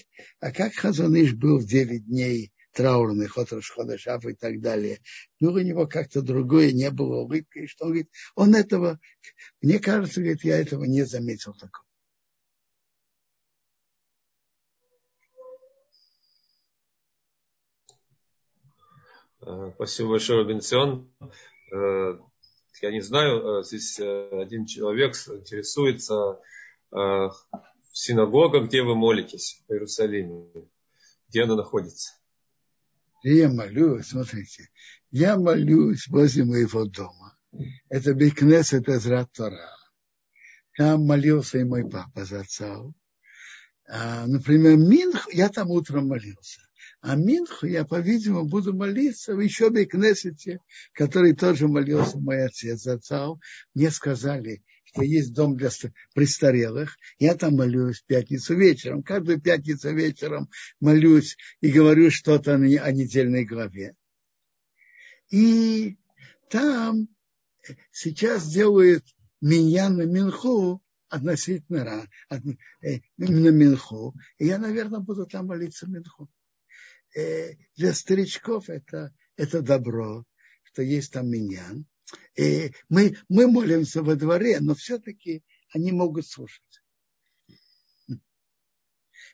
[0.41, 5.01] а как Хазаныш был в 9 дней траурный, Хотрош Ходашав и так далее.
[5.41, 7.67] Ну, у него как-то другое, не было улыбки.
[7.67, 9.01] Что он говорит, он этого,
[9.61, 11.85] мне кажется, говорит, я этого не заметил такого.
[19.43, 21.11] Э, спасибо большое, Бенсион.
[22.83, 26.39] Э, я не знаю, э, здесь один человек интересуется,
[26.93, 27.29] Э,
[27.93, 30.47] синагога, где вы молитесь в Иерусалиме,
[31.29, 32.15] где она находится?
[33.23, 34.69] Я молюсь, смотрите,
[35.11, 37.37] я молюсь возле моего дома.
[37.89, 39.77] Это Бекнес, это Зрат Тора.
[40.77, 42.81] Там молился и мой папа за отца.
[43.89, 46.61] А, например, Минх, я там утром молился.
[47.01, 50.61] А Минху я, по-видимому, буду молиться в еще Бекнесете,
[50.93, 53.01] который тоже молился мой отец за.
[53.75, 55.71] Мне сказали, что есть дом для
[56.15, 56.97] престарелых.
[57.19, 59.03] Я там молюсь в пятницу вечером.
[59.03, 63.97] Каждую пятницу вечером молюсь и говорю что-то о недельной главе.
[65.31, 65.97] И
[66.51, 67.09] там
[67.93, 69.05] сейчас делают
[69.41, 74.15] меня на Минху относительно э, на Минху.
[74.39, 76.29] И я, наверное, буду там молиться Минху.
[77.17, 80.25] Э, для старичков это, это добро,
[80.63, 81.87] что есть там миньян.
[82.37, 86.83] И мы, мы молимся во дворе, но все-таки они могут слушать.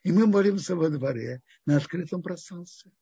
[0.02, 2.92] И мы молимся во дворе на открытом пространстве.